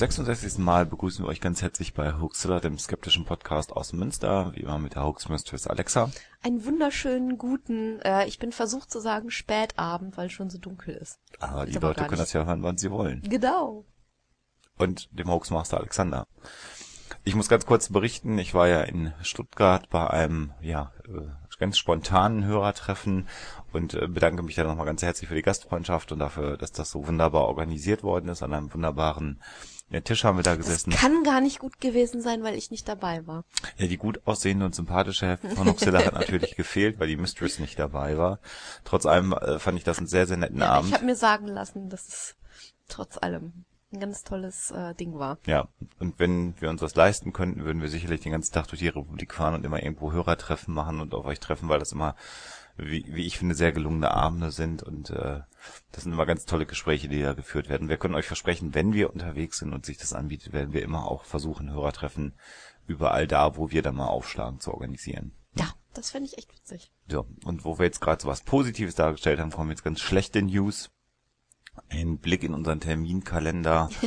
Zum 0.00 0.08
66. 0.08 0.56
Mal 0.56 0.86
begrüßen 0.86 1.22
wir 1.22 1.28
euch 1.28 1.42
ganz 1.42 1.60
herzlich 1.60 1.92
bei 1.92 2.14
Hoaxilla, 2.14 2.58
dem 2.60 2.78
skeptischen 2.78 3.26
Podcast 3.26 3.70
aus 3.70 3.92
Münster, 3.92 4.50
wie 4.54 4.60
immer 4.60 4.78
mit 4.78 4.94
der 4.94 5.04
Hoax-Mistress 5.04 5.66
Alexa. 5.66 6.10
Einen 6.42 6.64
wunderschönen 6.64 7.36
guten, 7.36 8.00
äh, 8.00 8.24
ich 8.26 8.38
bin 8.38 8.50
versucht 8.50 8.90
zu 8.90 8.98
sagen 8.98 9.30
Spätabend, 9.30 10.16
weil 10.16 10.28
es 10.28 10.32
schon 10.32 10.48
so 10.48 10.56
dunkel 10.56 10.94
ist. 10.94 11.18
Aber 11.38 11.66
die 11.66 11.76
Leute 11.76 12.04
können 12.04 12.18
das 12.18 12.32
ja 12.32 12.46
hören, 12.46 12.62
wann 12.62 12.78
sie 12.78 12.90
wollen. 12.90 13.20
Genau. 13.28 13.84
Und 14.78 15.10
dem 15.12 15.30
Hoaxmaster 15.30 15.76
Alexander. 15.76 16.26
Ich 17.22 17.34
muss 17.34 17.50
ganz 17.50 17.66
kurz 17.66 17.90
berichten, 17.90 18.38
ich 18.38 18.54
war 18.54 18.68
ja 18.68 18.80
in 18.80 19.12
Stuttgart 19.20 19.90
bei 19.90 20.08
einem, 20.08 20.54
ja, 20.62 20.94
äh, 21.08 21.28
ganz 21.58 21.76
spontanen 21.76 22.44
Hörertreffen 22.46 23.28
und 23.74 23.92
äh, 23.92 24.08
bedanke 24.08 24.42
mich 24.42 24.54
da 24.54 24.64
nochmal 24.64 24.86
ganz 24.86 25.02
herzlich 25.02 25.28
für 25.28 25.34
die 25.34 25.42
Gastfreundschaft 25.42 26.10
und 26.10 26.18
dafür, 26.18 26.56
dass 26.56 26.72
das 26.72 26.90
so 26.90 27.06
wunderbar 27.06 27.48
organisiert 27.48 28.02
worden 28.02 28.30
ist. 28.30 28.42
An 28.42 28.54
einem 28.54 28.72
wunderbaren 28.72 29.42
ja, 29.90 30.00
Tisch 30.00 30.24
haben 30.24 30.38
wir 30.38 30.42
da 30.42 30.56
Das 30.56 30.66
gesessen. 30.66 30.92
kann 30.92 31.22
gar 31.24 31.40
nicht 31.40 31.58
gut 31.58 31.80
gewesen 31.80 32.22
sein, 32.22 32.42
weil 32.42 32.54
ich 32.54 32.70
nicht 32.70 32.88
dabei 32.88 33.26
war. 33.26 33.44
Ja, 33.76 33.86
die 33.86 33.96
gut 33.96 34.20
aussehende 34.26 34.64
und 34.64 34.74
sympathische 34.74 35.26
Hälfte 35.26 35.50
von 35.50 35.66
Hoaxilla 35.68 36.04
hat 36.04 36.14
natürlich 36.14 36.56
gefehlt, 36.56 36.98
weil 37.00 37.08
die 37.08 37.16
Mistress 37.16 37.58
nicht 37.58 37.78
dabei 37.78 38.16
war. 38.16 38.38
Trotz 38.84 39.04
allem 39.06 39.32
äh, 39.32 39.58
fand 39.58 39.76
ich 39.78 39.84
das 39.84 39.98
einen 39.98 40.06
sehr, 40.06 40.26
sehr 40.26 40.36
netten 40.36 40.60
Ja, 40.60 40.70
Abend. 40.70 40.88
ich 40.88 40.94
habe 40.94 41.04
mir 41.04 41.16
sagen 41.16 41.46
lassen, 41.48 41.88
dass 41.90 42.08
es 42.08 42.36
trotz 42.88 43.18
allem 43.18 43.64
ein 43.92 43.98
ganz 43.98 44.22
tolles 44.22 44.70
äh, 44.70 44.94
Ding 44.94 45.18
war. 45.18 45.38
Ja, 45.46 45.66
und 45.98 46.20
wenn 46.20 46.54
wir 46.60 46.70
uns 46.70 46.80
was 46.80 46.94
leisten 46.94 47.32
könnten, 47.32 47.64
würden 47.64 47.82
wir 47.82 47.88
sicherlich 47.88 48.20
den 48.20 48.30
ganzen 48.30 48.52
Tag 48.52 48.68
durch 48.68 48.78
die 48.78 48.86
Republik 48.88 49.34
fahren 49.34 49.54
und 49.54 49.64
immer 49.64 49.82
irgendwo 49.82 50.12
Hörertreffen 50.12 50.72
machen 50.72 51.00
und 51.00 51.12
auf 51.12 51.24
euch 51.26 51.40
treffen, 51.40 51.68
weil 51.68 51.80
das 51.80 51.90
immer, 51.90 52.14
wie, 52.82 53.04
wie 53.08 53.26
ich 53.26 53.38
finde, 53.38 53.54
sehr 53.54 53.72
gelungene 53.72 54.10
Abende 54.10 54.50
sind 54.50 54.82
und 54.82 55.10
äh, 55.10 55.40
das 55.92 56.04
sind 56.04 56.12
immer 56.12 56.26
ganz 56.26 56.44
tolle 56.46 56.66
Gespräche, 56.66 57.08
die 57.08 57.22
da 57.22 57.34
geführt 57.34 57.68
werden. 57.68 57.88
Wir 57.88 57.96
können 57.96 58.14
euch 58.14 58.26
versprechen, 58.26 58.74
wenn 58.74 58.92
wir 58.92 59.12
unterwegs 59.12 59.58
sind 59.58 59.72
und 59.72 59.86
sich 59.86 59.98
das 59.98 60.12
anbietet, 60.12 60.52
werden 60.52 60.72
wir 60.72 60.82
immer 60.82 61.06
auch 61.06 61.24
versuchen, 61.24 61.70
Hörertreffen 61.70 62.34
überall 62.86 63.26
da, 63.26 63.56
wo 63.56 63.70
wir 63.70 63.82
dann 63.82 63.96
mal 63.96 64.08
aufschlagen, 64.08 64.60
zu 64.60 64.72
organisieren. 64.72 65.32
Ja, 65.54 65.72
das 65.94 66.10
fände 66.10 66.28
ich 66.28 66.38
echt 66.38 66.52
witzig. 66.54 66.92
So, 67.08 67.26
und 67.44 67.64
wo 67.64 67.78
wir 67.78 67.86
jetzt 67.86 68.00
gerade 68.00 68.22
so 68.22 68.28
was 68.28 68.42
Positives 68.42 68.94
dargestellt 68.94 69.40
haben, 69.40 69.50
kommen 69.50 69.70
jetzt 69.70 69.84
ganz 69.84 70.00
schlechte 70.00 70.42
News. 70.42 70.90
Ein 71.90 72.18
Blick 72.18 72.44
in 72.44 72.54
unseren 72.54 72.80
Terminkalender. 72.80 73.90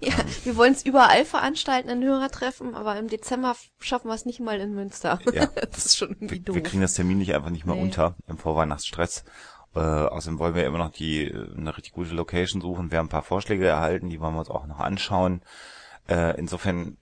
Ja, 0.00 0.12
wir 0.44 0.54
wollen 0.56 0.74
es 0.74 0.84
überall 0.84 1.24
veranstalten, 1.24 1.88
ein 1.88 2.04
Hörertreffen, 2.04 2.74
aber 2.76 2.96
im 2.98 3.08
Dezember 3.08 3.56
schaffen 3.80 4.08
wir 4.08 4.14
es 4.14 4.26
nicht 4.26 4.38
mal 4.38 4.60
in 4.60 4.72
Münster. 4.74 5.18
Ja. 5.32 5.46
das 5.72 5.86
ist 5.86 5.96
schon 5.96 6.10
irgendwie 6.10 6.36
wir, 6.36 6.42
doof. 6.42 6.54
wir 6.54 6.62
kriegen 6.62 6.82
das 6.82 6.94
Termin 6.94 7.18
nicht 7.18 7.34
einfach 7.34 7.50
nicht 7.50 7.66
mehr 7.66 7.74
Nee. 7.74 7.82
unter 7.82 8.14
im 8.28 8.38
Vorweihnachtsstress. 8.38 9.24
Äh, 9.74 9.80
außerdem 9.80 10.38
wollen 10.38 10.54
wir 10.54 10.66
immer 10.66 10.78
noch 10.78 10.92
die 10.92 11.24
äh, 11.24 11.56
eine 11.56 11.76
richtig 11.76 11.94
gute 11.94 12.14
Location 12.14 12.60
suchen. 12.60 12.92
Wir 12.92 12.98
haben 12.98 13.06
ein 13.06 13.10
paar 13.10 13.22
Vorschläge 13.22 13.66
erhalten, 13.66 14.08
die 14.08 14.20
wollen 14.20 14.34
wir 14.34 14.40
uns 14.40 14.50
auch 14.50 14.66
noch 14.66 14.78
anschauen. 14.78 15.42
Äh, 16.08 16.38
insofern 16.38 16.96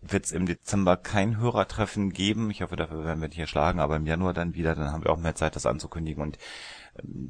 wird 0.00 0.24
es 0.24 0.32
im 0.32 0.46
Dezember 0.46 0.96
kein 0.96 1.36
Hörertreffen 1.38 2.10
geben. 2.12 2.50
Ich 2.50 2.62
hoffe, 2.62 2.74
dafür 2.74 3.04
werden 3.04 3.20
wir 3.20 3.28
nicht 3.28 3.38
erschlagen, 3.38 3.78
aber 3.80 3.96
im 3.96 4.06
Januar 4.06 4.32
dann 4.32 4.54
wieder, 4.54 4.74
dann 4.74 4.90
haben 4.92 5.04
wir 5.04 5.12
auch 5.12 5.18
mehr 5.18 5.34
Zeit, 5.36 5.54
das 5.54 5.66
anzukündigen. 5.66 6.22
Und 6.22 6.36
ähm, 6.36 6.38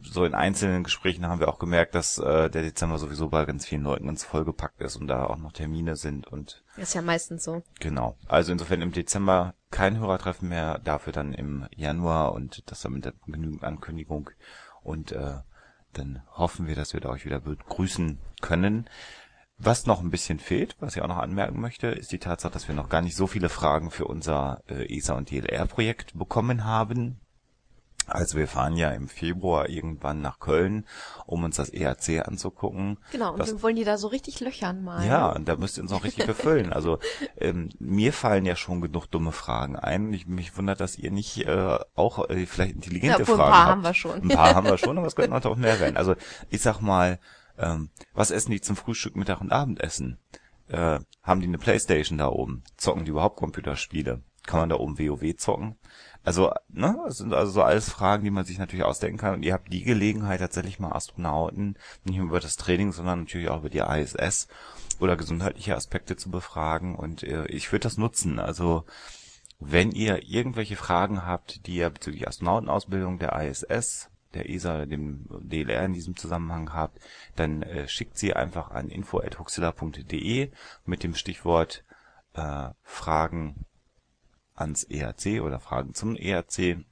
so 0.02 0.24
in 0.24 0.34
einzelnen 0.34 0.84
Gesprächen 0.84 1.26
haben 1.26 1.40
wir 1.40 1.48
auch 1.48 1.58
gemerkt, 1.58 1.94
dass 1.94 2.18
äh, 2.18 2.50
der 2.50 2.62
Dezember 2.62 2.98
sowieso 2.98 3.28
bei 3.28 3.44
ganz 3.44 3.66
vielen 3.66 3.82
Leuten 3.82 4.06
ganz 4.06 4.24
vollgepackt 4.24 4.80
ist 4.80 4.96
und 4.96 5.08
da 5.08 5.26
auch 5.26 5.38
noch 5.38 5.52
Termine 5.52 5.96
sind 5.96 6.26
und 6.26 6.62
ist 6.76 6.94
ja 6.94 7.02
meistens 7.02 7.44
so. 7.44 7.62
Genau. 7.78 8.16
Also 8.28 8.52
insofern 8.52 8.82
im 8.82 8.92
Dezember 8.92 9.54
kein 9.70 9.98
Hörertreffen 9.98 10.48
mehr, 10.48 10.78
dafür 10.78 11.12
dann 11.12 11.32
im 11.32 11.66
Januar 11.74 12.32
und 12.32 12.62
das 12.70 12.80
dann 12.80 12.92
mit 12.92 13.04
der 13.04 13.14
genügend 13.26 13.64
Ankündigung. 13.64 14.30
Und 14.82 15.12
äh, 15.12 15.38
dann 15.92 16.22
hoffen 16.32 16.66
wir, 16.66 16.74
dass 16.74 16.94
wir 16.94 17.00
da 17.00 17.10
euch 17.10 17.24
wieder 17.24 17.40
begrüßen 17.40 18.18
können. 18.40 18.88
Was 19.62 19.84
noch 19.84 20.00
ein 20.00 20.10
bisschen 20.10 20.38
fehlt, 20.38 20.76
was 20.80 20.96
ich 20.96 21.02
auch 21.02 21.08
noch 21.08 21.18
anmerken 21.18 21.60
möchte, 21.60 21.88
ist 21.88 22.12
die 22.12 22.18
Tatsache, 22.18 22.52
dass 22.52 22.66
wir 22.66 22.74
noch 22.74 22.88
gar 22.88 23.02
nicht 23.02 23.14
so 23.14 23.26
viele 23.26 23.50
Fragen 23.50 23.90
für 23.90 24.06
unser 24.06 24.62
äh, 24.68 24.96
ESA 24.96 25.14
und 25.14 25.30
DLR-Projekt 25.30 26.18
bekommen 26.18 26.64
haben. 26.64 27.19
Also 28.12 28.36
wir 28.38 28.48
fahren 28.48 28.76
ja 28.76 28.90
im 28.90 29.08
Februar 29.08 29.68
irgendwann 29.68 30.20
nach 30.20 30.38
Köln, 30.40 30.84
um 31.26 31.44
uns 31.44 31.56
das 31.56 31.68
ERC 31.70 32.26
anzugucken. 32.26 32.98
Genau, 33.12 33.32
und 33.32 33.38
Das- 33.38 33.50
wir 33.52 33.62
wollen 33.62 33.76
die 33.76 33.84
da 33.84 33.96
so 33.98 34.08
richtig 34.08 34.40
löchern 34.40 34.82
mal. 34.82 35.06
ja, 35.06 35.30
und 35.32 35.48
da 35.48 35.56
müsst 35.56 35.76
ihr 35.78 35.82
uns 35.82 35.92
auch 35.92 36.04
richtig 36.04 36.26
befüllen. 36.26 36.72
Also 36.80 36.98
ähm, 37.36 37.68
mir 37.78 38.12
fallen 38.12 38.44
ja 38.46 38.56
schon 38.56 38.80
genug 38.80 39.06
dumme 39.06 39.32
Fragen 39.32 39.76
ein. 39.76 40.12
Ich, 40.12 40.26
mich 40.26 40.56
wundert, 40.56 40.80
dass 40.80 40.96
ihr 40.96 41.10
nicht 41.10 41.46
äh, 41.46 41.78
auch 41.94 42.28
äh, 42.30 42.46
vielleicht 42.46 42.74
intelligente 42.74 43.18
Ja, 43.18 43.20
obwohl, 43.22 43.34
ein 43.34 43.38
Fragen 43.38 43.50
paar 43.52 43.60
habt. 43.60 43.70
haben 43.70 43.82
wir 43.84 43.94
schon. 43.94 44.22
Ein 44.22 44.28
paar 44.28 44.54
haben 44.54 44.66
wir 44.66 44.78
schon, 44.78 44.98
aber 44.98 45.06
es 45.06 45.16
könnten 45.16 45.34
heute 45.34 45.48
auch 45.48 45.56
mehr 45.56 45.78
werden. 45.80 45.96
Also 45.96 46.14
ich 46.48 46.60
sag 46.62 46.80
mal, 46.80 47.18
ähm, 47.58 47.90
was 48.14 48.30
essen 48.30 48.50
die 48.52 48.60
zum 48.60 48.76
Frühstück, 48.76 49.16
Mittag 49.16 49.40
und 49.40 49.52
Abendessen? 49.52 50.18
Äh, 50.68 51.00
haben 51.22 51.40
die 51.40 51.46
eine 51.48 51.58
Playstation 51.58 52.16
da 52.18 52.28
oben? 52.28 52.62
Zocken 52.76 53.04
die 53.04 53.10
überhaupt 53.10 53.36
Computerspiele? 53.36 54.22
Kann 54.46 54.60
man 54.60 54.68
da 54.70 54.76
oben 54.76 54.98
WoW 54.98 55.36
zocken? 55.36 55.76
Also, 56.22 56.52
ne, 56.68 56.98
das 57.06 57.18
sind 57.18 57.32
also 57.32 57.50
so 57.50 57.62
alles 57.62 57.88
Fragen, 57.88 58.24
die 58.24 58.30
man 58.30 58.44
sich 58.44 58.58
natürlich 58.58 58.84
ausdenken 58.84 59.18
kann. 59.18 59.34
Und 59.34 59.42
ihr 59.42 59.54
habt 59.54 59.72
die 59.72 59.82
Gelegenheit, 59.82 60.40
tatsächlich 60.40 60.78
mal 60.78 60.92
Astronauten, 60.92 61.76
nicht 62.04 62.18
nur 62.18 62.26
über 62.26 62.40
das 62.40 62.56
Training, 62.56 62.92
sondern 62.92 63.20
natürlich 63.20 63.48
auch 63.48 63.60
über 63.60 63.70
die 63.70 63.78
ISS 63.78 64.48
oder 65.00 65.16
gesundheitliche 65.16 65.74
Aspekte 65.74 66.16
zu 66.16 66.30
befragen. 66.30 66.94
Und 66.94 67.22
äh, 67.22 67.46
ich 67.46 67.72
würde 67.72 67.84
das 67.84 67.96
nutzen. 67.96 68.38
Also, 68.38 68.84
wenn 69.60 69.92
ihr 69.92 70.28
irgendwelche 70.28 70.76
Fragen 70.76 71.24
habt, 71.24 71.66
die 71.66 71.76
ihr 71.76 71.90
bezüglich 71.90 72.28
Astronautenausbildung 72.28 73.18
der 73.18 73.32
ISS, 73.40 74.10
der 74.34 74.48
ESA 74.48 74.74
oder 74.76 74.86
dem 74.86 75.26
DLR 75.40 75.84
in 75.86 75.94
diesem 75.94 76.16
Zusammenhang 76.16 76.72
habt, 76.72 77.00
dann 77.36 77.62
äh, 77.62 77.88
schickt 77.88 78.18
sie 78.18 78.34
einfach 78.34 78.70
an 78.70 78.88
info.huxilla.de 78.88 80.50
mit 80.84 81.02
dem 81.02 81.14
Stichwort 81.14 81.84
äh, 82.34 82.68
Fragen 82.82 83.64
ans 84.60 84.84
ERC 84.84 85.42
oder 85.42 85.60
Fragen 85.60 85.94
zum 85.94 86.16
ERC. 86.16 86.84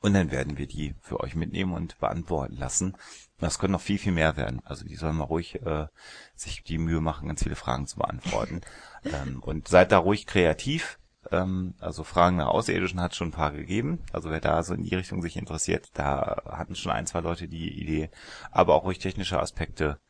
Und 0.00 0.14
dann 0.14 0.32
werden 0.32 0.58
wir 0.58 0.66
die 0.66 0.96
für 1.00 1.20
euch 1.20 1.36
mitnehmen 1.36 1.72
und 1.74 1.98
beantworten 2.00 2.56
lassen. 2.56 2.96
Das 3.38 3.60
können 3.60 3.72
noch 3.72 3.80
viel, 3.80 3.98
viel 3.98 4.12
mehr 4.12 4.36
werden. 4.36 4.60
Also 4.64 4.84
die 4.84 4.96
sollen 4.96 5.16
mal 5.16 5.24
ruhig 5.24 5.62
äh, 5.64 5.86
sich 6.34 6.64
die 6.64 6.78
Mühe 6.78 7.00
machen, 7.00 7.28
ganz 7.28 7.44
viele 7.44 7.54
Fragen 7.54 7.86
zu 7.86 7.98
beantworten. 7.98 8.62
ähm, 9.04 9.40
und 9.40 9.68
seid 9.68 9.92
da 9.92 9.98
ruhig 9.98 10.26
kreativ. 10.26 10.98
Ähm, 11.30 11.74
also 11.78 12.02
Fragen 12.02 12.38
nach 12.38 12.48
Außerirdischen 12.48 13.00
hat 13.00 13.14
schon 13.14 13.28
ein 13.28 13.32
paar 13.32 13.52
gegeben. 13.52 14.00
Also 14.12 14.30
wer 14.30 14.40
da 14.40 14.64
so 14.64 14.74
in 14.74 14.82
die 14.82 14.94
Richtung 14.94 15.22
sich 15.22 15.36
interessiert, 15.36 15.90
da 15.94 16.42
hatten 16.46 16.74
schon 16.74 16.90
ein, 16.90 17.06
zwei 17.06 17.20
Leute 17.20 17.46
die 17.46 17.80
Idee. 17.80 18.10
Aber 18.50 18.74
auch 18.74 18.84
ruhig 18.84 18.98
technische 18.98 19.38
Aspekte. 19.38 20.00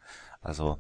Also 0.41 0.79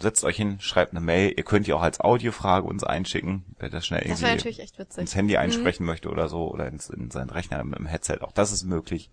setzt 0.00 0.24
euch 0.24 0.36
hin, 0.36 0.58
schreibt 0.60 0.92
eine 0.92 1.00
Mail. 1.00 1.32
Ihr 1.36 1.44
könnt 1.44 1.66
ja 1.66 1.76
auch 1.76 1.82
als 1.82 2.00
Audiofrage 2.00 2.66
uns 2.66 2.82
einschicken, 2.84 3.44
wer 3.58 3.68
das 3.70 3.86
schnell 3.86 4.00
Das 4.00 4.20
wäre 4.20 4.30
irgendwie 4.32 4.36
natürlich 4.36 4.60
echt 4.60 4.78
witzig. 4.78 5.00
ins 5.02 5.14
Handy 5.14 5.36
einsprechen 5.36 5.84
möchte 5.86 6.08
oder 6.08 6.28
so 6.28 6.48
oder 6.50 6.66
ins, 6.68 6.88
in 6.90 7.10
seinen 7.10 7.30
Rechner 7.30 7.62
mit 7.64 7.78
dem 7.78 7.86
Headset. 7.86 8.18
Auch 8.22 8.32
das 8.32 8.52
ist 8.52 8.64
möglich. 8.64 9.10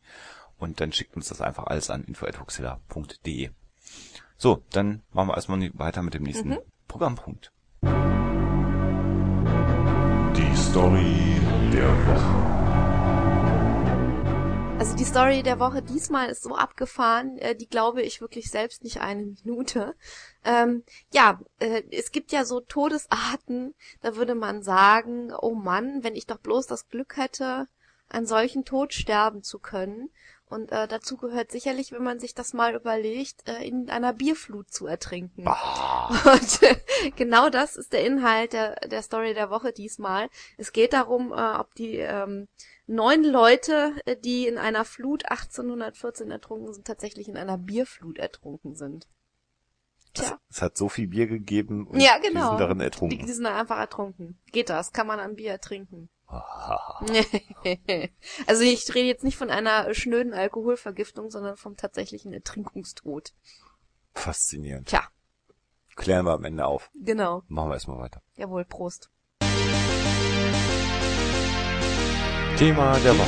Und 0.57 0.81
dann 0.81 0.91
schickt 0.91 1.15
uns 1.15 1.27
das 1.27 1.41
einfach 1.41 1.65
alles 1.67 1.89
an 1.89 2.03
info.huxilla.de. 2.03 3.49
So, 4.37 4.63
dann 4.71 5.01
machen 5.13 5.29
wir 5.29 5.35
erstmal 5.35 5.69
weiter 5.73 6.01
mit 6.01 6.13
dem 6.13 6.23
nächsten 6.23 6.49
Mhm. 6.49 6.57
Programmpunkt. 6.87 7.51
Die 10.35 10.55
Story 10.55 11.15
der 11.73 11.89
Woche. 12.07 12.56
Also 14.79 14.95
die 14.95 15.05
Story 15.05 15.41
der 15.41 15.59
Woche 15.59 15.81
diesmal 15.81 16.29
ist 16.29 16.43
so 16.43 16.55
abgefahren, 16.55 17.39
äh, 17.39 17.55
die 17.55 17.67
glaube 17.67 18.03
ich 18.03 18.21
wirklich 18.21 18.51
selbst 18.51 18.83
nicht 18.83 19.01
eine 19.01 19.23
Minute. 19.23 19.95
Ähm, 20.45 20.83
ja, 21.11 21.39
äh, 21.59 21.81
es 21.91 22.11
gibt 22.11 22.31
ja 22.31 22.45
so 22.45 22.59
Todesarten, 22.59 23.73
da 24.01 24.15
würde 24.15 24.35
man 24.35 24.61
sagen, 24.61 25.33
oh 25.33 25.55
Mann, 25.55 26.03
wenn 26.03 26.15
ich 26.15 26.27
doch 26.27 26.37
bloß 26.37 26.67
das 26.67 26.89
Glück 26.89 27.17
hätte, 27.17 27.67
einen 28.07 28.27
solchen 28.27 28.65
Tod 28.65 28.93
sterben 28.93 29.41
zu 29.41 29.57
können. 29.57 30.11
Und 30.49 30.71
äh, 30.71 30.87
dazu 30.87 31.17
gehört 31.17 31.51
sicherlich, 31.51 31.91
wenn 31.91 32.03
man 32.03 32.19
sich 32.19 32.33
das 32.33 32.53
mal 32.53 32.73
überlegt, 32.73 33.49
äh, 33.49 33.67
in 33.67 33.89
einer 33.89 34.13
Bierflut 34.13 34.71
zu 34.71 34.87
ertrinken. 34.87 35.45
Und 36.25 36.63
äh, 36.63 36.75
genau 37.17 37.49
das 37.49 37.75
ist 37.75 37.91
der 37.91 38.05
Inhalt 38.05 38.53
der, 38.53 38.75
der 38.87 39.01
Story 39.01 39.33
der 39.33 39.49
Woche 39.49 39.73
diesmal. 39.73 40.29
Es 40.55 40.71
geht 40.71 40.93
darum, 40.93 41.33
äh, 41.33 41.55
ob 41.57 41.75
die 41.75 41.97
ähm, 41.97 42.47
neun 42.87 43.23
Leute, 43.23 43.93
äh, 44.05 44.15
die 44.17 44.47
in 44.47 44.57
einer 44.57 44.83
Flut 44.85 45.25
1814 45.25 46.31
ertrunken 46.31 46.73
sind, 46.73 46.87
tatsächlich 46.87 47.27
in 47.29 47.37
einer 47.37 47.57
Bierflut 47.57 48.17
ertrunken 48.17 48.75
sind. 48.75 49.07
Tja, 50.13 50.39
Es 50.49 50.61
hat 50.61 50.77
so 50.77 50.89
viel 50.89 51.07
Bier 51.07 51.27
gegeben 51.27 51.85
und 51.85 51.99
ja 51.99 52.17
die 52.19 52.29
genau. 52.29 52.49
sind 52.49 52.59
darin 52.59 52.79
Die, 52.79 52.85
ertrunken. 52.85 53.25
die 53.25 53.31
sind 53.33 53.45
einfach 53.45 53.77
ertrunken. 53.77 54.39
Geht 54.51 54.69
das? 54.69 54.91
Kann 54.91 55.05
man 55.05 55.19
an 55.19 55.35
Bier 55.35 55.51
ertrinken? 55.51 56.09
also 58.47 58.63
ich 58.63 58.93
rede 58.93 59.07
jetzt 59.07 59.23
nicht 59.23 59.37
von 59.37 59.49
einer 59.49 59.93
schnöden 59.93 60.33
Alkoholvergiftung, 60.33 61.29
sondern 61.29 61.55
vom 61.55 61.77
tatsächlichen 61.77 62.33
Ertrinkungstod. 62.33 63.33
Faszinierend. 64.13 64.87
Tja, 64.87 65.07
Klären 65.95 66.25
wir 66.25 66.33
am 66.33 66.43
Ende 66.45 66.65
auf. 66.65 66.91
genau. 66.95 67.43
Machen 67.47 67.69
wir 67.69 67.73
erstmal 67.75 67.99
weiter. 67.99 68.21
Jawohl, 68.35 68.65
Prost. 68.65 69.09
Thema 72.57 72.97
der 73.03 73.13
Woche. 73.15 73.27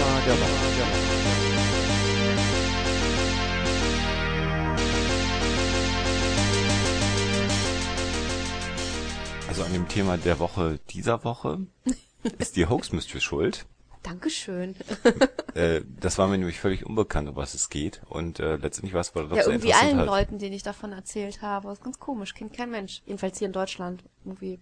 Also 9.48 9.64
an 9.64 9.74
dem 9.74 9.88
Thema 9.88 10.18
der 10.18 10.40
Woche 10.40 10.80
dieser 10.90 11.24
Woche 11.24 11.68
ist 12.40 12.56
die 12.56 12.66
Hoax 12.66 12.92
Mistress 12.92 13.22
schuld. 13.22 13.68
Dankeschön. 14.02 14.76
Äh, 15.56 15.82
das 16.00 16.20
war 16.20 16.28
mir 16.28 16.38
nämlich 16.38 16.60
völlig 16.60 16.86
unbekannt, 16.86 17.28
um 17.28 17.36
was 17.36 17.56
es 17.56 17.70
geht. 17.70 18.02
Und 18.08 18.40
äh, 18.40 18.56
letztendlich 18.58 18.94
war 18.94 19.02
es 19.02 19.12
doch 19.12 19.30
Ja, 19.32 19.44
sehr 19.44 19.54
irgendwie 19.54 19.74
allen 19.74 19.98
halt. 19.98 20.08
Leuten, 20.08 20.38
denen 20.38 20.54
ich 20.54 20.62
davon 20.62 20.92
erzählt 20.92 21.42
habe. 21.42 21.68
Das 21.70 21.80
ist 21.80 21.84
ganz 21.84 22.00
komisch, 22.00 22.36
kennt 22.36 22.54
kein 22.54 22.70
Mensch. 22.70 23.02
Jedenfalls 23.08 23.40
hier 23.40 23.48
in 23.48 23.54
Deutschland. 23.54 24.04
Irgendwie. 24.24 24.60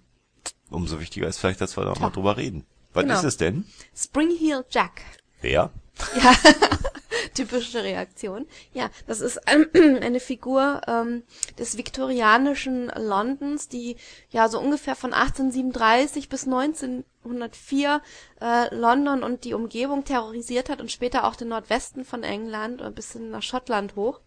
Umso 0.69 1.01
wichtiger 1.01 1.27
ist 1.27 1.39
vielleicht, 1.39 1.59
dass 1.59 1.77
wir 1.77 1.83
da 1.83 1.91
auch 1.91 1.99
mal 1.99 2.09
drüber 2.09 2.37
reden. 2.37 2.65
Was 2.97 3.03
Genau. 3.03 3.19
ist 3.19 3.23
es 3.25 3.37
denn? 3.37 3.65
Spring 3.95 4.31
Heel 4.35 4.65
Jack. 4.69 5.01
Wer? 5.41 5.71
Ja, 6.15 6.35
typische 7.35 7.83
Reaktion. 7.83 8.47
Ja, 8.73 8.89
das 9.07 9.21
ist 9.21 9.39
ähm, 9.47 9.67
eine 10.01 10.19
Figur 10.19 10.81
ähm, 10.87 11.23
des 11.57 11.77
viktorianischen 11.77 12.91
Londons, 12.95 13.67
die 13.67 13.97
ja 14.29 14.47
so 14.49 14.59
ungefähr 14.59 14.95
von 14.95 15.13
1837 15.13 16.29
bis 16.29 16.45
1904 16.45 18.01
äh, 18.41 18.75
London 18.75 19.23
und 19.23 19.43
die 19.43 19.53
Umgebung 19.53 20.03
terrorisiert 20.03 20.69
hat 20.69 20.81
und 20.81 20.91
später 20.91 21.25
auch 21.25 21.35
den 21.35 21.49
Nordwesten 21.49 22.05
von 22.05 22.23
England 22.23 22.81
und 22.81 22.95
bis 22.95 23.13
hin 23.13 23.29
nach 23.29 23.43
Schottland 23.43 23.95
hoch. 23.95 24.21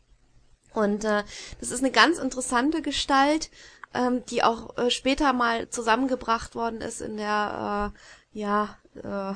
Und 0.74 1.04
äh, 1.04 1.24
das 1.58 1.70
ist 1.70 1.80
eine 1.80 1.90
ganz 1.90 2.18
interessante 2.18 2.82
Gestalt, 2.82 3.50
ähm, 3.94 4.24
die 4.26 4.42
auch 4.42 4.76
äh, 4.78 4.90
später 4.90 5.32
mal 5.32 5.68
zusammengebracht 5.68 6.54
worden 6.54 6.80
ist 6.80 7.00
in 7.00 7.16
der 7.16 7.92
äh, 7.94 7.98
ja 8.32 8.76
äh, 8.94 9.34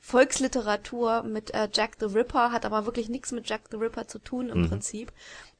Volksliteratur 0.00 1.22
mit 1.22 1.52
äh, 1.52 1.68
Jack 1.72 1.96
the 2.00 2.06
Ripper, 2.06 2.52
hat 2.52 2.64
aber 2.64 2.86
wirklich 2.86 3.08
nichts 3.08 3.32
mit 3.32 3.48
Jack 3.48 3.62
the 3.70 3.76
Ripper 3.76 4.06
zu 4.06 4.18
tun 4.18 4.48
im 4.48 4.68
Prinzip. 4.68 5.12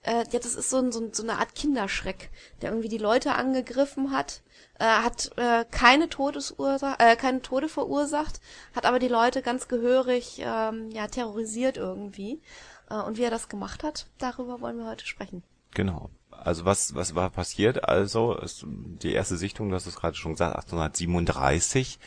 Äh, 0.03 0.25
ja, 0.31 0.39
das 0.39 0.55
ist 0.55 0.71
so, 0.71 0.79
ein, 0.79 0.93
so, 0.93 1.01
ein, 1.01 1.13
so 1.13 1.23
eine 1.23 1.39
Art 1.39 1.55
Kinderschreck, 1.55 2.31
der 2.63 2.71
irgendwie 2.71 2.89
die 2.89 2.99
Leute 2.99 3.35
angegriffen 3.35 4.13
hat, 4.13 4.43
äh, 4.79 4.85
hat 4.85 5.33
äh, 5.37 5.65
keine 5.71 6.09
Todesursache, 6.09 6.97
äh, 6.99 7.17
keine 7.17 7.43
Tode 7.43 7.69
verursacht, 7.69 8.41
hat 8.75 8.87
aber 8.87 9.01
die 9.01 9.09
Leute 9.09 9.43
ganz 9.43 9.69
gehörig 9.69 10.41
ähm, 10.43 10.91
ja 10.93 11.09
terrorisiert 11.09 11.77
irgendwie. 11.77 12.41
Äh, 12.89 12.95
und 12.95 13.19
wie 13.19 13.25
er 13.25 13.31
das 13.31 13.49
gemacht 13.49 13.83
hat, 13.83 14.07
darüber 14.19 14.61
wollen 14.61 14.79
wir 14.79 14.87
heute 14.87 15.07
sprechen. 15.07 15.43
Genau. 15.75 16.11
Also 16.49 16.65
was 16.65 16.95
was 16.95 17.15
war 17.15 17.31
passiert? 17.31 17.89
Also 17.89 18.37
es, 18.43 18.65
die 18.67 19.13
erste 19.13 19.37
Sichtung, 19.37 19.69
du 19.69 19.75
hast 19.77 19.87
es 19.87 19.97
gerade 19.97 20.17
schon 20.17 20.33
gesagt, 20.33 20.57
1837 20.57 21.99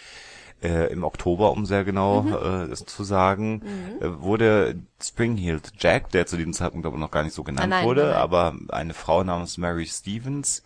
äh, 0.64 0.92
im 0.92 1.04
Oktober, 1.04 1.52
um 1.52 1.66
sehr 1.66 1.84
genau 1.84 2.24
Mhm. 2.24 2.72
äh, 2.72 2.76
zu 2.76 3.04
sagen, 3.04 3.62
äh, 4.02 4.22
wurde 4.22 4.76
Springheeled 5.02 5.72
Jack, 5.80 6.10
der 6.12 6.26
zu 6.26 6.38
diesem 6.38 6.54
Zeitpunkt 6.54 6.86
aber 6.86 6.98
noch 6.98 7.12
gar 7.12 7.24
nicht 7.24 7.34
so 7.34 7.44
genannt 7.44 7.70
Nein, 7.70 7.80
nein, 7.80 7.86
wurde, 7.86 8.06
nein. 8.06 8.14
aber 8.16 8.56
eine 8.70 8.94
Frau 8.94 9.24
namens 9.24 9.58
Mary 9.58 9.86
Stevens 9.86 10.64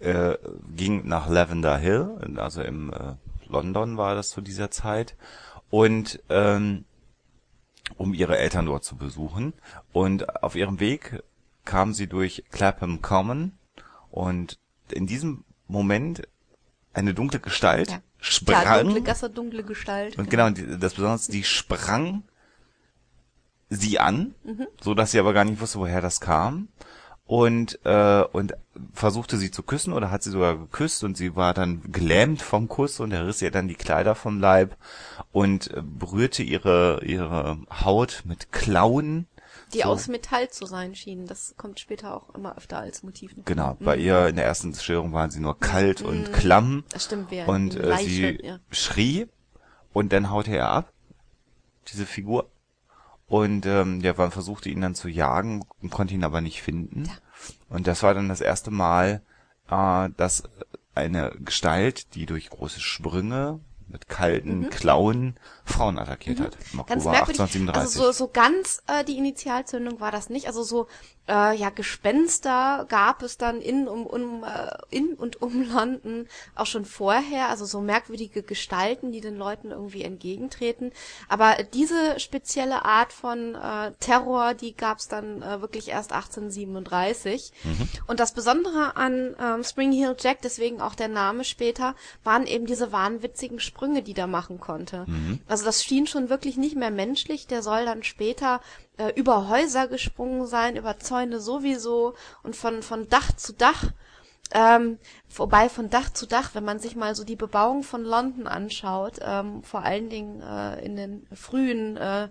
äh, 0.00 0.34
ging 0.76 1.06
nach 1.08 1.28
Lavender 1.28 1.76
Hill, 1.78 2.36
also 2.36 2.62
im 2.62 2.92
äh, 2.92 3.14
London 3.48 3.96
war 3.96 4.14
das 4.14 4.30
zu 4.30 4.40
dieser 4.40 4.70
Zeit 4.70 5.16
und 5.70 6.20
ähm, 6.28 6.84
um 7.96 8.12
ihre 8.14 8.36
Eltern 8.38 8.66
dort 8.66 8.84
zu 8.84 8.96
besuchen. 8.96 9.54
Und 9.92 10.42
auf 10.42 10.54
ihrem 10.56 10.78
Weg 10.78 11.22
kam 11.68 11.92
sie 11.92 12.06
durch 12.06 12.44
Clapham 12.50 13.02
Common 13.02 13.52
und 14.10 14.58
in 14.90 15.06
diesem 15.06 15.44
Moment 15.66 16.22
eine 16.94 17.12
dunkle 17.14 17.40
Gestalt 17.40 17.90
Ja. 17.90 18.00
sprang 18.18 18.62
Klar, 18.62 18.82
dunkle 18.84 19.02
Gasse, 19.02 19.28
dunkle 19.30 19.62
Gestalt. 19.62 20.16
und 20.18 20.30
genau, 20.30 20.48
die- 20.50 20.78
das 20.78 20.94
Besondere, 20.94 21.30
die 21.30 21.44
sprang 21.44 22.22
sie 23.68 23.98
an, 23.98 24.34
Mhm. 24.44 24.66
so 24.80 24.94
dass 24.94 25.10
sie 25.10 25.18
aber 25.20 25.34
gar 25.34 25.44
nicht 25.44 25.60
wusste, 25.60 25.78
woher 25.78 26.00
das 26.00 26.20
kam. 26.20 26.68
Und, 27.26 27.78
äh, 27.84 28.22
und 28.32 28.54
versuchte 28.94 29.36
sie 29.36 29.50
zu 29.50 29.62
küssen 29.62 29.92
oder 29.92 30.10
hat 30.10 30.22
sie 30.22 30.30
sogar 30.30 30.56
geküsst 30.56 31.04
und 31.04 31.14
sie 31.18 31.36
war 31.36 31.52
dann 31.52 31.82
gelähmt 31.92 32.40
vom 32.40 32.68
Kuss 32.68 32.98
und 33.00 33.12
er 33.12 33.26
riss 33.26 33.42
ihr 33.42 33.50
dann 33.50 33.68
die 33.68 33.74
Kleider 33.74 34.14
vom 34.14 34.40
Leib 34.40 34.74
und 35.30 35.70
äh, 35.74 35.82
berührte 35.82 36.42
ihre, 36.42 37.04
ihre 37.04 37.58
Haut 37.84 38.22
mit 38.24 38.50
Klauen. 38.50 39.26
Die 39.74 39.80
So. 39.80 39.84
aus 39.84 40.08
Metall 40.08 40.50
zu 40.50 40.66
sein 40.66 40.94
schienen. 40.94 41.26
Das 41.26 41.54
kommt 41.56 41.80
später 41.80 42.14
auch 42.14 42.34
immer 42.34 42.56
öfter 42.56 42.78
als 42.78 43.02
Motiv. 43.02 43.34
Genau, 43.44 43.76
bei 43.80 43.96
ihr 43.96 44.28
in 44.28 44.36
der 44.36 44.44
ersten 44.44 44.74
Schilderung 44.74 45.12
waren 45.12 45.30
sie 45.30 45.40
nur 45.40 45.58
kalt 45.58 46.02
und 46.02 46.32
klamm. 46.32 46.76
Mhm. 46.76 46.84
Das 46.90 47.04
stimmt, 47.04 47.30
wer 47.30 47.48
Und 47.48 47.74
äh, 47.76 47.88
Leiche, 47.88 48.08
sie 48.08 48.38
ja. 48.42 48.60
schrie 48.70 49.26
und 49.92 50.12
dann 50.12 50.30
haute 50.30 50.56
er 50.56 50.70
ab, 50.70 50.92
diese 51.88 52.06
Figur. 52.06 52.50
Und 53.26 53.66
ähm, 53.66 54.00
ja, 54.00 54.14
man 54.16 54.30
versuchte 54.30 54.70
ihn 54.70 54.80
dann 54.80 54.94
zu 54.94 55.08
jagen, 55.08 55.64
konnte 55.90 56.14
ihn 56.14 56.24
aber 56.24 56.40
nicht 56.40 56.62
finden. 56.62 57.10
Und 57.68 57.86
das 57.86 58.02
war 58.02 58.14
dann 58.14 58.28
das 58.28 58.40
erste 58.40 58.70
Mal, 58.70 59.22
äh, 59.70 60.08
dass 60.16 60.44
eine 60.94 61.32
Gestalt, 61.38 62.14
die 62.14 62.26
durch 62.26 62.48
große 62.48 62.80
Sprünge 62.80 63.60
mit 63.86 64.08
kalten 64.08 64.70
Klauen 64.70 65.36
Frauen 65.68 65.98
attackiert 65.98 66.40
hat. 66.40 66.56
Im 66.72 66.78
Mhm. 66.78 66.86
Ganz 66.86 67.04
merkwürdig. 67.04 67.40
1837. 67.40 67.80
Also 67.80 68.12
so, 68.12 68.12
so 68.12 68.30
ganz 68.32 68.82
äh, 68.86 69.04
die 69.04 69.18
Initialzündung 69.18 70.00
war 70.00 70.10
das 70.10 70.30
nicht. 70.30 70.46
Also 70.46 70.62
so 70.62 70.86
äh, 71.28 71.54
ja 71.56 71.70
Gespenster 71.70 72.86
gab 72.88 73.22
es 73.22 73.36
dann 73.36 73.60
in 73.60 73.86
um, 73.86 74.06
um 74.06 74.44
äh, 74.44 74.70
in 74.90 75.14
und 75.14 75.42
um 75.42 75.68
London 75.72 76.26
auch 76.54 76.66
schon 76.66 76.84
vorher. 76.84 77.48
Also 77.50 77.64
so 77.64 77.80
merkwürdige 77.80 78.42
Gestalten, 78.42 79.12
die 79.12 79.20
den 79.20 79.36
Leuten 79.36 79.70
irgendwie 79.70 80.02
entgegentreten. 80.02 80.92
Aber 81.28 81.56
diese 81.74 82.18
spezielle 82.18 82.84
Art 82.84 83.12
von 83.12 83.54
äh, 83.54 83.92
Terror, 84.00 84.54
die 84.54 84.76
gab 84.76 84.98
es 84.98 85.08
dann 85.08 85.42
äh, 85.42 85.60
wirklich 85.60 85.88
erst 85.88 86.12
1837. 86.12 87.52
Und 88.06 88.20
das 88.20 88.32
Besondere 88.32 88.96
an 88.96 89.34
ähm, 89.40 89.64
Spring 89.64 89.92
Heel 89.92 90.16
Jack, 90.18 90.42
deswegen 90.42 90.80
auch 90.80 90.94
der 90.94 91.08
Name 91.08 91.44
später, 91.44 91.94
waren 92.24 92.46
eben 92.46 92.66
diese 92.66 92.92
wahnwitzigen 92.92 93.60
Sprünge, 93.60 94.02
die 94.02 94.14
der 94.14 94.26
machen 94.26 94.60
konnte. 94.60 95.06
Also 95.46 95.57
das 95.64 95.84
schien 95.84 96.06
schon 96.06 96.28
wirklich 96.28 96.56
nicht 96.56 96.76
mehr 96.76 96.90
menschlich. 96.90 97.46
Der 97.46 97.62
soll 97.62 97.84
dann 97.84 98.02
später 98.02 98.60
äh, 98.96 99.12
über 99.14 99.48
Häuser 99.48 99.88
gesprungen 99.88 100.46
sein, 100.46 100.76
über 100.76 100.98
Zäune 100.98 101.40
sowieso 101.40 102.14
und 102.42 102.56
von, 102.56 102.82
von 102.82 103.08
Dach 103.08 103.32
zu 103.32 103.52
Dach. 103.52 103.92
Ähm, 104.50 104.98
wobei 105.34 105.68
von 105.68 105.90
Dach 105.90 106.10
zu 106.10 106.26
Dach, 106.26 106.54
wenn 106.54 106.64
man 106.64 106.78
sich 106.78 106.96
mal 106.96 107.14
so 107.14 107.24
die 107.24 107.36
Bebauung 107.36 107.82
von 107.82 108.02
London 108.02 108.46
anschaut, 108.46 109.18
ähm, 109.20 109.62
vor 109.62 109.82
allen 109.82 110.08
Dingen 110.08 110.40
äh, 110.40 110.84
in 110.84 110.96
den 110.96 111.26
frühen 111.34 111.98
äh, 111.98 112.28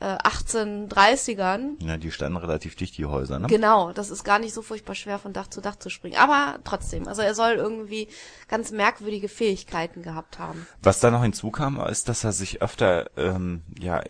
äh, 0.00 0.16
1830ern, 0.16 1.82
ja, 1.84 1.96
die 1.96 2.10
standen 2.10 2.36
relativ 2.38 2.74
dicht, 2.74 2.96
die 2.98 3.06
Häuser, 3.06 3.38
ne? 3.38 3.46
Genau, 3.46 3.92
das 3.92 4.10
ist 4.10 4.24
gar 4.24 4.38
nicht 4.38 4.54
so 4.54 4.62
furchtbar 4.62 4.94
schwer, 4.94 5.18
von 5.18 5.32
Dach 5.32 5.48
zu 5.48 5.60
Dach 5.60 5.76
zu 5.76 5.90
springen. 5.90 6.16
Aber 6.16 6.58
trotzdem, 6.64 7.06
also 7.06 7.22
er 7.22 7.34
soll 7.34 7.52
irgendwie 7.52 8.08
ganz 8.48 8.70
merkwürdige 8.70 9.28
Fähigkeiten 9.28 10.02
gehabt 10.02 10.38
haben. 10.38 10.66
Was 10.82 11.00
da 11.00 11.10
noch 11.10 11.22
hinzukam, 11.22 11.80
ist, 11.80 12.08
dass 12.08 12.24
er 12.24 12.32
sich 12.32 12.62
öfter, 12.62 13.10
ähm, 13.16 13.62
ja, 13.78 14.02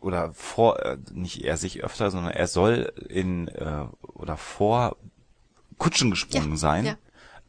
oder 0.00 0.32
vor, 0.32 0.78
äh, 0.84 0.96
nicht 1.12 1.44
er 1.44 1.56
sich 1.56 1.82
öfter, 1.82 2.10
sondern 2.10 2.32
er 2.32 2.46
soll 2.46 2.92
in 3.08 3.48
äh, 3.48 3.84
oder 4.14 4.36
vor 4.36 4.96
Kutschen 5.78 6.10
gesprungen 6.10 6.52
Ja, 6.52 6.56
sein. 6.56 6.84
ja. 6.84 6.96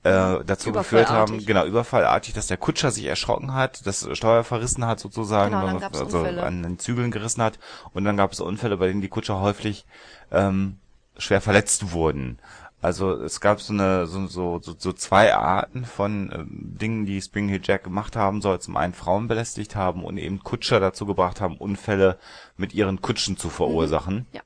Äh, 0.03 0.46
dazu 0.46 0.72
geführt 0.72 1.10
haben, 1.10 1.46
genau, 1.46 1.65
überfallartig, 1.65 2.34
dass 2.34 2.48
der 2.48 2.56
Kutscher 2.56 2.89
sich 2.89 3.06
erschrocken 3.06 3.53
hat, 3.53 3.86
das 3.86 4.08
Steuer 4.13 4.46
verrissen 4.46 4.86
hat 4.86 5.01
sozusagen, 5.01 5.51
Genau, 5.51 5.86
also 5.86 6.20
Unfälle. 6.20 6.44
an 6.44 6.63
den 6.63 6.79
Zügeln 6.79 7.12
gerissen 7.12 7.44
hat 7.44 7.60
und 7.94 8.06
dann 8.06 8.15
gab 8.15 8.32
es 8.32 8.39
Unfälle, 8.39 8.77
bei 8.77 8.88
denen 8.88 9.01
die 9.01 9.10
Kutscher 9.10 9.41
häufig 9.41 9.86
ähm, 10.32 10.77
schwer 11.18 11.41
verletzt 11.41 11.91
wurden. 11.91 12.39
Also 12.82 13.12
es 13.12 13.41
gab 13.41 13.60
so 13.60 13.74
eine 13.74 14.08
so 14.08 14.27
so 14.27 14.62
so, 14.62 14.94
zwei 14.94 15.36
Arten 15.36 15.84
von 15.84 16.32
ähm, 16.34 16.77
Dingen, 16.79 17.06
die 17.06 17.22
Spring 17.22 17.50
Hill 17.50 17.60
Jack 17.62 17.84
gemacht 17.84 18.15
haben 18.15 18.41
soll. 18.41 18.62
Zum 18.62 18.77
einen 18.77 18.94
Frauen 18.94 19.27
belästigt 19.27 19.75
haben 19.75 20.06
und 20.06 20.18
eben 20.18 20.44
Kutscher 20.44 20.79
dazu 20.79 21.06
gebracht 21.06 21.41
haben, 21.41 21.58
Unfälle 21.58 22.18
mit 22.56 22.74
ihren 22.74 23.01
Kutschen 23.01 23.36
zu 23.36 23.50
verursachen. 23.50 24.27
Ja. 24.32 24.41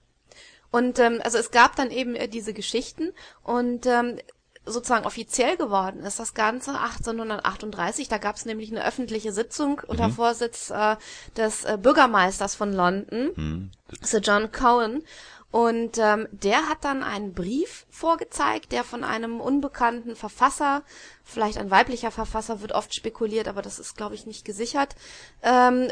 Und 0.72 0.98
ähm, 0.98 1.20
also 1.24 1.38
es 1.38 1.52
gab 1.52 1.76
dann 1.76 1.92
eben 1.92 2.16
äh, 2.16 2.28
diese 2.28 2.52
Geschichten 2.56 3.12
und 3.44 3.86
ähm, 3.86 4.18
sozusagen 4.66 5.06
offiziell 5.06 5.58
geworden 5.58 6.02
ist 6.02 6.20
das 6.20 6.34
Ganze 6.34 6.72
1838. 6.72 8.08
Da 8.08 8.18
gab 8.18 8.36
es 8.36 8.46
nämlich 8.46 8.72
eine 8.72 8.86
öffentliche 8.86 9.34
Sitzung 9.34 9.82
unter 9.88 10.10
Vorsitz 10.10 10.70
äh, 10.70 10.96
des 11.36 11.66
äh, 11.66 11.78
Bürgermeisters 11.82 12.56
von 12.56 12.74
London, 12.74 13.72
Sir 14.02 14.20
John 14.20 14.52
Cohen. 14.52 15.04
Und 15.52 16.00
ähm, 16.00 16.28
der 16.32 16.68
hat 16.68 16.84
dann 16.84 17.04
einen 17.04 17.36
Brief 17.36 17.86
vorgezeigt, 17.92 18.72
der 18.72 18.84
von 18.84 19.04
einem 19.04 19.40
unbekannten 19.40 20.16
Verfasser, 20.16 20.82
vielleicht 21.24 21.60
ein 21.60 21.70
weiblicher 21.70 22.10
Verfasser, 22.10 22.62
wird 22.62 22.72
oft 22.72 22.96
spekuliert, 22.96 23.48
aber 23.48 23.62
das 23.62 23.78
ist, 23.78 23.96
glaube 23.96 24.16
ich, 24.16 24.26
nicht 24.26 24.46
gesichert, 24.46 24.96
ähm, 25.44 25.92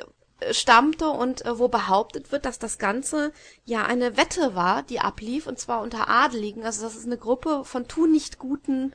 stammte 0.51 1.10
und 1.10 1.45
äh, 1.45 1.60
wo 1.60 1.67
behauptet 1.67 2.31
wird, 2.31 2.45
dass 2.45 2.60
das 2.60 2.77
Ganze 2.77 3.31
ja 3.65 3.86
eine 3.86 4.17
Wette 4.17 4.55
war, 4.55 4.83
die 4.83 5.00
ablief 5.00 5.48
und 5.48 5.60
zwar 5.60 5.81
unter 5.81 6.10
Adeligen. 6.10 6.63
Also 6.63 6.83
das 6.83 6.95
ist 6.95 7.05
eine 7.05 7.17
Gruppe 7.17 7.63
von 7.63 7.88
tu 7.88 8.07
nicht 8.07 8.39
guten 8.39 8.93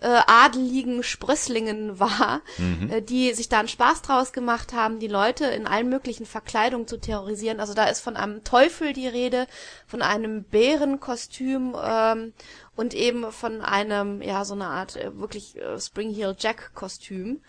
äh, 0.00 0.20
adeligen 0.26 1.02
Sprösslingen 1.02 1.98
war, 1.98 2.42
äh, 2.90 3.02
die 3.02 3.32
sich 3.34 3.48
da 3.48 3.58
einen 3.58 3.68
Spaß 3.68 4.02
draus 4.02 4.32
gemacht 4.32 4.72
haben, 4.72 5.00
die 5.00 5.08
Leute 5.08 5.46
in 5.46 5.66
allen 5.66 5.88
möglichen 5.88 6.26
Verkleidungen 6.26 6.86
zu 6.86 6.98
terrorisieren. 6.98 7.58
Also 7.58 7.74
da 7.74 7.86
ist 7.86 8.00
von 8.00 8.16
einem 8.16 8.44
Teufel 8.44 8.92
die 8.92 9.08
Rede, 9.08 9.46
von 9.86 10.02
einem 10.02 10.44
Bärenkostüm 10.44 11.76
ähm, 11.82 12.32
und 12.76 12.94
eben 12.94 13.32
von 13.32 13.60
einem, 13.60 14.22
ja, 14.22 14.44
so 14.44 14.54
eine 14.54 14.66
Art 14.66 14.96
äh, 14.96 15.18
wirklich 15.18 15.56
äh, 15.56 15.80
Spring 15.80 16.14
Heel 16.14 16.36
Jack 16.38 16.74
Kostüm. 16.74 17.40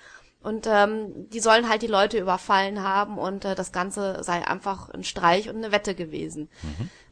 Und 0.41 0.67
ähm, 0.67 1.29
die 1.29 1.41
sollen 1.41 1.67
halt 1.67 1.81
die 1.81 1.87
Leute 1.87 2.17
überfallen 2.17 2.81
haben 2.81 3.17
und 3.17 3.43
äh, 3.43 3.55
das 3.55 3.71
Ganze 3.73 4.23
sei 4.23 4.47
einfach 4.47 4.89
ein 4.89 5.03
Streich 5.03 5.49
und 5.49 5.57
eine 5.57 5.71
Wette 5.73 5.95
gewesen. 5.95 6.49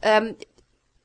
Ähm, 0.01 0.35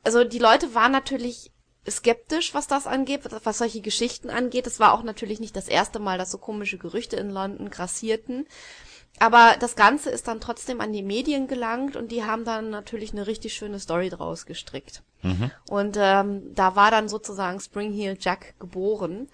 also 0.04 0.22
die 0.22 0.38
Leute 0.38 0.74
waren 0.74 0.92
natürlich 0.92 1.50
skeptisch, 1.88 2.54
was 2.54 2.68
das 2.68 2.86
angeht, 2.86 3.22
was 3.42 3.58
solche 3.58 3.80
Geschichten 3.80 4.30
angeht. 4.30 4.68
Es 4.68 4.78
war 4.78 4.92
auch 4.92 5.02
natürlich 5.02 5.40
nicht 5.40 5.56
das 5.56 5.66
erste 5.66 5.98
Mal, 5.98 6.16
dass 6.16 6.30
so 6.30 6.38
komische 6.38 6.78
Gerüchte 6.78 7.16
in 7.16 7.30
London 7.30 7.70
grassierten. 7.70 8.46
Aber 9.18 9.56
das 9.60 9.76
Ganze 9.76 10.10
ist 10.10 10.26
dann 10.26 10.40
trotzdem 10.40 10.80
an 10.80 10.92
die 10.92 11.02
Medien 11.02 11.46
gelangt 11.46 11.96
und 11.96 12.10
die 12.12 12.24
haben 12.24 12.44
dann 12.44 12.70
natürlich 12.70 13.12
eine 13.12 13.26
richtig 13.26 13.54
schöne 13.54 13.78
Story 13.78 14.08
draus 14.08 14.46
gestrickt. 14.46 15.02
Und 15.68 15.96
ähm, 16.00 16.54
da 16.54 16.76
war 16.76 16.90
dann 16.90 17.08
sozusagen 17.08 17.60
Spring 17.60 17.92
Heel 17.92 18.16
Jack 18.18 18.54
geboren 18.58 19.28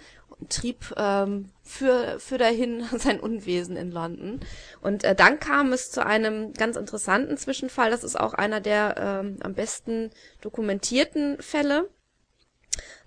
trieb 0.49 0.95
ähm, 0.97 1.51
für, 1.63 2.19
für 2.19 2.39
dahin 2.39 2.85
sein 2.97 3.21
Unwesen 3.21 3.77
in 3.77 3.91
London. 3.91 4.41
Und 4.81 5.05
äh, 5.05 5.15
dann 5.15 5.41
kam 5.41 5.73
es 5.73 5.91
zu 5.91 6.05
einem 6.05 6.53
ganz 6.53 6.77
interessanten 6.77 7.37
Zwischenfall. 7.37 7.91
Das 7.91 8.05
ist 8.05 8.19
auch 8.19 8.35
einer 8.35 8.61
der 8.61 8.97
ähm, 8.99 9.37
am 9.43 9.55
besten 9.55 10.11
dokumentierten 10.41 11.41
Fälle. 11.41 11.89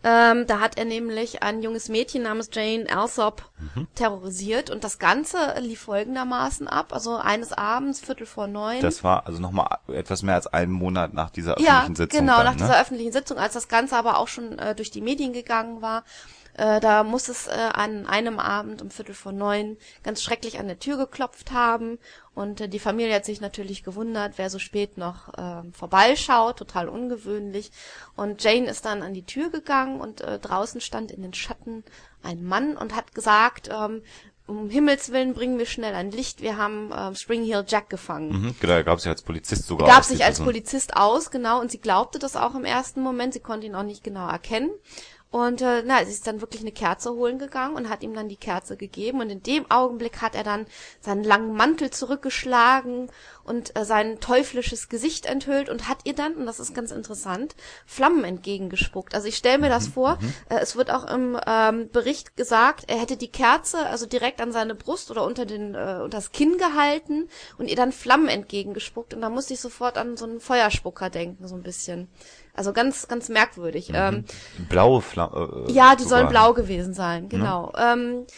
Ähm, 0.04 0.48
da 0.48 0.60
hat 0.60 0.80
er 0.80 0.86
nämlich 0.86 1.44
ein 1.44 1.62
junges 1.62 1.88
Mädchen 1.88 2.24
namens 2.24 2.50
Jane 2.52 2.88
Alsop 2.90 3.52
terrorisiert 3.94 4.72
und 4.72 4.84
das 4.84 4.98
Ganze 4.98 5.38
lief 5.60 5.82
folgendermaßen 5.82 6.68
ab. 6.68 6.92
Also 6.92 7.18
eines 7.18 7.54
Abends, 7.54 8.00
Viertel 8.00 8.26
vor 8.26 8.48
neun. 8.48 8.82
Das 8.82 9.04
war 9.04 9.28
also 9.28 9.40
nochmal 9.40 9.78
etwas 9.88 10.24
mehr 10.24 10.36
als 10.36 10.48
einen 10.48 10.72
Monat 10.72 11.14
nach 11.14 11.30
dieser 11.30 11.60
ja, 11.60 11.82
öffentlichen 11.82 11.96
Sitzung. 11.96 12.20
genau, 12.20 12.38
dann, 12.38 12.46
nach 12.46 12.56
ne? 12.56 12.60
dieser 12.62 12.82
öffentlichen 12.82 13.12
Sitzung, 13.12 13.38
als 13.38 13.54
das 13.54 13.68
Ganze 13.68 13.96
aber 13.96 14.18
auch 14.18 14.28
schon 14.28 14.58
äh, 14.58 14.74
durch 14.74 14.90
die 14.90 15.02
Medien 15.02 15.34
gegangen 15.34 15.84
war. 15.84 16.04
Äh, 16.62 16.80
da 16.80 17.04
muss 17.04 17.28
es 17.28 17.48
äh, 17.48 17.54
an 17.74 18.06
einem 18.06 18.38
Abend 18.38 18.84
um 18.84 18.92
Viertel 18.92 19.16
vor 19.16 19.32
neun 19.32 19.78
ganz 20.04 20.22
schrecklich 20.22 20.60
an 20.60 20.68
der 20.68 20.78
Tür 20.78 20.96
geklopft 20.96 21.52
haben. 21.52 21.98
Und 22.36 22.62
äh, 22.62 22.70
die 22.70 22.78
Familie 22.78 23.16
hat 23.16 23.26
sich 23.26 23.42
natürlich 23.42 23.84
gewundert, 23.84 24.34
wer 24.36 24.52
so 24.52 24.60
spät 24.60 24.96
noch 24.96 25.34
äh, 25.34 25.64
vorbeischaut, 25.74 26.58
total 26.58 26.88
ungewöhnlich. 26.88 27.72
Und 28.16 28.44
Jane 28.44 28.70
ist 28.70 28.86
dann 28.86 29.02
an 29.02 29.16
die 29.16 29.26
Tür 29.26 29.50
gegangen 29.50 30.00
und 30.00 30.22
äh, 30.22 30.38
draußen 30.38 30.82
stand 30.82 31.10
in 31.10 31.24
den 31.24 31.34
Schatten 31.34 31.84
ein 32.22 32.44
Mann 32.44 32.78
und 32.78 32.96
hat 32.96 33.16
gesagt, 33.16 33.72
ähm, 33.74 34.04
um 34.46 34.70
Himmels 34.70 35.12
Willen 35.12 35.34
bringen 35.34 35.58
wir 35.58 35.66
schnell 35.66 35.96
ein 35.96 36.12
Licht, 36.12 36.42
wir 36.44 36.58
haben 36.58 36.92
äh, 36.92 37.16
Spring 37.16 37.44
Jack 37.44 37.90
gefangen 37.90 38.30
Mhm, 38.30 38.56
genau, 38.60 38.74
er 38.74 38.84
gab 38.84 39.00
sich 39.00 39.10
als 39.10 39.24
Polizist 39.24 39.66
sogar 39.66 39.88
gab 39.88 40.02
aus, 40.02 40.10
die 40.10 40.16
sich 40.16 40.26
als 40.26 40.38
Person. 40.38 40.46
Polizist 40.46 40.96
aus, 40.96 41.32
genau, 41.32 41.60
und 41.60 41.72
sie 41.72 41.80
glaubte 41.80 42.20
das 42.20 42.36
auch 42.36 42.54
im 42.54 42.66
ersten 42.66 43.02
Moment, 43.02 43.34
sie 43.34 43.40
konnte 43.40 43.66
ihn 43.66 43.74
auch 43.74 43.84
nicht 43.84 44.04
genau 44.04 44.28
erkennen. 44.28 44.70
Und 45.32 45.62
äh, 45.62 45.82
na, 45.86 46.04
sie 46.04 46.12
ist 46.12 46.28
dann 46.28 46.42
wirklich 46.42 46.62
eine 46.62 46.74
Kerze 46.74 47.12
holen 47.12 47.40
gegangen 47.40 47.76
und 47.76 47.88
hat 47.88 48.04
ihm 48.04 48.14
dann 48.14 48.28
die 48.28 48.36
Kerze 48.36 48.76
gegeben. 48.76 49.22
Und 49.22 49.30
in 49.30 49.42
dem 49.42 49.70
Augenblick 49.72 50.22
hat 50.22 50.36
er 50.36 50.44
dann 50.44 50.66
seinen 51.00 51.24
langen 51.24 51.56
Mantel 51.56 51.90
zurückgeschlagen 51.90 53.10
und 53.44 53.78
äh, 53.78 53.86
sein 53.86 54.20
teuflisches 54.20 54.90
Gesicht 54.90 55.26
enthüllt 55.26 55.70
und 55.70 55.88
hat 55.88 56.00
ihr 56.06 56.14
dann, 56.14 56.36
und 56.36 56.46
das 56.46 56.60
ist 56.60 56.74
ganz 56.74 56.92
interessant, 56.92 57.56
Flammen 57.86 58.24
entgegengespuckt. 58.24 59.16
Also 59.16 59.28
ich 59.28 59.38
stelle 59.38 59.60
mir 59.60 59.70
das 59.70 59.88
vor, 59.88 60.18
äh, 60.50 60.60
es 60.60 60.76
wird 60.76 60.92
auch 60.92 61.06
im 61.06 61.38
ähm, 61.46 61.90
Bericht 61.92 62.38
gesagt, 62.38 62.86
er 62.88 63.00
hätte 63.00 63.18
die 63.18 63.32
Kerze 63.32 63.86
also 63.88 64.06
direkt 64.06 64.42
an 64.42 64.52
seine 64.52 64.76
Brust 64.76 65.12
oder 65.12 65.24
unter 65.24 65.46
den 65.46 65.76
äh, 65.76 66.00
unter 66.02 66.18
das 66.18 66.32
Kinn 66.32 66.58
gehalten 66.58 67.28
und 67.58 67.70
ihr 67.70 67.76
dann 67.76 67.92
Flammen 67.92 68.28
entgegengespuckt. 68.28 69.14
Und 69.14 69.22
da 69.22 69.30
musste 69.30 69.54
ich 69.54 69.60
sofort 69.60 69.98
an 69.98 70.18
so 70.18 70.26
einen 70.26 70.40
Feuerspucker 70.40 71.10
denken, 71.10 71.48
so 71.48 71.56
ein 71.56 71.64
bisschen. 71.64 72.08
Also 72.54 72.74
ganz, 72.74 73.08
ganz 73.08 73.30
merkwürdig. 73.30 73.92
Ähm, 73.94 74.26
Blaue 74.70 75.02
Flamme. 75.02 75.66
Äh, 75.68 75.72
ja, 75.72 75.96
die 75.96 76.04
sogar. 76.04 76.20
sollen 76.20 76.30
blau 76.30 76.54
gewesen 76.54 76.94
sein, 76.94 77.30
genau. 77.30 77.72
Ähm, 77.78 78.26
äh, 78.28 78.32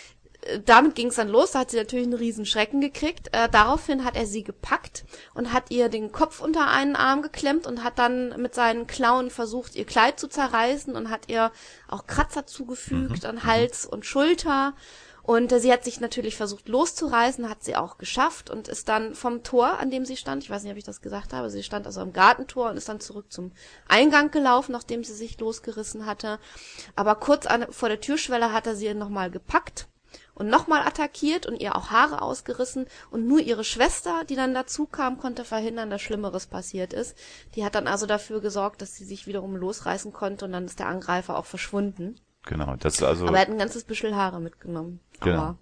damit 0.65 0.95
ging 0.95 1.07
es 1.07 1.15
dann 1.15 1.29
los, 1.29 1.51
da 1.51 1.59
hat 1.59 1.71
sie 1.71 1.77
natürlich 1.77 2.05
einen 2.05 2.15
riesen 2.15 2.45
Schrecken 2.45 2.81
gekriegt. 2.81 3.29
Äh, 3.31 3.50
daraufhin 3.50 4.03
hat 4.03 4.15
er 4.15 4.25
sie 4.25 4.43
gepackt 4.43 5.05
und 5.33 5.53
hat 5.53 5.71
ihr 5.71 5.89
den 5.89 6.12
Kopf 6.12 6.41
unter 6.41 6.67
einen 6.67 6.95
Arm 6.95 7.21
geklemmt 7.21 7.67
und 7.67 7.83
hat 7.83 8.00
dann 8.00 8.41
mit 8.41 8.53
seinen 8.53 8.88
Klauen 8.88 9.29
versucht, 9.29 9.75
ihr 9.75 9.85
Kleid 9.85 10.19
zu 10.19 10.27
zerreißen 10.27 10.95
und 10.95 11.09
hat 11.09 11.29
ihr 11.29 11.51
auch 11.88 12.07
Kratzer 12.07 12.45
zugefügt 12.45 13.25
an 13.25 13.43
Hals 13.43 13.85
und 13.85 14.05
Schulter. 14.05 14.73
Und 15.21 15.53
äh, 15.53 15.59
sie 15.62 15.71
hat 15.71 15.85
sich 15.85 16.01
natürlich 16.01 16.35
versucht 16.35 16.67
loszureißen, 16.67 17.50
hat 17.50 17.63
sie 17.63 17.77
auch 17.77 17.97
geschafft 17.97 18.50
und 18.50 18.67
ist 18.67 18.89
dann 18.89 19.15
vom 19.15 19.43
Tor, 19.43 19.79
an 19.79 19.89
dem 19.89 20.03
sie 20.03 20.17
stand, 20.17 20.43
ich 20.43 20.50
weiß 20.50 20.63
nicht, 20.63 20.71
ob 20.73 20.77
ich 20.77 20.83
das 20.83 21.01
gesagt 21.01 21.31
habe, 21.31 21.50
sie 21.50 21.63
stand 21.63 21.85
also 21.85 22.01
am 22.01 22.12
Gartentor 22.12 22.69
und 22.69 22.75
ist 22.75 22.89
dann 22.89 23.00
zurück 23.00 23.31
zum 23.31 23.53
Eingang 23.88 24.31
gelaufen, 24.31 24.73
nachdem 24.73 25.05
sie 25.05 25.13
sich 25.13 25.39
losgerissen 25.39 26.05
hatte. 26.05 26.39
Aber 26.97 27.15
kurz 27.15 27.45
an, 27.45 27.67
vor 27.69 27.88
der 27.88 28.01
Türschwelle 28.01 28.51
hat 28.51 28.67
er 28.67 28.75
sie 28.75 28.93
nochmal 28.93 29.31
gepackt 29.31 29.88
und 30.35 30.47
nochmal 30.49 30.81
attackiert 30.87 31.45
und 31.45 31.55
ihr 31.61 31.75
auch 31.75 31.89
Haare 31.91 32.21
ausgerissen 32.21 32.87
und 33.11 33.27
nur 33.27 33.39
ihre 33.39 33.63
Schwester, 33.63 34.23
die 34.27 34.35
dann 34.35 34.53
dazu 34.53 34.85
kam, 34.85 35.17
konnte 35.17 35.45
verhindern, 35.45 35.89
dass 35.89 36.01
Schlimmeres 36.01 36.47
passiert 36.47 36.93
ist. 36.93 37.15
Die 37.55 37.63
hat 37.63 37.75
dann 37.75 37.87
also 37.87 38.05
dafür 38.05 38.41
gesorgt, 38.41 38.81
dass 38.81 38.95
sie 38.95 39.05
sich 39.05 39.27
wiederum 39.27 39.55
losreißen 39.55 40.11
konnte 40.13 40.45
und 40.45 40.51
dann 40.53 40.65
ist 40.65 40.79
der 40.79 40.87
Angreifer 40.87 41.37
auch 41.37 41.45
verschwunden. 41.45 42.15
Genau, 42.45 42.75
das 42.77 42.95
ist 42.95 43.03
also. 43.03 43.27
Aber 43.27 43.37
er 43.37 43.41
hat 43.43 43.49
ein 43.49 43.57
ganzes 43.57 43.83
Büschel 43.83 44.15
Haare 44.15 44.41
mitgenommen. 44.41 44.99
Genau. 45.21 45.39
Aber 45.41 45.57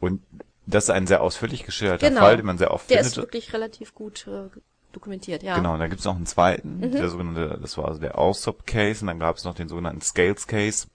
und 0.00 0.22
das 0.66 0.84
ist 0.84 0.90
ein 0.90 1.06
sehr 1.06 1.22
ausführlich 1.22 1.64
geschilderter 1.64 2.08
Genau. 2.08 2.20
Fall, 2.20 2.36
den 2.36 2.46
man 2.46 2.58
sehr 2.58 2.70
oft 2.72 2.90
der 2.90 2.98
findet. 2.98 3.12
ist 3.12 3.16
wirklich 3.22 3.52
relativ 3.52 3.94
gut 3.94 4.26
äh, 4.26 4.48
dokumentiert, 4.92 5.42
ja. 5.42 5.56
Genau, 5.56 5.74
und 5.74 5.80
da 5.80 5.86
gibt's 5.88 6.04
noch 6.04 6.16
einen 6.16 6.26
zweiten, 6.26 6.78
Mhm. 6.80 6.90
der 6.92 7.08
sogenannte, 7.08 7.58
das 7.62 7.78
war 7.78 7.86
also 7.88 8.00
der 8.00 8.18
Alsop 8.18 8.66
Case, 8.66 9.00
und 9.00 9.06
dann 9.06 9.18
gab 9.18 9.36
es 9.36 9.44
noch 9.44 9.54
den 9.54 9.68
sogenannten 9.68 10.02
Scales 10.02 10.46
Case, 10.46 10.86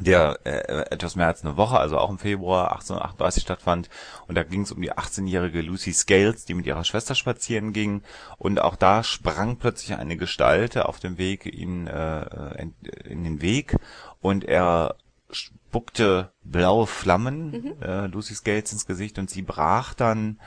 der 0.00 0.40
äh, 0.44 0.90
etwas 0.90 1.16
mehr 1.16 1.26
als 1.26 1.44
eine 1.44 1.56
Woche, 1.56 1.78
also 1.78 1.98
auch 1.98 2.10
im 2.10 2.18
Februar 2.18 2.72
1838 2.72 3.42
stattfand. 3.42 3.88
Und 4.26 4.34
da 4.34 4.42
ging 4.42 4.62
es 4.62 4.72
um 4.72 4.82
die 4.82 4.92
18-jährige 4.92 5.62
Lucy 5.62 5.92
Scales, 5.92 6.44
die 6.44 6.54
mit 6.54 6.66
ihrer 6.66 6.84
Schwester 6.84 7.14
spazieren 7.14 7.72
ging. 7.72 8.02
Und 8.36 8.60
auch 8.60 8.76
da 8.76 9.02
sprang 9.02 9.56
plötzlich 9.56 9.96
eine 9.96 10.16
Gestalt 10.16 10.76
auf 10.78 10.98
dem 10.98 11.18
Weg 11.18 11.46
in, 11.46 11.86
äh, 11.86 12.60
in, 12.60 12.74
in 13.04 13.24
den 13.24 13.42
Weg 13.42 13.76
und 14.20 14.44
er 14.44 14.96
spuckte 15.30 16.32
blaue 16.42 16.86
Flammen 16.86 17.80
äh, 17.82 18.06
Lucy 18.06 18.34
Scales 18.34 18.72
ins 18.72 18.86
Gesicht 18.86 19.18
und 19.18 19.30
sie 19.30 19.42
brach 19.42 19.94
dann 19.94 20.40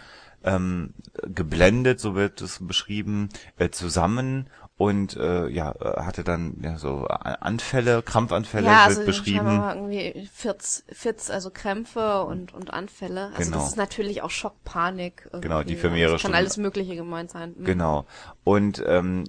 ähm, 0.43 0.93
geblendet, 1.23 1.99
so 1.99 2.15
wird 2.15 2.41
es 2.41 2.65
beschrieben, 2.65 3.29
äh, 3.57 3.69
zusammen 3.69 4.49
und 4.77 5.15
äh, 5.17 5.47
ja 5.47 5.71
äh, 5.71 6.01
hatte 6.03 6.23
dann 6.23 6.57
ja 6.61 6.77
so 6.77 7.05
Anfälle, 7.07 8.03
Krampfanfälle 8.03 8.67
ja, 8.67 8.71
wird 8.89 8.97
also 8.99 9.05
beschrieben. 9.05 9.37
scheinbar 9.47 9.75
irgendwie 9.75 10.29
Fitz, 10.31 10.83
Fitz, 10.91 11.29
also 11.31 11.49
Krämpfe 11.49 12.23
und, 12.23 12.53
und 12.53 12.71
Anfälle. 12.73 13.31
Also 13.35 13.49
Genau. 13.51 13.57
das 13.57 13.69
ist 13.69 13.77
natürlich 13.77 14.21
auch 14.21 14.29
Schock, 14.29 14.63
Panik. 14.63 15.23
irgendwie. 15.25 15.47
Genau, 15.47 15.63
die 15.63 15.75
für 15.75 15.89
mehrere 15.89 16.13
kann 16.13 16.19
Stunden- 16.19 16.35
alles 16.37 16.57
Mögliche 16.57 16.95
gemeint 16.95 17.31
sein. 17.31 17.55
Mhm. 17.57 17.65
Genau. 17.65 18.05
Und 18.43 18.83
ähm, 18.85 19.23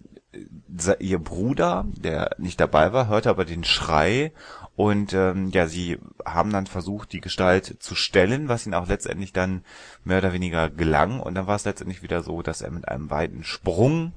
ihr 0.99 1.19
Bruder, 1.19 1.87
der 1.97 2.31
nicht 2.39 2.61
dabei 2.61 2.93
war, 2.93 3.09
hörte 3.09 3.31
aber 3.31 3.47
den 3.47 3.65
Schrei 3.65 4.33
und 4.77 5.15
ähm, 5.15 5.49
ja, 5.49 5.67
sie 5.67 5.99
haben 6.25 6.53
dann 6.53 6.67
versucht, 6.67 7.13
die 7.13 7.21
Gestalt 7.23 7.77
zu 7.83 7.95
stellen, 7.95 8.49
was 8.49 8.67
ihnen 8.67 8.75
auch 8.75 8.87
letztendlich 8.87 9.33
dann 9.33 9.65
mehr 10.05 10.19
oder 10.19 10.33
weniger 10.35 10.69
gelang. 10.69 11.21
Und 11.21 11.35
dann 11.35 11.47
war 11.47 11.57
es 11.57 11.65
letztendlich 11.65 12.03
wieder 12.03 12.23
so, 12.23 12.43
dass 12.43 12.61
er 12.61 12.71
mit 12.71 12.87
einem 12.87 13.11
weiten 13.11 13.43
Sprung 13.43 14.13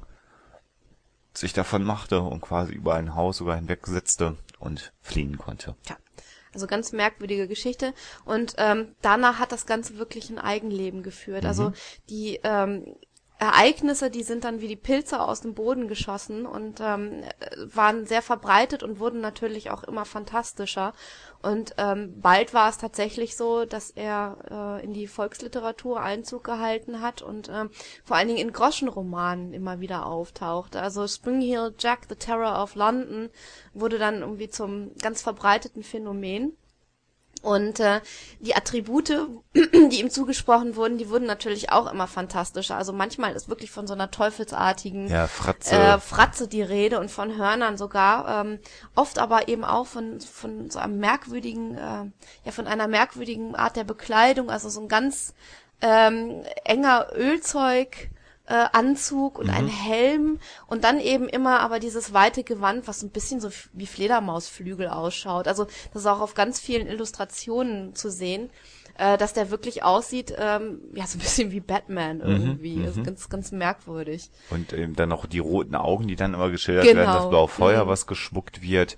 sich 1.34 1.54
davon 1.54 1.84
machte 1.84 2.22
und 2.22 2.42
quasi 2.42 2.74
über 2.74 2.96
ein 2.96 3.16
Haus 3.16 3.38
sogar 3.38 3.56
hinwegsetzte 3.56 4.38
und 4.60 4.94
fliehen 5.02 5.38
konnte. 5.38 5.76
Ja. 5.88 5.98
Also 6.54 6.68
ganz 6.68 6.92
merkwürdige 6.92 7.48
Geschichte. 7.48 7.94
Und 8.26 8.56
ähm, 8.58 8.96
danach 9.02 9.40
hat 9.40 9.54
das 9.54 9.66
Ganze 9.66 9.98
wirklich 9.98 10.30
ein 10.30 10.38
Eigenleben 10.38 11.02
geführt. 11.02 11.46
Also 11.46 11.72
die 12.10 12.42
ähm, 12.44 12.96
Ereignisse, 13.42 14.12
die 14.12 14.22
sind 14.22 14.44
dann 14.44 14.62
wie 14.62 14.68
die 14.68 14.76
Pilze 14.76 15.20
aus 15.20 15.42
dem 15.42 15.56
Boden 15.56 15.88
geschossen 15.88 16.46
und 16.46 16.80
ähm, 16.80 17.24
waren 17.74 18.06
sehr 18.06 18.22
verbreitet 18.22 18.84
und 18.84 19.00
wurden 19.00 19.20
natürlich 19.20 19.72
auch 19.72 19.84
immer 19.84 20.06
fantastischer. 20.06 20.94
Und 21.42 21.74
ähm, 21.80 22.22
bald 22.22 22.54
war 22.54 22.70
es 22.70 22.78
tatsächlich 22.78 23.36
so, 23.36 23.66
dass 23.66 23.90
er 23.90 24.38
äh, 24.80 24.86
in 24.86 24.94
die 24.94 25.08
Volksliteratur 25.08 26.00
Einzug 26.00 26.44
gehalten 26.44 27.02
hat 27.02 27.24
und 27.24 27.50
ähm, 27.52 27.72
vor 28.04 28.16
allen 28.16 28.28
Dingen 28.28 28.48
in 28.48 28.54
Groschenromanen 28.54 29.56
immer 29.56 29.80
wieder 29.80 30.06
auftaucht. 30.06 30.76
Also 30.76 31.08
Spring 31.08 31.42
Heel 31.42 31.74
Jack, 31.80 32.02
The 32.10 32.16
Terror 32.16 32.62
of 32.62 32.76
London 32.76 33.32
wurde 33.74 33.98
dann 33.98 34.22
irgendwie 34.22 34.50
zum 34.50 34.92
ganz 35.02 35.24
verbreiteten 35.24 35.82
Phänomen. 35.82 36.56
Und 37.42 37.80
äh, 37.80 38.02
die 38.40 38.56
Attribute, 38.56 39.28
die 39.56 40.00
ihm 40.00 40.10
zugesprochen 40.12 40.76
wurden, 40.76 40.98
die 40.98 41.10
wurden 41.10 41.26
natürlich 41.26 41.72
auch 41.72 41.92
immer 41.92 42.08
fantastischer. 42.08 42.78
Also 42.78 42.94
manchmal 42.94 43.34
ist 43.34 43.50
wirklich 43.50 43.72
von 43.72 43.88
so 43.88 43.94
einer 43.94 44.12
teufelsartigen 44.12 45.08
Ja, 45.10 45.28
Fratze. 45.28 45.76
äh, 45.76 46.00
Fratze 46.00 46.48
die 46.48 46.62
Rede 46.62 47.00
und 47.00 47.10
von 47.10 47.36
Hörnern 47.36 47.78
sogar. 47.78 48.42
Ähm, 48.46 48.60
oft 48.96 49.18
aber 49.18 49.48
eben 49.48 49.64
auch 49.64 49.88
von, 49.88 50.22
von 50.22 50.70
so 50.70 50.80
einem 50.80 51.00
merkwürdigen, 51.00 51.76
äh, 51.76 52.06
ja, 52.46 52.52
von 52.52 52.68
einer 52.68 52.88
merkwürdigen 52.88 53.56
Art 53.56 53.76
der 53.76 53.86
Bekleidung, 53.86 54.52
also 54.52 54.70
so 54.70 54.82
ein 54.82 54.88
ganz 54.88 55.34
ähm, 55.82 56.44
enger 56.64 57.08
Ölzeug. 57.16 58.10
Äh, 58.48 58.66
Anzug 58.74 59.38
und 59.38 59.50
ein 59.52 59.68
Helm 59.68 60.40
und 60.68 60.84
dann 60.84 61.00
eben 61.00 61.30
immer 61.30 61.60
aber 61.60 61.80
dieses 61.80 62.12
weite 62.12 62.44
Gewand, 62.44 62.88
was 62.88 63.04
ein 63.04 63.12
bisschen 63.12 63.40
so 63.40 63.50
wie 63.72 63.86
Fledermausflügel 63.86 64.88
ausschaut. 64.90 65.48
Also 65.48 65.66
das 65.94 66.02
ist 66.02 66.06
auch 66.08 66.20
auf 66.22 66.34
ganz 66.34 66.60
vielen 66.60 66.88
Illustrationen 66.88 67.94
zu 67.94 68.10
sehen, 68.10 68.50
äh, 68.98 69.18
dass 69.18 69.34
der 69.34 69.52
wirklich 69.52 69.84
aussieht, 69.84 70.34
ähm, 70.38 70.80
ja 70.96 71.06
so 71.06 71.18
ein 71.18 71.22
bisschen 71.22 71.52
wie 71.52 71.60
Batman 71.60 72.20
irgendwie. 72.20 72.84
Das 72.84 72.98
ist 72.98 73.06
ganz 73.06 73.30
ganz 73.30 73.52
merkwürdig. 73.52 74.32
Und 74.50 74.74
eben 74.74 74.96
dann 74.96 75.10
noch 75.10 75.28
die 75.28 75.40
roten 75.40 75.76
Augen, 75.76 76.08
die 76.08 76.16
dann 76.16 76.34
immer 76.34 76.50
geschildert 76.50 76.86
Genau. 76.86 76.98
werden, 77.02 77.14
das 77.14 77.30
blaue 77.30 77.48
Feuer, 77.48 77.86
Mhm. 77.86 77.90
was 77.90 78.08
gespuckt 78.08 78.64
wird. 78.64 78.98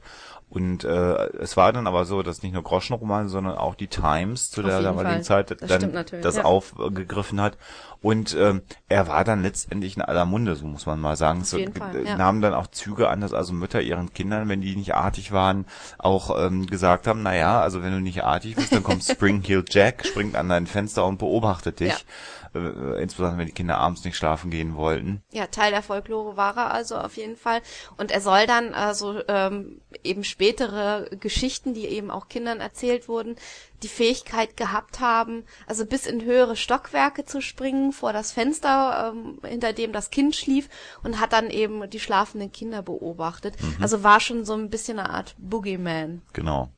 Und 0.49 0.83
äh, 0.83 1.29
es 1.39 1.57
war 1.57 1.73
dann 1.73 1.87
aber 1.87 2.05
so, 2.05 2.21
dass 2.21 2.43
nicht 2.43 2.53
nur 2.53 2.61
Groschenroman, 2.61 3.27
sondern 3.27 3.57
auch 3.57 3.73
die 3.73 3.87
Times 3.87 4.51
zu 4.51 4.61
Auf 4.61 4.67
der 4.67 4.83
damaligen 4.83 5.23
Fall. 5.23 5.45
Zeit 5.47 5.61
Das 5.61 5.79
dann 5.79 6.05
das 6.21 6.35
ja. 6.35 6.45
aufgegriffen 6.45 7.41
hat. 7.41 7.57
Und 8.03 8.35
ähm, 8.37 8.61
er 8.89 9.07
war 9.07 9.23
dann 9.23 9.41
letztendlich 9.41 9.95
in 9.95 10.01
aller 10.01 10.25
Munde, 10.25 10.55
so 10.57 10.67
muss 10.67 10.85
man 10.85 10.99
mal 10.99 11.15
sagen. 11.15 11.41
Auf 11.41 11.47
So, 11.47 11.57
Fall, 11.57 11.95
äh, 11.95 12.05
ja. 12.05 12.17
nahmen 12.17 12.41
dann 12.41 12.53
auch 12.53 12.67
Züge 12.67 13.07
an, 13.07 13.21
dass 13.21 13.33
also 13.33 13.53
Mütter 13.53 13.81
ihren 13.81 14.13
Kindern, 14.13 14.49
wenn 14.49 14.59
die 14.59 14.75
nicht 14.75 14.93
artig 14.93 15.31
waren, 15.31 15.65
auch 15.97 16.45
ähm, 16.45 16.67
gesagt 16.67 17.07
haben, 17.07 17.23
na 17.23 17.33
ja, 17.33 17.61
also 17.61 17.81
wenn 17.81 17.93
du 17.93 18.01
nicht 18.01 18.25
artig 18.25 18.57
bist, 18.57 18.73
dann 18.73 18.83
kommt 18.83 19.03
Spring 19.09 19.41
Heel 19.41 19.63
Jack, 19.67 20.05
springt 20.05 20.35
an 20.35 20.49
dein 20.49 20.67
Fenster 20.67 21.05
und 21.05 21.17
beobachtet 21.17 21.79
dich. 21.79 22.05
Äh, 22.53 23.01
insbesondere 23.01 23.39
wenn 23.39 23.47
die 23.47 23.53
Kinder 23.53 23.77
abends 23.77 24.03
nicht 24.03 24.15
schlafen 24.15 24.51
gehen 24.51 24.75
wollten. 24.75 25.23
Ja, 25.31 25.47
Teil 25.47 25.71
der 25.71 25.81
Folklore 25.81 26.37
war 26.37 26.55
er 26.55 26.71
also 26.71 26.97
auf 26.97 27.17
jeden 27.17 27.35
Fall. 27.35 27.61
Und 27.97 28.11
er 28.11 28.21
soll 28.21 28.45
dann 28.45 28.73
also 28.73 29.21
ähm, 29.27 29.81
eben 30.03 30.23
spätere 30.23 31.07
Geschichten, 31.19 31.73
die 31.73 31.87
eben 31.87 32.11
auch 32.11 32.27
Kindern 32.27 32.59
erzählt 32.59 33.07
wurden, 33.07 33.37
die 33.83 33.87
Fähigkeit 33.89 34.57
gehabt 34.57 34.99
haben, 34.99 35.43
also 35.67 35.85
bis 35.85 36.05
in 36.05 36.23
höhere 36.23 36.55
Stockwerke 36.55 37.25
zu 37.25 37.41
springen, 37.41 37.91
vor 37.91 38.13
das 38.13 38.31
Fenster, 38.31 39.13
ähm, 39.13 39.39
hinter 39.45 39.73
dem 39.73 39.93
das 39.93 40.09
Kind 40.09 40.35
schlief 40.35 40.69
und 41.03 41.19
hat 41.19 41.33
dann 41.33 41.49
eben 41.49 41.89
die 41.89 41.99
schlafenden 41.99 42.51
Kinder 42.51 42.81
beobachtet. 42.81 43.55
Also 43.79 44.03
war 44.03 44.19
schon 44.19 44.45
so 44.45 44.53
ein 44.53 44.69
bisschen 44.69 44.99
eine 44.99 45.09
Art 45.09 45.35
Boogeyman. 45.37 46.21
Genau. 46.33 46.69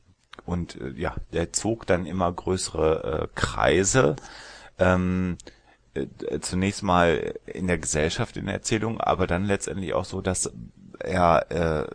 Und 0.46 0.80
äh, 0.82 0.92
ja, 0.98 1.16
der 1.34 1.54
zog 1.54 1.86
dann 1.86 2.06
immer 2.06 2.32
größere 2.32 3.24
äh, 3.24 3.28
Kreise. 3.36 4.16
Ähm, 4.78 5.38
äh, 5.94 6.40
zunächst 6.42 6.84
mal 6.84 7.36
in 7.46 7.68
der 7.68 7.78
Gesellschaft 7.78 8.38
in 8.38 8.46
der 8.46 8.56
Erzählung, 8.56 9.00
aber 9.00 9.28
dann 9.28 9.46
letztendlich 9.46 9.94
auch 9.94 10.06
so, 10.06 10.22
dass 10.22 10.52
er 11.00 11.52
äh, 11.52 11.88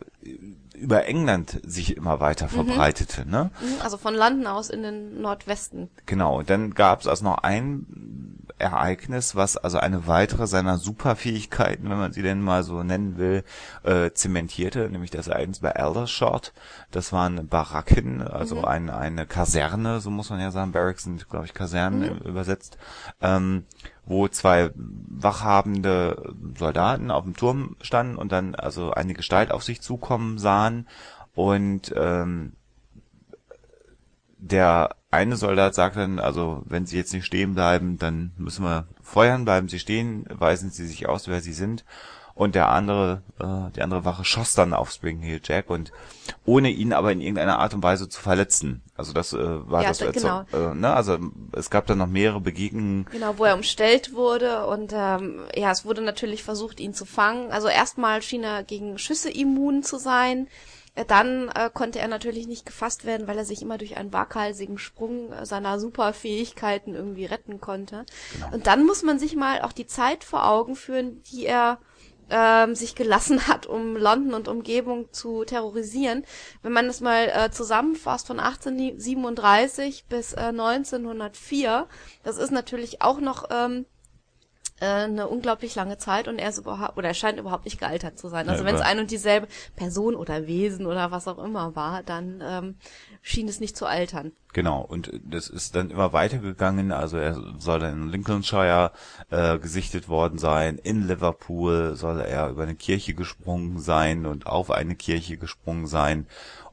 über 0.80 1.06
England 1.06 1.60
sich 1.64 1.96
immer 1.96 2.20
weiter 2.20 2.48
verbreitete. 2.48 3.28
Ne? 3.28 3.50
Mhm, 3.60 3.82
Also 3.82 3.98
von 3.98 4.14
London 4.14 4.46
aus 4.46 4.70
in 4.70 4.82
den 4.82 5.20
Nordwesten. 5.20 5.90
Genau, 6.06 6.38
und 6.38 6.50
dann 6.50 6.74
gab 6.74 7.00
es 7.02 7.06
also 7.06 7.24
noch 7.24 7.38
ein 7.38 7.86
Ereignis, 8.60 9.34
was 9.34 9.56
also 9.56 9.78
eine 9.78 10.06
weitere 10.06 10.46
seiner 10.46 10.78
Superfähigkeiten, 10.78 11.88
wenn 11.88 11.98
man 11.98 12.12
sie 12.12 12.22
denn 12.22 12.42
mal 12.42 12.62
so 12.62 12.82
nennen 12.82 13.16
will, 13.18 13.42
äh, 13.82 14.10
zementierte, 14.12 14.88
nämlich 14.90 15.10
das 15.10 15.28
Ereignis 15.28 15.60
bei 15.60 15.74
Aldershot. 15.74 16.52
Das 16.90 17.12
waren 17.12 17.48
Baracken, 17.48 18.22
also 18.22 18.64
ein, 18.64 18.90
eine 18.90 19.26
Kaserne, 19.26 20.00
so 20.00 20.10
muss 20.10 20.30
man 20.30 20.40
ja 20.40 20.50
sagen, 20.50 20.72
Barracks 20.72 21.04
sind, 21.04 21.28
glaube 21.28 21.46
ich, 21.46 21.54
Kasernen 21.54 22.20
übersetzt, 22.22 22.78
ähm, 23.20 23.64
wo 24.04 24.28
zwei 24.28 24.70
wachhabende 24.74 26.34
Soldaten 26.58 27.10
auf 27.10 27.24
dem 27.24 27.36
Turm 27.36 27.76
standen 27.80 28.16
und 28.16 28.32
dann 28.32 28.54
also 28.54 28.92
eine 28.92 29.14
Gestalt 29.14 29.50
auf 29.50 29.62
sich 29.62 29.80
zukommen 29.80 30.38
sahen. 30.38 30.86
Und 31.34 31.92
ähm, 31.96 32.52
der 34.38 34.96
eine 35.10 35.36
Soldat 35.36 35.74
sagt 35.74 35.96
dann, 35.96 36.18
also 36.18 36.62
wenn 36.66 36.86
sie 36.86 36.96
jetzt 36.96 37.12
nicht 37.12 37.26
stehen 37.26 37.54
bleiben, 37.54 37.98
dann 37.98 38.32
müssen 38.38 38.64
wir 38.64 38.86
feuern, 39.02 39.44
bleiben 39.44 39.68
sie 39.68 39.78
stehen, 39.80 40.24
weisen 40.30 40.70
sie 40.70 40.86
sich 40.86 41.08
aus, 41.08 41.26
wer 41.28 41.40
sie 41.40 41.52
sind. 41.52 41.84
Und 42.32 42.54
der 42.54 42.68
andere, 42.70 43.20
äh, 43.38 43.70
die 43.74 43.82
andere 43.82 44.04
Wache 44.06 44.24
schoss 44.24 44.54
dann 44.54 44.72
auf 44.72 44.90
Spring 44.92 45.20
Heel 45.20 45.40
Jack 45.44 45.68
und 45.68 45.92
ohne 46.46 46.70
ihn 46.70 46.94
aber 46.94 47.12
in 47.12 47.20
irgendeiner 47.20 47.58
Art 47.58 47.74
und 47.74 47.82
Weise 47.82 48.08
zu 48.08 48.18
verletzen. 48.20 48.82
Also 48.96 49.12
das 49.12 49.32
äh, 49.34 49.38
war 49.70 49.82
Ja, 49.82 49.88
das 49.88 49.98
da- 49.98 50.10
genau. 50.12 50.44
äh, 50.52 50.74
ne? 50.74 50.94
Also 50.94 51.18
es 51.52 51.68
gab 51.68 51.86
dann 51.86 51.98
noch 51.98 52.06
mehrere 52.06 52.40
Begegnungen. 52.40 53.06
Genau, 53.10 53.36
wo 53.36 53.44
er 53.44 53.54
umstellt 53.56 54.14
wurde 54.14 54.64
und 54.68 54.92
ähm, 54.94 55.40
ja, 55.54 55.70
es 55.70 55.84
wurde 55.84 56.00
natürlich 56.02 56.42
versucht, 56.42 56.80
ihn 56.80 56.94
zu 56.94 57.04
fangen. 57.04 57.50
Also 57.50 57.68
erstmal 57.68 58.22
schien 58.22 58.44
er 58.44 58.62
gegen 58.62 58.96
Schüsse 58.96 59.28
immun 59.30 59.82
zu 59.82 59.98
sein. 59.98 60.46
Dann 61.06 61.48
äh, 61.48 61.70
konnte 61.72 61.98
er 61.98 62.08
natürlich 62.08 62.46
nicht 62.46 62.66
gefasst 62.66 63.04
werden, 63.04 63.26
weil 63.26 63.38
er 63.38 63.44
sich 63.44 63.62
immer 63.62 63.78
durch 63.78 63.96
einen 63.96 64.12
waghalsigen 64.12 64.78
Sprung 64.78 65.32
äh, 65.32 65.46
seiner 65.46 65.78
Superfähigkeiten 65.78 66.94
irgendwie 66.94 67.26
retten 67.26 67.60
konnte. 67.60 68.04
Und 68.52 68.66
dann 68.66 68.84
muss 68.84 69.02
man 69.02 69.18
sich 69.18 69.36
mal 69.36 69.62
auch 69.62 69.72
die 69.72 69.86
Zeit 69.86 70.24
vor 70.24 70.46
Augen 70.46 70.76
führen, 70.76 71.22
die 71.22 71.46
er 71.46 71.78
ähm, 72.30 72.74
sich 72.74 72.94
gelassen 72.94 73.46
hat, 73.48 73.66
um 73.66 73.96
London 73.96 74.34
und 74.34 74.48
Umgebung 74.48 75.12
zu 75.12 75.44
terrorisieren. 75.44 76.24
Wenn 76.62 76.72
man 76.72 76.86
das 76.86 77.00
mal 77.00 77.28
äh, 77.28 77.50
zusammenfasst 77.50 78.26
von 78.26 78.40
1837 78.40 80.06
bis 80.08 80.32
äh, 80.32 80.40
1904, 80.40 81.88
das 82.22 82.38
ist 82.38 82.52
natürlich 82.52 83.02
auch 83.02 83.20
noch 83.20 83.48
ähm, 83.50 83.86
äh, 84.80 84.86
eine 84.86 85.28
unglaublich 85.28 85.74
lange 85.74 85.98
Zeit 85.98 86.26
und 86.28 86.38
er 86.38 86.48
ist 86.48 86.58
überhaupt 86.58 86.96
oder 86.96 87.08
er 87.08 87.14
scheint 87.14 87.38
überhaupt 87.38 87.64
nicht 87.64 87.78
gealtert 87.78 88.18
zu 88.18 88.28
sein. 88.28 88.48
Also 88.48 88.62
Ja, 88.64 88.68
wenn 88.68 88.74
es 88.74 88.80
ein 88.80 88.98
und 88.98 89.10
dieselbe 89.10 89.46
Person 89.76 90.14
oder 90.14 90.46
Wesen 90.46 90.86
oder 90.86 91.10
was 91.10 91.28
auch 91.28 91.38
immer 91.42 91.76
war, 91.76 92.02
dann 92.02 92.42
ähm, 92.44 92.74
schien 93.22 93.48
es 93.48 93.60
nicht 93.60 93.76
zu 93.76 93.86
altern. 93.86 94.32
Genau, 94.52 94.80
und 94.80 95.12
das 95.24 95.48
ist 95.48 95.76
dann 95.76 95.90
immer 95.90 96.12
weitergegangen. 96.12 96.90
Also 96.92 97.18
er 97.18 97.36
soll 97.58 97.78
dann 97.80 98.02
in 98.02 98.08
Lincolnshire 98.08 98.90
äh, 99.30 99.58
gesichtet 99.58 100.08
worden 100.08 100.38
sein. 100.38 100.78
In 100.78 101.06
Liverpool 101.06 101.94
soll 101.94 102.20
er 102.20 102.48
über 102.48 102.64
eine 102.64 102.74
Kirche 102.74 103.14
gesprungen 103.14 103.78
sein 103.78 104.26
und 104.26 104.46
auf 104.46 104.70
eine 104.70 104.96
Kirche 104.96 105.36
gesprungen 105.36 105.86
sein. 105.86 106.26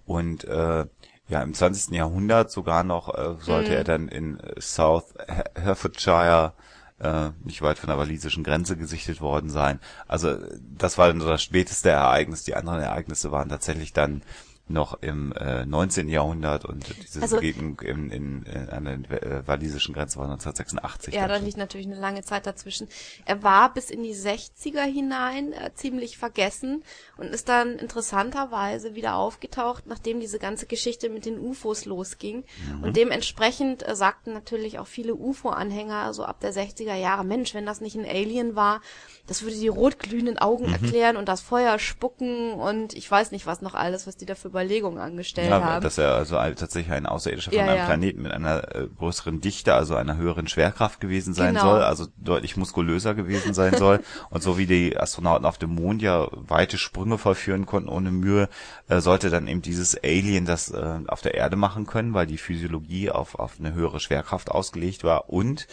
Und 0.06 0.46
äh, 0.46 0.86
ja, 1.30 1.42
im 1.44 1.54
20. 1.54 1.94
Jahrhundert 1.94 2.50
sogar 2.52 2.84
noch 2.84 3.14
äh, 3.14 3.36
sollte 3.42 3.76
er 3.76 3.84
dann 3.84 4.08
in 4.08 4.40
South 4.60 5.14
Her- 5.28 5.52
Hertfordshire 5.56 6.54
äh, 7.00 7.30
nicht 7.44 7.62
weit 7.62 7.80
von 7.80 7.88
der 7.88 7.98
walisischen 7.98 8.44
Grenze 8.44 8.78
gesichtet 8.78 9.22
worden 9.22 9.50
sein. 9.50 9.80
Also 10.08 10.38
das 10.78 10.98
war 10.98 11.08
dann 11.08 11.20
das 11.20 11.44
späteste 11.44 11.90
Ereignis. 11.90 12.44
Die 12.44 12.56
anderen 12.56 12.80
Ereignisse 12.80 13.32
waren 13.32 13.50
tatsächlich 13.50 13.94
dann 13.94 14.22
noch 14.70 15.02
im 15.02 15.32
äh, 15.34 15.66
19. 15.66 16.10
Jahrhundert 16.10 16.66
und 16.66 16.86
diese 17.04 17.22
Also- 17.22 17.38
Begegnung 17.38 17.80
in, 17.82 18.10
in, 18.12 18.44
in, 18.44 18.70
an 18.70 19.06
der 19.10 19.24
äh, 19.24 19.48
walisischen 19.48 19.94
Grenze 19.94 20.18
war 20.18 20.26
1986. 20.26 21.14
Ja, 21.14 21.28
da 21.28 21.38
liegt 21.38 21.58
natürlich 21.58 21.88
eine 21.88 22.00
lange 22.00 22.24
Zeit 22.24 22.46
dazwischen. 22.46 22.88
Er 23.26 23.44
war 23.44 23.74
bis 23.74 23.90
in 23.90 24.04
die 24.04 24.14
60er 24.16 24.82
hinein 24.84 25.54
äh, 25.54 25.72
ziemlich 25.74 26.18
vergessen 26.18 26.84
und 27.18 27.28
ist 27.28 27.48
dann 27.50 27.78
interessanterweise 27.80 28.96
wieder 28.96 29.16
aufgetaucht, 29.16 29.86
nachdem 29.88 30.20
diese 30.20 30.40
ganze 30.40 30.66
Geschichte 30.66 31.10
mit 31.10 31.26
den 31.26 31.40
UFOs 31.40 31.86
losging. 31.86 32.44
Und 32.82 32.96
dementsprechend 32.98 33.88
äh, 33.88 33.96
sagten 33.96 34.34
natürlich 34.34 34.80
auch 34.80 34.88
viele 34.88 35.16
UFO-Anhänger 35.16 36.14
so 36.14 36.24
ab 36.24 36.40
der 36.42 36.54
60er 36.54 36.96
Jahre, 36.96 37.24
Mensch, 37.24 37.54
wenn 37.54 37.66
das 37.66 37.82
nicht 37.82 37.96
ein 37.96 38.06
Alien 38.06 38.56
war, 38.56 38.82
das 39.28 39.44
würde 39.44 39.56
die 39.58 39.68
rotglühenden 39.68 40.38
Augen 40.38 40.72
erklären 40.72 41.18
und 41.18 41.28
das 41.28 41.42
Feuer 41.42 41.80
spucken 41.80 42.54
und 42.54 42.94
ich 42.94 43.10
weiß 43.10 43.32
nicht 43.32 43.46
was 43.46 43.62
noch 43.62 43.74
alles, 43.74 44.08
was 44.08 44.18
die 44.18 44.26
da 44.26 44.36
für 44.36 44.54
Überlegungen 44.58 44.98
angestellt 45.00 45.50
ja, 45.50 45.62
haben. 45.62 45.84
dass 45.84 45.98
er 45.98 46.16
also 46.16 46.36
tatsächlich 46.36 46.92
ein 46.92 47.06
Außerirdischer 47.06 47.52
von 47.52 47.60
Ja, 47.60 47.66
einem 47.66 47.78
ja. 47.78 47.86
Planeten 47.86 48.22
mit 48.24 48.32
einer 48.32 48.76
äh, 48.76 48.88
größeren 48.98 49.40
Dichte, 49.40 49.76
also 49.76 49.96
einer 49.96 50.18
höheren 50.18 50.48
Schwerkraft 50.48 51.00
gewesen 51.00 51.34
sein 51.34 51.54
Genau. 51.54 51.70
soll, 51.72 51.84
also 51.84 52.08
deutlich 52.18 52.58
muskulöser 52.58 53.14
gewesen 53.14 53.54
sein 53.54 53.76
soll. 53.78 54.00
Und 54.32 54.42
so 54.42 54.58
wie 54.58 54.66
die 54.66 54.98
Astronauten 54.98 55.46
auf 55.46 55.58
dem 55.60 55.76
Mond 55.76 56.02
ja 56.02 56.28
weite 56.32 56.78
Sprünge 56.78 57.18
vollführen 57.18 57.66
konnten 57.68 57.90
ohne 57.90 58.10
Mühe, 58.12 58.50
äh, 58.90 59.00
sollte 59.00 59.30
dann 59.30 59.48
eben 59.48 59.62
dieses 59.62 59.96
Alien 60.04 60.46
das 60.46 60.72
äh, 60.72 61.00
auf 61.08 61.22
der 61.22 61.36
Erde 61.36 61.56
machen 61.56 61.86
können, 61.86 62.14
weil 62.16 62.26
die 62.26 62.38
Physiologie 62.40 63.12
auf, 63.12 63.36
auf 63.36 63.56
eine 63.60 63.74
höhere 63.74 64.00
Schwerkraft 64.00 64.50
ausgelegt 64.50 65.04
war. 65.04 65.30
Und 65.30 65.68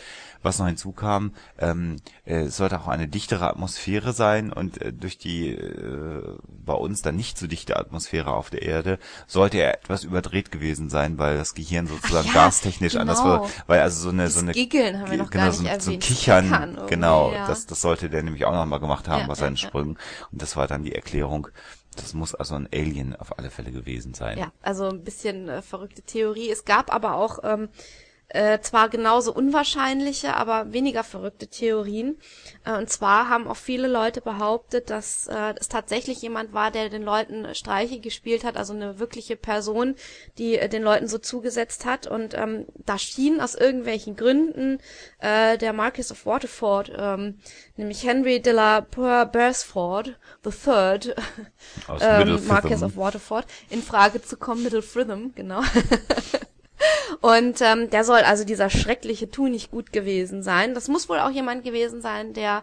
was 0.44 0.58
noch 0.58 0.66
hinzukam, 0.66 1.32
ähm, 1.58 1.96
äh, 2.26 2.42
es 2.42 2.58
sollte 2.58 2.78
auch 2.80 2.88
eine 2.88 3.08
dichtere 3.08 3.48
Atmosphäre 3.48 4.12
sein 4.12 4.52
und 4.52 4.82
äh, 4.82 4.92
durch 4.92 5.16
die 5.16 5.48
äh, 5.50 6.36
bei 6.46 6.74
uns 6.74 7.00
dann 7.02 7.16
nicht 7.16 7.38
so 7.38 7.46
dichte 7.46 7.76
Atmosphäre 7.76 8.32
auf 8.34 8.50
der 8.50 8.74
werde, 8.74 8.98
sollte 9.26 9.58
er 9.58 9.74
etwas 9.74 10.04
überdreht 10.04 10.50
gewesen 10.50 10.90
sein, 10.90 11.18
weil 11.18 11.36
das 11.36 11.54
Gehirn 11.54 11.86
sozusagen 11.86 12.28
ja, 12.28 12.34
gastechnisch 12.34 12.96
anders 12.96 13.22
genau. 13.22 13.42
war, 13.42 13.50
weil 13.66 13.80
also 13.80 14.02
so 14.02 14.08
eine 14.10 14.24
Das 14.24 14.34
so 14.34 14.40
eine 14.40 14.52
Giggeln 14.52 15.00
haben 15.00 15.10
wir 15.10 15.18
noch 15.18 15.30
genau, 15.30 15.44
gar 15.44 15.52
so, 15.52 15.62
nicht 15.62 15.72
ein- 15.72 15.80
so 15.80 15.92
ein. 15.92 15.98
Kichern, 16.00 16.78
genau, 16.88 17.32
ja. 17.32 17.46
das 17.46 17.66
das 17.66 17.80
sollte 17.80 18.10
der 18.10 18.22
nämlich 18.22 18.44
auch 18.44 18.52
noch 18.52 18.66
mal 18.66 18.78
gemacht 18.78 19.08
haben 19.08 19.20
Ja, 19.22 19.26
bei 19.26 19.34
seinen. 19.34 19.56
Sprüngen 19.56 19.96
und 20.32 20.42
das 20.42 20.56
war 20.56 20.66
dann 20.66 20.82
die 20.82 20.94
Erklärung. 20.94 21.48
Das 21.96 22.12
muss 22.12 22.34
also 22.34 22.56
ein 22.56 22.68
Alien 22.74 23.14
auf 23.14 23.38
alle 23.38 23.50
Fälle 23.50 23.70
gewesen 23.70 24.14
sein. 24.14 24.36
Ja, 24.36 24.50
also 24.62 24.88
ein 24.88 25.04
bisschen 25.04 25.48
äh, 25.48 25.62
verrückte 25.62 26.02
Theorie. 26.02 26.50
Es 26.50 26.64
gab 26.64 26.92
aber 26.92 27.14
auch 27.14 27.38
ähm, 27.44 27.68
äh, 28.28 28.58
zwar 28.60 28.88
genauso 28.88 29.32
unwahrscheinliche, 29.32 30.34
aber 30.34 30.72
weniger 30.72 31.04
verrückte 31.04 31.46
Theorien. 31.46 32.18
Äh, 32.64 32.78
und 32.78 32.90
zwar 32.90 33.28
haben 33.28 33.46
auch 33.46 33.56
viele 33.56 33.86
Leute 33.86 34.20
behauptet, 34.20 34.90
dass 34.90 35.28
äh, 35.28 35.54
es 35.58 35.68
tatsächlich 35.68 36.22
jemand 36.22 36.52
war, 36.52 36.70
der 36.70 36.88
den 36.88 37.02
Leuten 37.02 37.54
Streiche 37.54 38.00
gespielt 38.00 38.44
hat, 38.44 38.56
also 38.56 38.72
eine 38.72 38.98
wirkliche 38.98 39.36
Person, 39.36 39.94
die 40.38 40.58
äh, 40.58 40.68
den 40.68 40.82
Leuten 40.82 41.06
so 41.06 41.18
zugesetzt 41.18 41.84
hat. 41.84 42.06
Und 42.06 42.34
ähm, 42.34 42.66
da 42.84 42.98
schien 42.98 43.40
aus 43.40 43.54
irgendwelchen 43.54 44.16
Gründen 44.16 44.78
äh, 45.18 45.58
der 45.58 45.72
Marquis 45.72 46.10
of 46.10 46.26
Waterford, 46.26 46.92
ähm, 46.96 47.38
nämlich 47.76 48.04
Henry 48.04 48.40
de 48.40 48.52
la 48.52 48.80
Poer 48.80 49.26
Beresford 49.26 50.18
III, 50.44 51.14
Aus 51.86 52.00
ähm, 52.02 52.38
Fritham. 52.38 52.82
of 52.82 52.96
Waterford, 52.96 53.46
in 53.70 53.82
Frage 53.82 54.22
zu 54.22 54.36
kommen, 54.36 54.62
Middle 54.62 54.82
Fritham, 54.82 55.32
genau. 55.34 55.62
Und 57.20 57.60
ähm, 57.60 57.90
der 57.90 58.04
soll 58.04 58.20
also 58.20 58.44
dieser 58.44 58.70
schreckliche 58.70 59.30
Tu 59.30 59.48
nicht 59.48 59.70
gut 59.70 59.92
gewesen 59.92 60.42
sein. 60.42 60.74
Das 60.74 60.88
muss 60.88 61.08
wohl 61.08 61.18
auch 61.18 61.30
jemand 61.30 61.64
gewesen 61.64 62.00
sein, 62.00 62.32
der 62.32 62.62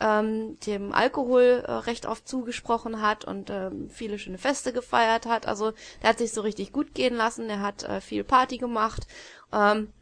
ähm, 0.00 0.58
dem 0.60 0.92
Alkohol 0.92 1.64
äh, 1.66 1.72
recht 1.72 2.06
oft 2.06 2.26
zugesprochen 2.26 3.02
hat 3.02 3.24
und 3.24 3.50
ähm, 3.50 3.90
viele 3.90 4.18
schöne 4.18 4.38
Feste 4.38 4.72
gefeiert 4.72 5.26
hat. 5.26 5.46
Also 5.46 5.72
der 6.02 6.10
hat 6.10 6.18
sich 6.18 6.32
so 6.32 6.40
richtig 6.40 6.72
gut 6.72 6.94
gehen 6.94 7.14
lassen, 7.14 7.48
der 7.48 7.60
hat 7.60 7.84
äh, 7.84 8.00
viel 8.00 8.24
Party 8.24 8.58
gemacht. 8.58 9.06
Ähm, 9.52 9.92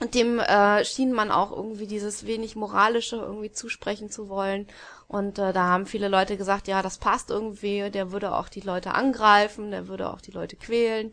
und 0.00 0.14
dem 0.14 0.38
äh, 0.40 0.84
schien 0.84 1.12
man 1.12 1.30
auch 1.30 1.52
irgendwie 1.52 1.86
dieses 1.86 2.26
wenig 2.26 2.56
moralische 2.56 3.16
irgendwie 3.16 3.52
zusprechen 3.52 4.10
zu 4.10 4.28
wollen. 4.28 4.66
Und 5.12 5.38
äh, 5.38 5.52
da 5.52 5.66
haben 5.66 5.84
viele 5.84 6.08
Leute 6.08 6.38
gesagt, 6.38 6.68
ja, 6.68 6.80
das 6.80 6.96
passt 6.96 7.28
irgendwie, 7.28 7.90
der 7.90 8.12
würde 8.12 8.34
auch 8.34 8.48
die 8.48 8.62
Leute 8.62 8.94
angreifen, 8.94 9.70
der 9.70 9.86
würde 9.86 10.10
auch 10.10 10.22
die 10.22 10.30
Leute 10.30 10.56
quälen. 10.56 11.12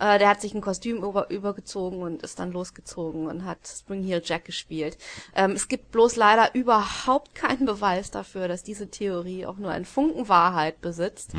Äh, 0.00 0.18
der 0.18 0.28
hat 0.28 0.40
sich 0.40 0.52
ein 0.52 0.60
Kostüm 0.60 1.04
über, 1.04 1.30
übergezogen 1.30 2.02
und 2.02 2.22
ist 2.22 2.40
dann 2.40 2.50
losgezogen 2.50 3.28
und 3.28 3.44
hat 3.44 3.58
Spring 3.64 4.02
Heel 4.02 4.20
Jack 4.24 4.46
gespielt. 4.46 4.98
Ähm, 5.36 5.52
es 5.52 5.68
gibt 5.68 5.92
bloß 5.92 6.16
leider 6.16 6.56
überhaupt 6.56 7.36
keinen 7.36 7.66
Beweis 7.66 8.10
dafür, 8.10 8.48
dass 8.48 8.64
diese 8.64 8.90
Theorie 8.90 9.46
auch 9.46 9.58
nur 9.58 9.70
einen 9.70 9.84
Funken 9.84 10.28
Wahrheit 10.28 10.80
besitzt. 10.80 11.34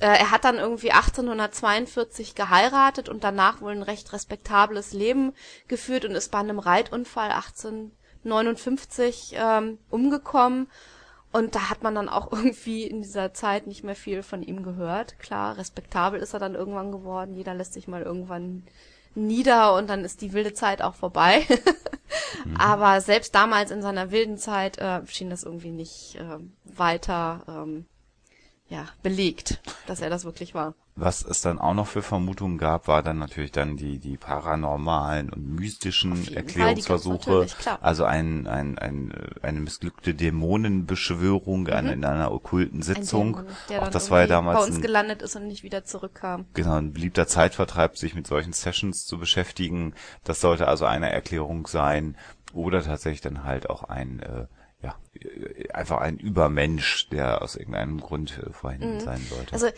Äh, 0.00 0.06
er 0.06 0.30
hat 0.30 0.44
dann 0.44 0.58
irgendwie 0.58 0.92
1842 0.92 2.36
geheiratet 2.36 3.08
und 3.08 3.24
danach 3.24 3.60
wohl 3.60 3.72
ein 3.72 3.82
recht 3.82 4.12
respektables 4.12 4.92
Leben 4.92 5.32
geführt 5.66 6.04
und 6.04 6.12
ist 6.12 6.30
bei 6.30 6.38
einem 6.38 6.60
Reitunfall 6.60 7.32
1859 7.32 9.34
ähm, 9.36 9.78
umgekommen. 9.90 10.68
Und 11.30 11.54
da 11.54 11.70
hat 11.70 11.82
man 11.82 11.94
dann 11.94 12.08
auch 12.08 12.32
irgendwie 12.32 12.84
in 12.84 13.02
dieser 13.02 13.32
Zeit 13.34 13.66
nicht 13.66 13.84
mehr 13.84 13.96
viel 13.96 14.22
von 14.22 14.42
ihm 14.42 14.62
gehört. 14.62 15.18
Klar, 15.18 15.58
respektabel 15.58 16.20
ist 16.20 16.34
er 16.34 16.40
dann 16.40 16.54
irgendwann 16.54 16.92
geworden. 16.92 17.34
Jeder 17.34 17.54
lässt 17.54 17.74
sich 17.74 17.88
mal 17.88 18.02
irgendwann 18.02 18.64
nieder 19.14 19.74
und 19.74 19.88
dann 19.88 20.04
ist 20.04 20.20
die 20.20 20.32
wilde 20.32 20.52
Zeit 20.52 20.82
auch 20.82 20.94
vorbei. 20.94 21.46
Aber 22.58 23.00
selbst 23.00 23.34
damals 23.34 23.70
in 23.70 23.82
seiner 23.82 24.10
wilden 24.10 24.38
Zeit 24.38 24.78
äh, 24.78 25.06
schien 25.06 25.30
das 25.30 25.42
irgendwie 25.42 25.70
nicht 25.70 26.16
äh, 26.16 26.38
weiter 26.64 27.42
ähm, 27.48 27.86
ja, 28.68 28.86
belegt, 29.02 29.60
dass 29.86 30.00
er 30.00 30.10
das 30.10 30.24
wirklich 30.24 30.54
war. 30.54 30.74
Was 31.00 31.24
es 31.24 31.40
dann 31.42 31.60
auch 31.60 31.74
noch 31.74 31.86
für 31.86 32.02
Vermutungen 32.02 32.58
gab, 32.58 32.88
war 32.88 33.04
dann 33.04 33.18
natürlich 33.18 33.52
dann 33.52 33.76
die, 33.76 33.98
die 34.00 34.16
paranormalen 34.16 35.30
und 35.30 35.46
mystischen 35.54 36.26
Erklärungsversuche. 36.34 37.46
Also 37.80 38.04
ein, 38.04 38.48
ein, 38.48 38.78
ein, 38.78 39.12
eine 39.42 39.60
missglückte 39.60 40.14
Dämonenbeschwörung 40.14 41.68
an, 41.68 41.88
in 41.88 42.04
einer 42.04 42.32
okkulten 42.32 42.78
Mhm. 42.78 42.82
Sitzung. 42.82 43.32
Dämon, 43.36 43.46
der 43.68 43.82
auch 43.82 43.88
das 43.90 44.10
war 44.10 44.20
ja 44.22 44.26
damals 44.26 44.58
bei 44.58 44.66
uns 44.66 44.76
ein, 44.76 44.82
gelandet 44.82 45.22
ist 45.22 45.36
und 45.36 45.46
nicht 45.46 45.62
wieder 45.62 45.84
zurückkam. 45.84 46.46
genau, 46.54 46.74
ein 46.74 46.92
beliebter 46.92 47.28
Zeitvertreib, 47.28 47.96
sich 47.96 48.14
mit 48.14 48.26
solchen 48.26 48.52
Sessions 48.52 49.06
zu 49.06 49.18
beschäftigen. 49.18 49.94
Das 50.24 50.40
sollte 50.40 50.66
also 50.66 50.84
eine 50.84 51.10
Erklärung 51.12 51.66
sein. 51.68 52.16
Oder 52.52 52.82
tatsächlich 52.82 53.20
dann 53.20 53.44
halt 53.44 53.70
auch 53.70 53.84
ein, 53.84 54.20
äh, 54.20 54.46
einfach 55.72 55.98
ein 55.98 56.18
Übermensch, 56.18 57.08
der 57.10 57.42
aus 57.42 57.56
irgendeinem 57.56 58.00
Grund 58.00 58.38
äh, 58.38 58.52
vorhanden 58.52 59.00
sein 59.00 59.24
sollte. 59.28 59.52
Also 59.52 59.66
äh, 59.66 59.72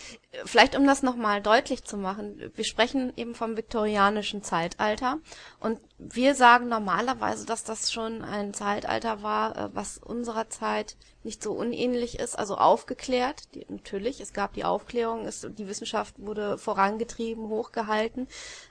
vielleicht 0.44 0.76
um 0.76 0.86
das 0.86 1.02
nochmal 1.02 1.42
deutlich 1.42 1.84
zu 1.84 1.96
machen, 1.96 2.50
wir 2.54 2.64
sprechen 2.64 3.12
eben 3.16 3.34
vom 3.34 3.56
viktorianischen 3.56 4.42
Zeitalter 4.42 5.18
und 5.58 5.80
wir 5.98 6.34
sagen 6.34 6.68
normalerweise, 6.68 7.44
dass 7.44 7.64
das 7.64 7.92
schon 7.92 8.22
ein 8.22 8.54
Zeitalter 8.54 9.22
war, 9.22 9.56
äh, 9.56 9.68
was 9.74 9.98
unserer 9.98 10.48
Zeit 10.48 10.96
nicht 11.22 11.42
so 11.42 11.52
unähnlich 11.52 12.18
ist, 12.18 12.38
also 12.38 12.56
aufgeklärt. 12.56 13.54
Die, 13.54 13.66
natürlich, 13.68 14.20
es 14.20 14.32
gab 14.32 14.54
die 14.54 14.64
Aufklärung, 14.64 15.26
es, 15.26 15.46
die 15.50 15.68
Wissenschaft 15.68 16.14
wurde 16.18 16.56
vorangetrieben, 16.56 17.48
hochgehalten. 17.48 18.28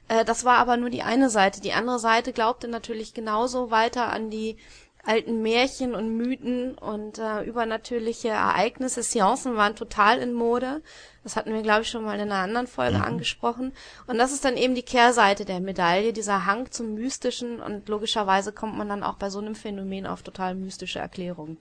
Äh, 0.07 0.25
das 0.25 0.45
war 0.45 0.57
aber 0.57 0.77
nur 0.77 0.89
die 0.89 1.03
eine 1.03 1.29
Seite. 1.29 1.61
Die 1.61 1.73
andere 1.73 1.99
Seite 1.99 2.33
glaubte 2.33 2.67
natürlich 2.67 3.13
genauso 3.13 3.69
weiter 3.69 4.09
an 4.11 4.29
die 4.29 4.57
alten 5.09 5.41
Märchen 5.41 5.95
und 5.95 6.15
Mythen 6.15 6.77
und 6.77 7.17
äh, 7.17 7.41
übernatürliche 7.41 8.27
Ereignisse. 8.29 9.01
Seancen 9.01 9.55
waren 9.55 9.75
total 9.75 10.19
in 10.19 10.33
Mode. 10.33 10.83
Das 11.23 11.35
hatten 11.35 11.51
wir, 11.51 11.63
glaube 11.63 11.81
ich, 11.81 11.89
schon 11.89 12.05
mal 12.05 12.13
in 12.13 12.21
einer 12.21 12.43
anderen 12.43 12.67
Folge 12.67 13.01
angesprochen. 13.01 13.73
Und 14.05 14.19
das 14.19 14.31
ist 14.31 14.45
dann 14.45 14.55
eben 14.55 14.75
die 14.75 14.83
Kehrseite 14.83 15.45
der 15.45 15.61
Medaille, 15.61 16.13
dieser 16.13 16.45
Hang 16.45 16.69
zum 16.69 16.93
Mystischen. 16.93 17.59
Und 17.59 17.89
logischerweise 17.89 18.51
kommt 18.53 18.77
man 18.77 18.87
dann 18.87 19.01
auch 19.01 19.15
bei 19.15 19.31
so 19.31 19.39
einem 19.39 19.55
Phänomen 19.55 20.05
auf 20.05 20.21
total 20.21 20.53
mystische 20.53 20.99
Erklärungen. 20.99 21.57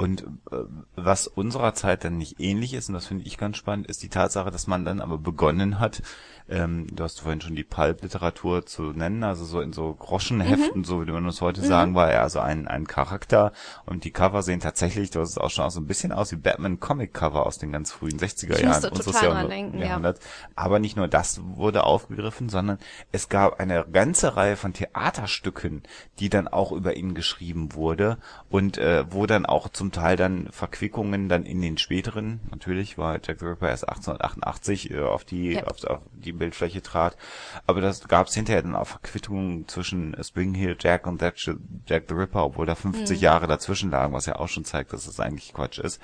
Und 0.00 0.22
äh, 0.50 0.56
was 0.96 1.26
unserer 1.26 1.74
Zeit 1.74 2.04
dann 2.04 2.16
nicht 2.16 2.40
ähnlich 2.40 2.72
ist, 2.72 2.88
und 2.88 2.94
das 2.94 3.06
finde 3.06 3.26
ich 3.26 3.36
ganz 3.36 3.58
spannend, 3.58 3.86
ist 3.86 4.02
die 4.02 4.08
Tatsache, 4.08 4.50
dass 4.50 4.66
man 4.66 4.84
dann 4.86 5.00
aber 5.00 5.18
begonnen 5.18 5.78
hat, 5.78 6.00
ähm, 6.48 6.88
du 6.90 7.04
hast 7.04 7.20
vorhin 7.20 7.40
schon 7.40 7.54
die 7.54 7.64
Pulp-Literatur 7.64 8.64
zu 8.66 8.82
nennen, 8.92 9.22
also 9.22 9.44
so 9.44 9.60
in 9.60 9.72
so 9.72 9.92
Groschenheften, 9.94 10.84
so 10.84 10.98
würde 10.98 11.12
man 11.12 11.26
uns 11.26 11.40
heute 11.42 11.60
sagen, 11.60 11.94
war 11.94 12.10
er 12.10 12.22
also 12.22 12.40
ein, 12.40 12.66
ein 12.66 12.86
Charakter 12.86 13.52
und 13.86 14.04
die 14.04 14.10
Cover 14.10 14.42
sehen 14.42 14.58
tatsächlich, 14.58 15.10
du 15.10 15.20
hast 15.20 15.30
es 15.30 15.38
auch 15.38 15.50
schon 15.50 15.64
auch 15.66 15.70
so 15.70 15.80
ein 15.80 15.86
bisschen 15.86 16.12
aus 16.12 16.32
wie 16.32 16.36
Batman-Comic-Cover 16.36 17.46
aus 17.46 17.58
den 17.58 17.70
ganz 17.70 17.92
frühen 17.92 18.18
60er 18.18 18.54
Ich 18.54 18.62
Jahren 18.62 18.84
unseres 18.84 19.04
total 19.04 19.20
dran 19.20 19.22
Jahrhundert- 19.22 19.50
denken, 19.50 19.78
ja. 19.78 19.86
Jahrhunderts. 19.86 20.20
Aber 20.56 20.78
nicht 20.78 20.96
nur 20.96 21.08
das 21.08 21.40
wurde 21.44 21.84
aufgegriffen, 21.84 22.48
sondern 22.48 22.78
es 23.12 23.28
gab 23.28 23.60
eine 23.60 23.84
ganze 23.92 24.34
Reihe 24.36 24.56
von 24.56 24.72
Theaterstücken, 24.72 25.82
die 26.18 26.30
dann 26.30 26.48
auch 26.48 26.72
über 26.72 26.96
ihn 26.96 27.14
geschrieben 27.14 27.74
wurde 27.74 28.18
und 28.48 28.78
äh, 28.78 29.04
wo 29.10 29.26
dann 29.26 29.46
auch 29.46 29.68
zum 29.68 29.89
Teil 29.92 30.16
dann 30.16 30.48
Verquickungen 30.50 31.28
dann 31.28 31.44
in 31.44 31.60
den 31.60 31.78
späteren, 31.78 32.40
natürlich 32.50 32.98
war 32.98 33.18
Jack 33.22 33.40
the 33.40 33.46
Ripper 33.46 33.68
erst 33.68 33.88
1888 33.88 34.90
äh, 34.90 35.00
auf 35.00 35.24
die 35.24 35.52
Ja. 35.52 35.64
auf, 35.64 35.84
auf 35.84 36.00
die 36.12 36.32
Bildfläche 36.32 36.82
trat, 36.82 37.16
aber 37.66 37.80
das 37.80 38.06
gab 38.08 38.26
es 38.26 38.34
hinterher 38.34 38.62
dann 38.62 38.74
auch 38.76 38.86
Verquickungen 38.86 39.66
zwischen 39.68 40.16
Spring 40.22 40.54
Heel 40.54 40.76
Jack 40.78 41.06
und 41.06 41.20
Jack, 41.20 41.36
Jack 41.86 42.04
the 42.08 42.14
Ripper, 42.14 42.44
obwohl 42.44 42.66
da 42.66 42.74
50 42.74 43.20
Jahre 43.20 43.46
dazwischen 43.46 43.90
lagen, 43.90 44.12
was 44.12 44.26
ja 44.26 44.36
auch 44.36 44.48
schon 44.48 44.64
zeigt, 44.64 44.92
dass 44.92 45.06
das 45.06 45.20
eigentlich 45.20 45.52
Quatsch 45.52 45.78
ist. 45.78 46.00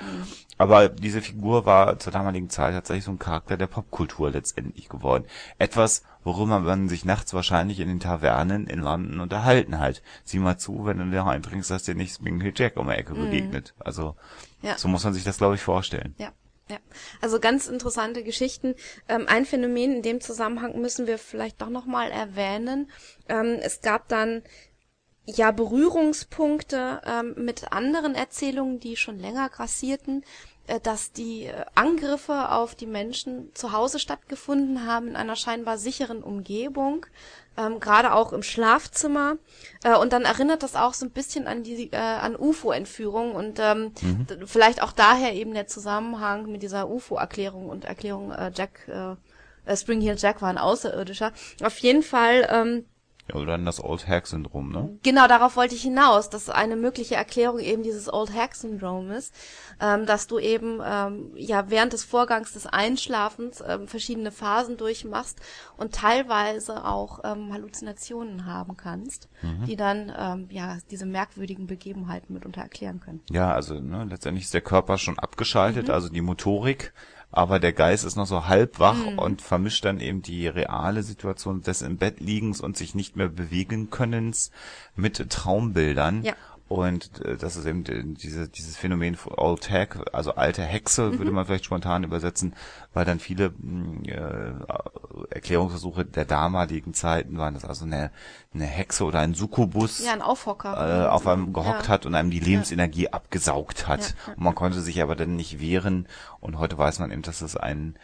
Aber 0.59 0.89
diese 0.89 1.21
Figur 1.23 1.67
war 1.67 1.99
zur 1.99 2.13
damaligen 2.13 2.49
Zeit 2.51 2.73
tatsächlich 2.75 3.05
so 3.05 3.11
ein 3.11 3.19
Charakter 3.19 3.57
der 3.57 3.67
Popkultur 3.67 4.31
letztendlich 4.31 4.89
geworden. 4.89 5.25
Etwas, 5.59 6.03
worüber 6.27 6.59
man 6.59 6.89
sich 6.89 7.05
nachts 7.05 7.33
wahrscheinlich 7.33 7.79
in 7.79 7.87
den 7.87 8.01
Tavernen 8.01 8.67
in 8.67 8.81
London 8.81 9.21
unterhalten 9.21 9.79
hat. 9.79 10.03
Sieh 10.25 10.41
mal 10.41 10.59
zu, 10.59 10.85
wenn 10.85 10.99
du 10.99 11.09
da 11.11 11.25
eintrinkst, 11.25 11.71
dass 11.71 11.85
dir 11.85 11.95
nicht 11.95 12.13
Spring 12.13 12.41
Heel 12.41 12.53
Jack 12.55 12.77
um 12.77 12.89
die 12.89 12.95
Ecke 12.95 13.15
begegnet. 13.15 13.75
Also 13.79 14.17
Ja. 14.61 14.77
so 14.77 14.89
muss 14.89 15.05
man 15.05 15.15
sich 15.15 15.23
das, 15.23 15.39
glaube 15.39 15.55
ich, 15.55 15.63
vorstellen. 15.63 16.17
Ja, 16.19 16.33
ja. 16.69 16.79
Also 17.21 17.39
ganz 17.39 17.69
interessante 17.69 18.25
Geschichten. 18.25 18.75
Ähm, 19.09 19.27
ein 19.29 19.47
Phänomen 19.47 19.93
in 19.93 20.03
dem 20.03 20.21
Zusammenhang 20.21 20.81
müssen 20.81 21.07
wir 21.07 21.19
vielleicht 21.19 21.63
doch 21.63 21.71
nochmal 21.71 22.11
erwähnen. 22.11 22.91
Ähm, 23.29 23.59
es 23.63 23.81
gab 23.81 24.09
dann 24.09 24.43
ja 25.27 25.53
Berührungspunkte 25.53 27.03
ähm, 27.05 27.35
mit 27.37 27.73
anderen 27.73 28.17
Erzählungen, 28.17 28.81
die 28.81 28.97
schon 28.97 29.21
länger 29.21 29.49
grassierten, 29.49 30.25
dass 30.83 31.13
die 31.13 31.45
äh, 31.47 31.65
Angriffe 31.75 32.51
auf 32.51 32.75
die 32.75 32.87
Menschen 32.87 33.51
zu 33.55 33.73
Hause 33.73 33.99
stattgefunden 33.99 34.87
haben 34.87 35.09
in 35.09 35.17
einer 35.17 35.37
scheinbar 35.37 35.79
sicheren 35.79 36.23
Umgebung, 36.23 37.07
ähm, 37.57 37.81
gerade 37.81 38.13
auch 38.13 38.33
im 38.33 38.43
Schlafzimmer. 38.43 39.37
Äh, 39.85 39.97
und 39.97 40.13
dann 40.13 40.23
erinnert 40.25 40.63
das 40.63 40.75
auch 40.77 40.93
so 40.95 41.07
ein 41.07 41.11
bisschen 41.11 41.47
an 41.47 41.63
die 41.63 41.91
äh, 41.93 41.97
an 41.97 42.37
UFO-Entführung 42.37 43.35
und 43.35 43.59
ähm, 43.61 43.93
d- 44.03 44.47
vielleicht 44.47 44.83
auch 44.83 44.93
daher 44.93 45.35
eben 45.35 45.55
der 45.55 45.67
Zusammenhang 45.67 46.51
mit 46.51 46.63
dieser 46.63 46.89
UFO-Erklärung 46.91 47.69
und 47.69 47.85
Erklärung 47.85 48.33
äh, 48.33 48.51
Jack 48.55 48.89
äh, 48.89 49.15
äh, 49.71 49.77
Spring 49.77 50.01
Heel 50.01 50.17
Jack 50.19 50.43
war 50.43 50.49
ein 50.51 50.59
Außerirdischer. 50.59 51.33
Auf 51.63 51.79
jeden 51.79 52.03
Fall 52.03 52.49
ähm, 52.51 52.85
Ja, 53.29 53.37
oder 53.37 53.53
dann 53.53 53.65
das 53.65 53.83
Old 53.83 54.07
Hack 54.07 54.27
Syndrom, 54.27 54.71
ne? 54.71 54.99
Genau, 55.03 55.27
darauf 55.27 55.57
wollte 55.57 55.75
ich 55.75 55.83
hinaus, 55.83 56.31
dass 56.31 56.49
eine 56.49 56.77
mögliche 56.77 57.17
Erklärung 57.17 57.59
eben 57.59 57.83
dieses 57.83 58.13
Old 58.13 58.33
Hack 58.33 58.55
Syndrom 58.55 59.11
ist, 59.11 59.35
ähm, 59.81 60.07
dass 60.07 60.27
du 60.27 60.39
eben 60.39 60.81
ähm, 60.85 61.33
ja 61.35 61.69
während 61.69 61.93
des 61.93 62.05
Vorgangs 62.05 62.53
des 62.53 62.67
Einschlafens 62.67 63.63
ähm, 63.67 63.89
verschiedene 63.89 64.31
Phasen 64.31 64.77
durchmachst 64.77 65.41
und 65.77 65.95
teilweise 65.95 66.85
auch 66.85 67.21
ähm, 67.25 67.53
Halluzinationen 67.53 68.47
haben 68.47 68.77
kannst, 68.77 69.29
die 69.67 69.77
dann 69.77 70.13
ähm, 70.17 70.49
ja 70.51 70.79
diese 70.91 71.07
merkwürdigen 71.07 71.67
Begebenheiten 71.67 72.33
mitunter 72.33 72.63
erklären 72.63 73.01
können. 73.01 73.21
Ja, 73.31 73.53
also 73.53 73.81
ne, 73.81 74.05
letztendlich 74.05 74.45
ist 74.45 74.55
der 74.55 74.61
Körper 74.61 74.99
schon 74.99 75.19
abgeschaltet, 75.19 75.91
also 75.91 76.09
die 76.09 76.21
Motorik, 76.21 76.93
aber 77.31 77.59
der 77.59 77.73
Geist 77.73 78.05
ist 78.05 78.17
noch 78.17 78.27
so 78.27 78.47
halb 78.47 78.79
wach 78.79 78.99
und 79.17 79.43
vermischt 79.43 79.85
dann 79.85 80.01
eben 80.01 80.23
die 80.23 80.47
reale 80.47 81.03
Situation 81.03 81.63
des 81.63 81.83
im 81.83 81.97
Bett 81.97 82.21
liegens 82.21 82.61
und 82.61 82.77
sich 82.77 82.95
nicht 82.95 83.17
mehr 83.17 83.29
bewegen 83.29 83.91
könnens 83.91 84.51
mit 84.95 85.31
Traumbildern. 85.31 86.23
Ja. 86.23 86.35
Und 86.69 87.25
äh, 87.25 87.37
das 87.37 87.55
ist 87.57 87.65
eben 87.65 87.87
äh, 87.87 88.03
diese, 88.05 88.49
dieses 88.49 88.77
Phänomen 88.77 89.15
von 89.15 89.35
Old 89.37 89.71
Hag, 89.71 90.13
also 90.13 90.35
alte 90.35 90.63
Hexe, 90.63 91.17
würde 91.17 91.31
man 91.31 91.47
vielleicht 91.47 91.65
spontan 91.67 92.03
übersetzen, 92.03 92.55
weil 92.93 93.05
dann 93.05 93.21
viele 93.21 93.53
mh, 93.57 94.09
äh, 94.11 94.53
Erklärungsversuche 95.31 96.05
der 96.05 96.25
damaligen 96.25 96.93
Zeiten 96.93 97.39
waren, 97.39 97.55
dass 97.55 97.65
also 97.65 97.85
eine, 97.85 98.11
eine 98.53 98.65
Hexe 98.65 99.05
oder 99.05 99.21
ein 99.21 99.35
Succubus 99.35 100.05
Ja, 100.05 100.13
ein 100.13 100.23
Aufhocker. 100.23 101.05
äh, 101.05 101.09
auf 101.09 101.27
einem 101.29 101.53
gehockt 101.53 101.85
Ja. 101.85 101.89
hat 101.89 102.07
und 102.07 102.15
einem 102.17 102.31
die 102.31 102.41
Lebensenergie 102.41 103.09
abgesaugt 103.11 103.87
hat. 103.87 104.01
Ja, 104.01 104.07
ja. 104.27 104.33
Und 104.35 104.43
man 104.45 104.55
konnte 104.57 104.81
sich 104.81 105.01
aber 105.03 105.15
dann 105.15 105.37
nicht 105.37 105.61
wehren. 105.61 106.09
Und 106.41 106.59
heute 106.59 106.77
weiß 106.77 106.99
man 106.99 107.13
eben, 107.13 107.23
dass 107.23 107.43
es 107.43 107.57
ein 107.57 107.95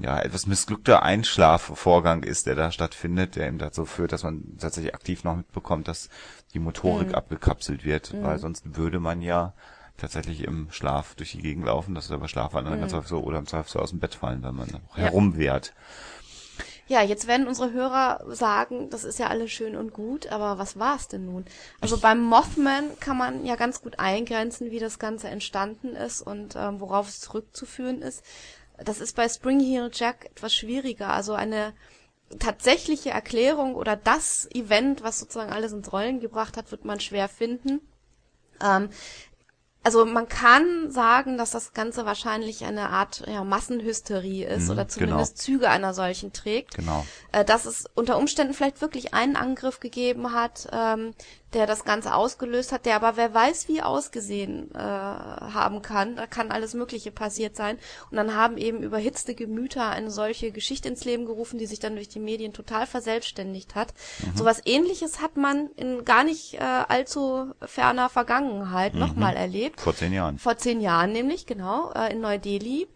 ja, 0.00 0.18
etwas 0.20 0.46
missglückter 0.46 1.02
Einschlafvorgang 1.02 2.22
ist, 2.22 2.46
der 2.46 2.54
da 2.54 2.70
stattfindet, 2.70 3.36
der 3.36 3.48
eben 3.48 3.58
dazu 3.58 3.84
führt, 3.84 4.12
dass 4.12 4.22
man 4.22 4.56
tatsächlich 4.58 4.94
aktiv 4.94 5.24
noch 5.24 5.36
mitbekommt, 5.36 5.88
dass 5.88 6.08
die 6.52 6.58
Motorik 6.58 7.08
Mhm. 7.08 7.14
abgekapselt 7.14 7.84
wird, 7.84 8.14
weil 8.22 8.38
sonst 8.38 8.76
würde 8.76 9.00
man 9.00 9.22
ja 9.22 9.54
tatsächlich 9.96 10.42
im 10.42 10.68
Schlaf 10.70 11.14
durch 11.14 11.32
die 11.32 11.38
Gegend 11.42 11.66
laufen, 11.66 11.94
das 11.94 12.06
ist 12.06 12.10
aber 12.10 12.26
Schlafwandern 12.28 12.80
ganz 12.80 12.92
häufig 12.92 13.08
so, 13.08 13.20
oder 13.22 13.38
im 13.38 13.46
Zweifel 13.46 13.80
aus 13.80 13.90
dem 13.90 14.00
Bett 14.00 14.14
fallen, 14.14 14.42
wenn 14.42 14.54
man 14.54 14.68
Mhm. 14.68 14.74
Ja. 14.96 15.02
herumwehrt. 15.04 15.72
Ja, 16.86 17.00
jetzt 17.02 17.26
werden 17.26 17.46
unsere 17.48 17.72
Hörer 17.72 18.22
sagen, 18.34 18.90
das 18.90 19.04
ist 19.04 19.18
ja 19.18 19.28
alles 19.28 19.50
schön 19.50 19.74
und 19.74 19.94
gut, 19.94 20.26
aber 20.26 20.58
was 20.58 20.78
war 20.78 20.96
es 20.96 21.08
denn 21.08 21.24
nun? 21.24 21.46
Also 21.80 21.96
beim 21.98 22.20
Mothman 22.22 22.90
kann 23.00 23.16
man 23.16 23.46
ja 23.46 23.56
ganz 23.56 23.80
gut 23.80 23.98
eingrenzen, 23.98 24.70
wie 24.70 24.78
das 24.80 24.98
Ganze 24.98 25.28
entstanden 25.28 25.96
ist 25.96 26.20
und 26.20 26.56
ähm, 26.56 26.80
worauf 26.80 27.08
es 27.08 27.20
zurückzuführen 27.20 28.02
ist. 28.02 28.22
Das 28.78 29.00
ist 29.00 29.16
bei 29.16 29.28
Spring 29.28 29.60
Heel 29.60 29.90
Jack 29.92 30.26
etwas 30.26 30.54
schwieriger. 30.54 31.12
Also 31.12 31.34
eine 31.34 31.74
tatsächliche 32.38 33.10
Erklärung 33.10 33.74
oder 33.74 33.96
das 33.96 34.48
Event, 34.52 35.02
was 35.02 35.20
sozusagen 35.20 35.52
alles 35.52 35.72
ins 35.72 35.92
Rollen 35.92 36.20
gebracht 36.20 36.56
hat, 36.56 36.70
wird 36.72 36.84
man 36.84 37.00
schwer 37.00 37.28
finden. 37.28 37.80
Ähm, 38.60 38.88
also 39.84 40.06
man 40.06 40.28
kann 40.28 40.90
sagen, 40.90 41.36
dass 41.36 41.50
das 41.50 41.74
Ganze 41.74 42.06
wahrscheinlich 42.06 42.64
eine 42.64 42.88
Art 42.88 43.22
ja, 43.28 43.44
Massenhysterie 43.44 44.46
ist 44.46 44.64
Mhm, 44.64 44.70
oder 44.70 44.88
zumindest 44.88 45.36
genau. 45.36 45.44
Züge 45.44 45.68
einer 45.68 45.92
solchen 45.92 46.32
trägt. 46.32 46.74
Genau. 46.74 47.04
Äh, 47.32 47.44
dass 47.44 47.66
es 47.66 47.84
unter 47.94 48.16
Umständen 48.16 48.54
vielleicht 48.54 48.80
wirklich 48.80 49.12
einen 49.12 49.36
Angriff 49.36 49.80
gegeben 49.80 50.32
hat, 50.32 50.68
ähm, 50.72 51.14
der 51.54 51.66
das 51.66 51.84
Ganze 51.84 52.14
ausgelöst 52.14 52.72
hat, 52.72 52.84
der 52.86 52.96
aber 52.96 53.16
wer 53.16 53.32
weiß 53.32 53.68
wie 53.68 53.80
ausgesehen 53.82 54.70
äh, 54.74 54.78
haben 54.78 55.82
kann. 55.82 56.16
Da 56.16 56.26
kann 56.26 56.50
alles 56.50 56.74
Mögliche 56.74 57.10
passiert 57.10 57.56
sein. 57.56 57.78
Und 58.10 58.16
dann 58.16 58.34
haben 58.34 58.56
eben 58.58 58.82
überhitzte 58.82 59.34
Gemüter 59.34 59.88
eine 59.90 60.10
solche 60.10 60.50
Geschichte 60.52 60.88
ins 60.88 61.04
Leben 61.04 61.26
gerufen, 61.26 61.58
die 61.58 61.66
sich 61.66 61.78
dann 61.78 61.94
durch 61.94 62.08
die 62.08 62.20
Medien 62.20 62.52
total 62.52 62.86
verselbstständigt 62.86 63.74
hat. 63.74 63.94
Mhm. 64.20 64.36
Sowas 64.36 64.60
ähnliches 64.64 65.20
hat 65.20 65.36
man 65.36 65.68
in 65.76 66.04
gar 66.04 66.24
nicht 66.24 66.54
äh, 66.54 66.58
allzu 66.58 67.52
ferner 67.62 68.08
Vergangenheit 68.08 68.94
Mhm. 68.94 69.00
nochmal 69.00 69.36
erlebt. 69.36 69.80
Vor 69.80 69.94
zehn 69.94 70.12
Jahren. 70.12 70.38
Vor 70.38 70.56
zehn 70.56 70.80
Jahren 70.80 71.12
nämlich, 71.12 71.46
genau, 71.46 71.92
äh, 71.92 72.12
in 72.12 72.20
Neu-Delhi. 72.20 72.88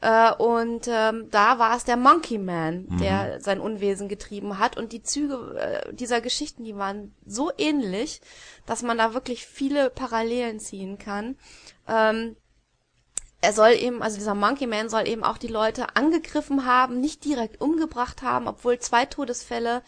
Äh, 0.00 0.32
und 0.34 0.86
ähm, 0.88 1.28
da 1.30 1.58
war 1.58 1.76
es 1.76 1.84
der 1.84 1.96
Monkey 1.96 2.38
Man, 2.38 2.86
der 2.98 3.40
sein 3.40 3.60
Unwesen 3.60 4.08
getrieben 4.08 4.58
hat. 4.58 4.76
Und 4.76 4.92
die 4.92 5.02
Züge 5.02 5.56
äh, 5.58 5.94
dieser 5.94 6.20
Geschichten, 6.20 6.64
die 6.64 6.76
waren 6.76 7.14
so 7.26 7.50
ähnlich, 7.58 8.20
dass 8.66 8.82
man 8.82 8.98
da 8.98 9.14
wirklich 9.14 9.46
viele 9.46 9.90
Parallelen 9.90 10.60
ziehen 10.60 10.98
kann. 10.98 11.36
Ähm, 11.88 12.36
er 13.40 13.52
soll 13.52 13.72
eben, 13.72 14.02
also 14.02 14.16
dieser 14.16 14.34
Monkey 14.34 14.66
Man 14.66 14.88
soll 14.88 15.06
eben 15.06 15.22
auch 15.22 15.38
die 15.38 15.46
Leute 15.48 15.96
angegriffen 15.96 16.64
haben, 16.64 17.00
nicht 17.00 17.24
direkt 17.24 17.60
umgebracht 17.60 18.22
haben, 18.22 18.48
obwohl 18.48 18.78
zwei 18.78 19.06
Todesfälle 19.06 19.82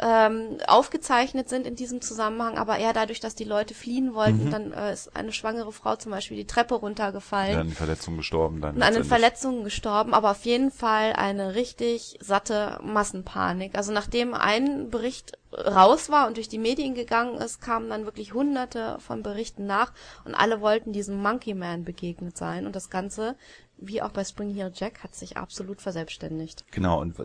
ähm, 0.00 0.58
aufgezeichnet 0.66 1.48
sind 1.48 1.66
in 1.66 1.76
diesem 1.76 2.00
Zusammenhang, 2.00 2.56
aber 2.56 2.78
eher 2.78 2.92
dadurch, 2.92 3.20
dass 3.20 3.34
die 3.34 3.44
Leute 3.44 3.74
fliehen 3.74 4.14
wollten, 4.14 4.50
dann 4.50 4.72
äh, 4.72 4.92
ist 4.92 5.14
eine 5.14 5.32
schwangere 5.32 5.72
Frau 5.72 5.96
zum 5.96 6.10
Beispiel 6.10 6.36
die 6.36 6.46
Treppe 6.46 6.74
runtergefallen 6.74 7.56
Dann 7.56 7.70
Verletzung 7.70 8.16
gestorben, 8.16 8.60
dann 8.60 8.76
und 8.76 8.82
an 8.82 8.94
den. 8.94 9.04
Verletzungen 9.04 9.64
gestorben, 9.64 10.14
aber 10.14 10.30
auf 10.30 10.44
jeden 10.44 10.70
Fall 10.70 11.12
eine 11.12 11.54
richtig 11.54 12.18
satte 12.20 12.78
Massenpanik. 12.82 13.76
Also 13.76 13.92
nachdem 13.92 14.34
ein 14.34 14.90
Bericht 14.90 15.38
raus 15.52 16.10
war 16.10 16.26
und 16.26 16.36
durch 16.36 16.48
die 16.48 16.58
Medien 16.58 16.94
gegangen 16.94 17.36
ist, 17.36 17.60
kamen 17.60 17.90
dann 17.90 18.04
wirklich 18.04 18.34
hunderte 18.34 18.98
von 19.00 19.22
Berichten 19.22 19.66
nach 19.66 19.92
und 20.24 20.34
alle 20.34 20.60
wollten 20.60 20.92
diesem 20.92 21.20
Monkey 21.20 21.54
Man 21.54 21.84
begegnet 21.84 22.36
sein 22.36 22.66
und 22.66 22.76
das 22.76 22.88
Ganze, 22.88 23.36
wie 23.80 24.02
auch 24.02 24.10
bei 24.10 24.24
Spring 24.24 24.52
Heel 24.52 24.70
Jack, 24.74 25.02
hat 25.02 25.14
sich 25.14 25.36
absolut 25.36 25.80
verselbstständigt. 25.80 26.64
Genau, 26.70 27.00
und 27.00 27.16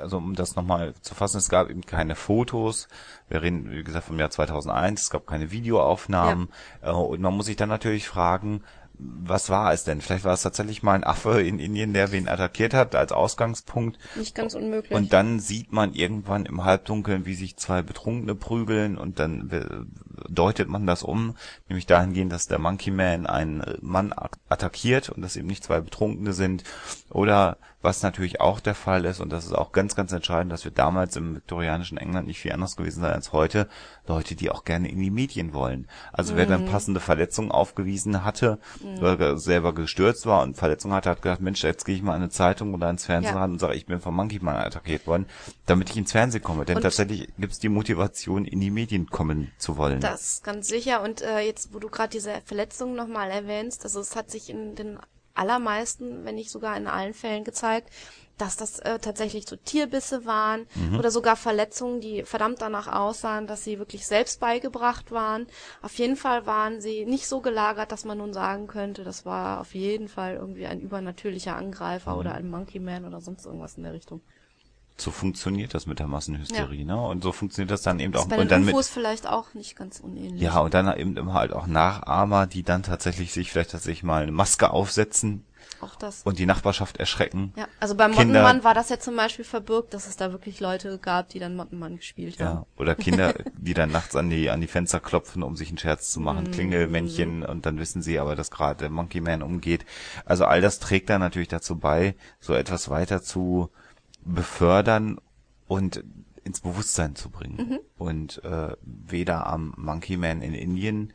also 0.00 0.18
um 0.18 0.34
das 0.34 0.54
nochmal 0.54 0.94
zu 1.00 1.14
fassen, 1.14 1.38
es 1.38 1.48
gab 1.48 1.70
eben 1.70 1.82
keine 1.82 2.14
Fotos. 2.14 2.88
Wir 3.28 3.42
reden, 3.42 3.70
wie 3.70 3.82
gesagt, 3.82 4.06
vom 4.06 4.18
Jahr 4.18 4.30
2001. 4.30 5.02
Es 5.02 5.10
gab 5.10 5.26
keine 5.26 5.50
Videoaufnahmen. 5.50 6.48
Äh, 6.82 6.90
und 6.90 7.20
man 7.20 7.34
muss 7.34 7.46
sich 7.46 7.56
dann 7.56 7.68
natürlich 7.68 8.06
fragen, 8.06 8.62
was 8.98 9.48
war 9.48 9.72
es 9.72 9.84
denn? 9.84 10.00
Vielleicht 10.00 10.24
war 10.24 10.34
es 10.34 10.42
tatsächlich 10.42 10.82
mal 10.82 10.94
ein 10.94 11.04
Affe 11.04 11.40
in 11.40 11.60
Indien, 11.60 11.92
der 11.94 12.10
wen 12.10 12.28
attackiert 12.28 12.74
hat, 12.74 12.94
als 12.94 13.12
Ausgangspunkt. 13.12 13.98
Nicht 14.16 14.34
ganz 14.34 14.54
unmöglich. 14.54 14.92
Und 14.92 15.12
dann 15.12 15.38
sieht 15.38 15.72
man 15.72 15.94
irgendwann 15.94 16.46
im 16.46 16.64
Halbdunkeln, 16.64 17.24
wie 17.24 17.34
sich 17.34 17.56
zwei 17.56 17.82
Betrunkene 17.82 18.34
prügeln 18.34 18.98
und 18.98 19.20
dann 19.20 19.50
äh, 19.50 20.07
deutet 20.28 20.68
man 20.68 20.86
das 20.86 21.02
um, 21.02 21.34
nämlich 21.68 21.86
dahingehend, 21.86 22.32
dass 22.32 22.46
der 22.48 22.58
Monkey 22.58 22.90
Man 22.90 23.26
einen 23.26 23.62
Mann 23.80 24.14
attackiert 24.48 25.08
und 25.10 25.22
dass 25.22 25.36
eben 25.36 25.46
nicht 25.48 25.64
zwei 25.64 25.80
Betrunkene 25.80 26.32
sind. 26.32 26.64
Oder 27.10 27.56
was 27.80 28.02
natürlich 28.02 28.40
auch 28.40 28.58
der 28.58 28.74
Fall 28.74 29.04
ist, 29.04 29.20
und 29.20 29.30
das 29.32 29.44
ist 29.44 29.52
auch 29.52 29.70
ganz, 29.70 29.94
ganz 29.94 30.10
entscheidend, 30.10 30.50
dass 30.52 30.64
wir 30.64 30.72
damals 30.72 31.14
im 31.14 31.36
viktorianischen 31.36 31.96
England 31.96 32.26
nicht 32.26 32.40
viel 32.40 32.52
anders 32.52 32.74
gewesen 32.76 33.02
sein 33.02 33.12
als 33.12 33.32
heute, 33.32 33.68
Leute, 34.08 34.34
die 34.34 34.50
auch 34.50 34.64
gerne 34.64 34.90
in 34.90 34.98
die 34.98 35.10
Medien 35.12 35.54
wollen. 35.54 35.86
Also 36.12 36.34
wer 36.34 36.46
dann 36.46 36.66
passende 36.66 36.98
Verletzungen 36.98 37.52
aufgewiesen 37.52 38.24
hatte, 38.24 38.58
oder 39.00 39.38
selber 39.38 39.72
gestürzt 39.74 40.26
war 40.26 40.42
und 40.42 40.56
Verletzungen 40.56 40.92
hatte, 40.94 41.10
hat 41.10 41.22
gedacht, 41.22 41.40
Mensch, 41.40 41.62
jetzt 41.62 41.84
gehe 41.84 41.94
ich 41.94 42.02
mal 42.02 42.14
an 42.14 42.22
eine 42.22 42.30
Zeitung 42.30 42.74
oder 42.74 42.90
ins 42.90 43.06
Fernsehen 43.06 43.34
Ja. 43.34 43.40
ran 43.40 43.52
und 43.52 43.58
sage, 43.60 43.74
ich 43.76 43.86
bin 43.86 44.00
vom 44.00 44.16
Monkey 44.16 44.40
Man 44.40 44.56
attackiert 44.56 45.06
worden, 45.06 45.26
damit 45.66 45.90
ich 45.90 45.96
ins 45.96 46.10
Fernsehen 46.10 46.42
komme. 46.42 46.64
Denn 46.64 46.78
Und- 46.78 46.82
tatsächlich 46.82 47.28
gibt's 47.38 47.60
die 47.60 47.68
Motivation, 47.68 48.44
in 48.44 48.58
die 48.58 48.70
Medien 48.72 49.06
kommen 49.08 49.52
zu 49.56 49.76
wollen. 49.76 50.00
Das 50.10 50.42
ganz 50.42 50.68
sicher. 50.68 51.02
Und 51.02 51.22
äh, 51.22 51.40
jetzt, 51.40 51.74
wo 51.74 51.78
du 51.78 51.88
gerade 51.88 52.10
diese 52.10 52.40
Verletzungen 52.44 52.94
nochmal 52.94 53.30
erwähnst, 53.30 53.84
also 53.84 54.00
es 54.00 54.16
hat 54.16 54.30
sich 54.30 54.50
in 54.50 54.74
den 54.74 54.98
allermeisten, 55.34 56.24
wenn 56.24 56.34
nicht 56.34 56.50
sogar 56.50 56.76
in 56.76 56.86
allen 56.86 57.14
Fällen 57.14 57.44
gezeigt, 57.44 57.90
dass 58.38 58.56
das 58.56 58.78
äh, 58.78 58.98
tatsächlich 59.00 59.48
so 59.48 59.56
Tierbisse 59.56 60.24
waren 60.24 60.66
oder 60.96 61.10
sogar 61.10 61.36
Verletzungen, 61.36 62.00
die 62.00 62.22
verdammt 62.22 62.60
danach 62.62 62.86
aussahen, 62.86 63.46
dass 63.48 63.64
sie 63.64 63.78
wirklich 63.78 64.06
selbst 64.06 64.38
beigebracht 64.38 65.10
waren. 65.10 65.48
Auf 65.82 65.94
jeden 65.98 66.16
Fall 66.16 66.46
waren 66.46 66.80
sie 66.80 67.04
nicht 67.04 67.26
so 67.26 67.40
gelagert, 67.40 67.90
dass 67.90 68.04
man 68.04 68.18
nun 68.18 68.32
sagen 68.32 68.68
könnte, 68.68 69.02
das 69.02 69.26
war 69.26 69.60
auf 69.60 69.74
jeden 69.74 70.08
Fall 70.08 70.36
irgendwie 70.36 70.66
ein 70.66 70.80
übernatürlicher 70.80 71.56
Angreifer 71.56 72.16
oder 72.16 72.34
ein 72.34 72.48
Monkey 72.48 72.78
Man 72.78 73.04
oder 73.04 73.20
sonst 73.20 73.44
irgendwas 73.44 73.76
in 73.76 73.82
der 73.82 73.92
Richtung. 73.92 74.20
So 75.00 75.10
funktioniert 75.10 75.74
das 75.74 75.86
mit 75.86 75.98
der 76.00 76.06
Massenhysterie, 76.08 76.84
ne? 76.84 77.00
Und 77.00 77.22
so 77.22 77.32
funktioniert 77.32 77.70
das 77.70 77.82
dann 77.82 78.00
eben 78.00 78.12
Das 78.12 78.22
auch 78.22 78.28
bei 78.28 78.36
und 78.36 78.42
den 78.42 78.48
dann 78.48 78.64
mit 78.64 78.74
UFOs 78.74 78.88
vielleicht 78.88 79.26
auch 79.28 79.54
nicht 79.54 79.76
ganz 79.76 80.00
unähnlich. 80.00 80.40
ja 80.42 80.58
und 80.58 80.74
dann 80.74 80.92
eben 80.98 81.16
immer 81.16 81.34
halt 81.34 81.52
auch 81.52 81.66
Nachahmer, 81.66 82.46
die 82.46 82.62
dann 82.62 82.82
tatsächlich 82.82 83.32
sich 83.32 83.52
vielleicht 83.52 83.70
tatsächlich 83.70 84.02
mal 84.02 84.22
eine 84.22 84.32
Maske 84.32 84.70
aufsetzen 84.70 85.44
Auch 85.80 85.94
das. 85.94 86.22
und 86.24 86.40
die 86.40 86.46
Nachbarschaft 86.46 86.96
erschrecken. 86.96 87.52
Ja, 87.56 87.68
also 87.78 87.94
beim 87.94 88.10
Kinder- 88.12 88.40
Mottenmann 88.42 88.64
war 88.64 88.74
das 88.74 88.88
ja 88.88 88.98
zum 88.98 89.14
Beispiel 89.14 89.44
verbirgt, 89.44 89.94
dass 89.94 90.08
es 90.08 90.16
da 90.16 90.32
wirklich 90.32 90.58
Leute 90.58 90.98
gab, 90.98 91.28
die 91.28 91.38
dann 91.38 91.54
Mottenmann 91.54 91.96
gespielt 91.98 92.36
Ja, 92.40 92.46
haben. 92.46 92.66
oder 92.76 92.96
Kinder, 92.96 93.34
die 93.56 93.74
dann 93.74 93.90
nachts 93.92 94.16
an 94.16 94.30
die 94.30 94.50
an 94.50 94.60
die 94.60 94.66
Fenster 94.66 94.98
klopfen, 94.98 95.44
um 95.44 95.54
sich 95.56 95.68
einen 95.68 95.78
Scherz 95.78 96.10
zu 96.10 96.18
Mhm. 96.18 96.24
machen, 96.24 96.50
Klingelmännchen 96.50 97.44
und 97.44 97.66
dann 97.66 97.78
wissen 97.78 98.02
sie 98.02 98.18
aber, 98.18 98.34
dass 98.34 98.50
gerade 98.50 98.80
der 98.80 98.90
Monkey 98.90 99.20
Man 99.20 99.42
umgeht. 99.42 99.84
Also 100.24 100.44
all 100.44 100.60
das 100.60 100.80
trägt 100.80 101.08
dann 101.10 101.20
natürlich 101.20 101.48
dazu 101.48 101.76
bei, 101.76 102.16
so 102.40 102.54
etwas 102.54 102.88
weiter 102.90 103.22
zu 103.22 103.70
befördern 104.34 105.18
und 105.66 106.02
ins 106.44 106.60
Bewusstsein 106.60 107.14
zu 107.16 107.30
bringen. 107.30 107.56
Mhm. 107.70 107.78
Und 107.98 108.44
äh, 108.44 108.74
weder 108.82 109.46
am 109.46 109.74
Monkey 109.76 110.16
Man 110.16 110.40
in 110.42 110.54
Indien 110.54 111.12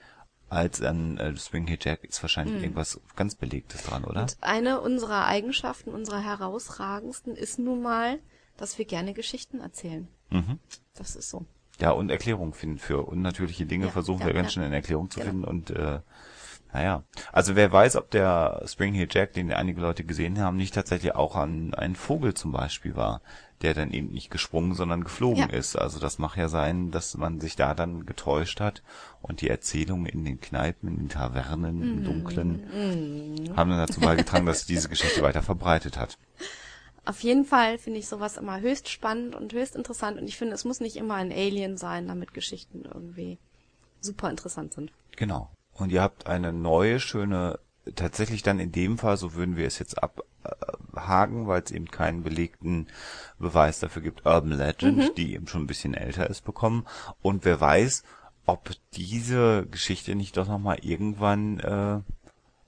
als 0.50 0.82
an 0.84 1.18
äh, 1.18 1.36
Spring 1.36 1.66
Hill 1.66 1.80
Jack 1.82 2.04
ist 2.04 2.22
wahrscheinlich 2.22 2.62
irgendwas 2.62 3.02
ganz 3.16 3.34
Belegtes 3.36 3.84
dran, 3.84 4.04
oder? 4.04 4.22
Mhm. 4.22 4.28
Und 4.28 4.38
eine 4.42 4.82
unserer 4.82 5.26
Eigenschaften, 5.26 5.90
unserer 5.92 6.20
herausragendsten, 6.20 7.36
ist 7.36 7.58
nun 7.58 7.82
mal, 7.82 8.20
dass 8.58 8.78
wir 8.78 8.86
gerne 8.86 9.14
Geschichten 9.14 9.62
erzählen. 9.62 10.08
Mhm. 10.30 10.60
Das 10.94 11.16
ist 11.16 11.30
so. 11.30 11.46
ja, 11.80 11.90
und 11.92 12.12
Erklärung 12.12 12.54
finden 12.54 12.78
für 12.78 13.02
unnatürliche 13.08 13.66
Dinge 13.66 13.86
Ja, 13.86 13.92
versuchen 13.92 14.22
ja, 14.22 14.28
wir 14.28 14.34
ganz 14.34 14.48
ja. 14.50 14.52
schnell 14.52 14.68
eine 14.68 14.76
Erklärung 14.76 15.10
zu 15.10 15.20
Genau. 15.20 15.32
finden 15.32 15.46
und 15.46 15.70
äh, 15.72 16.00
naja. 16.74 17.04
Also 17.32 17.56
wer 17.56 17.72
weiß, 17.72 17.96
ob 17.96 18.10
der 18.12 18.64
Spring 18.66 18.94
Hill 18.94 19.08
Jack, 19.10 19.34
den 19.34 19.52
einige 19.54 19.80
Leute 19.80 20.04
gesehen 20.04 20.40
haben, 20.40 20.58
nicht 20.58 20.74
tatsächlich 20.74 21.14
auch 21.16 21.36
an 21.36 21.74
ein 21.74 21.96
Vogel 21.96 22.34
zum 22.34 22.52
Beispiel 22.52 22.96
war, 22.96 23.22
der 23.62 23.74
dann 23.74 23.92
eben 23.92 24.10
nicht 24.12 24.30
gesprungen, 24.32 24.74
sondern 24.74 25.04
geflogen 25.04 25.50
Ja. 25.50 25.56
ist. 25.56 25.76
Also 25.78 26.00
das 26.00 26.20
mag 26.20 26.36
ja 26.36 26.50
sein, 26.50 26.92
dass 26.92 27.16
man 27.16 27.40
sich 27.40 27.56
da 27.56 27.74
dann 27.74 28.06
getäuscht 28.06 28.60
hat 28.60 28.82
und 29.22 29.42
die 29.42 29.50
Erzählungen 29.50 30.06
in 30.08 30.26
den 30.26 30.42
Kneipen, 30.42 30.90
in 30.90 30.98
den 30.98 31.10
Tavernen, 31.10 31.80
Mm. 31.80 31.84
im 31.84 32.04
Dunklen 32.04 32.64
haben 33.56 33.70
dann 33.70 33.80
dazu 33.80 34.02
beigetragen, 34.02 34.46
dass 34.46 34.66
diese 34.66 34.90
Geschichte 34.90 35.22
weiter 35.22 35.44
verbreitet 35.44 35.98
hat. 35.98 36.18
Auf 37.06 37.22
jeden 37.22 37.46
Fall 37.46 37.78
finde 37.78 38.00
ich 38.00 38.08
sowas 38.08 38.38
immer 38.38 38.62
höchst 38.62 38.90
spannend 38.90 39.36
und 39.36 39.54
höchst 39.54 39.76
interessant 39.76 40.20
und 40.20 40.28
ich 40.28 40.38
finde, 40.38 40.56
es 40.56 40.64
muss 40.66 40.80
nicht 40.80 40.96
immer 40.96 41.16
ein 41.16 41.32
Alien 41.32 41.78
sein, 41.78 42.08
damit 42.08 42.34
Geschichten 42.34 42.84
irgendwie 42.86 43.38
super 44.02 44.30
interessant 44.30 44.74
sind. 44.74 44.92
Genau. 45.18 45.50
Und 45.76 45.92
ihr 45.92 46.02
habt 46.02 46.28
eine 46.28 46.54
neue, 46.54 47.00
schöne, 47.00 47.60
tatsächlich 47.96 48.44
dann 48.44 48.60
in 48.60 48.72
dem 48.72 48.98
Fall, 48.98 49.18
so 49.18 49.34
würden 49.34 49.58
wir 49.58 49.68
es 49.68 49.80
jetzt 49.80 50.02
abhaken, 50.02 51.48
weil 51.48 51.62
es 51.64 51.72
eben 51.72 51.90
keinen 51.90 52.24
belegten 52.24 52.88
Beweis 53.40 53.80
dafür 53.80 54.02
gibt, 54.02 54.26
Urban 54.26 54.52
Legend, 54.52 55.18
die 55.18 55.34
eben 55.34 55.48
schon 55.48 55.64
ein 55.64 55.68
bisschen 55.68 55.94
älter 55.94 56.30
ist, 56.30 56.46
bekommen. 56.46 56.86
Und 57.22 57.46
wer 57.46 57.60
weiß, 57.60 58.04
ob 58.46 58.72
diese 58.94 59.66
Geschichte 59.68 60.16
nicht 60.16 60.38
doch 60.38 60.48
nochmal 60.48 60.80
irgendwann 60.82 61.60
äh, 61.60 62.00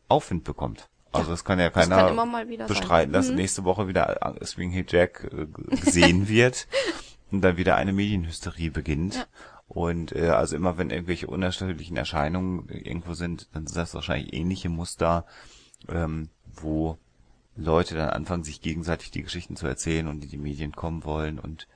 Aufwind 0.07 0.43
bekommt. 0.43 0.89
Also 1.11 1.33
es 1.33 1.45
kann 1.45 1.59
ja 1.59 1.69
das 1.69 1.87
keiner 1.87 2.13
kann 2.13 2.49
wieder 2.49 2.67
sein. 2.67 2.75
bestreiten, 2.75 3.13
dass 3.13 3.29
nächste 3.29 3.63
Woche 3.63 3.87
wieder 3.87 4.35
äh, 4.41 4.45
Swing 4.45 4.71
Hit 4.71 4.91
Jack 4.91 5.29
äh, 5.31 5.45
gesehen 5.75 6.27
wird 6.27 6.67
und 7.31 7.41
dann 7.41 7.57
wieder 7.57 7.75
eine 7.75 7.93
Medienhysterie 7.93 8.69
beginnt. 8.69 9.15
Ja. 9.15 9.25
Und 9.75 10.15
äh, 10.15 10.29
also 10.29 10.55
immer 10.55 10.77
wenn 10.77 10.89
irgendwelche 10.89 11.27
unerstattlichen 11.27 11.97
Erscheinungen 11.97 12.69
irgendwo 12.69 13.13
sind, 13.13 13.49
dann 13.51 13.67
sind 13.67 13.75
das 13.75 13.93
wahrscheinlich 13.93 14.33
ähnliche 14.33 14.69
Muster, 14.69 15.25
ähm, 15.89 16.29
wo 16.45 16.97
Leute 17.57 17.93
dann 17.93 18.09
anfangen, 18.09 18.45
sich 18.45 18.61
gegenseitig 18.61 19.11
die 19.11 19.21
Geschichten 19.21 19.57
zu 19.57 19.67
erzählen 19.67 20.07
und 20.07 20.21
die 20.21 20.29
die 20.29 20.37
Medien 20.37 20.71
kommen 20.71 21.03
wollen. 21.03 21.39
Und 21.39 21.67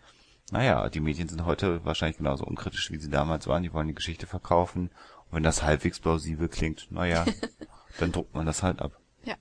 naja, 0.50 0.88
die 0.88 1.02
Medien 1.02 1.28
sind 1.28 1.44
heute 1.44 1.84
wahrscheinlich 1.84 2.16
genauso 2.16 2.46
unkritisch, 2.46 2.90
wie 2.90 3.00
sie 3.00 3.10
damals 3.10 3.48
waren. 3.48 3.64
Die 3.64 3.74
wollen 3.74 3.90
die 3.90 3.96
Geschichte 3.96 4.28
verkaufen. 4.28 4.92
Und 5.26 5.34
wenn 5.34 5.44
das 5.44 5.64
halbwegs 5.64 6.00
plausibel 6.00 6.48
klingt, 6.48 6.88
naja, 6.92 7.26
dann 8.00 8.14
druckt 8.14 8.34
man 8.34 8.46
das 8.46 8.64
halt 8.64 8.82
ab. 8.82 8.94
Ja. 9.26 9.36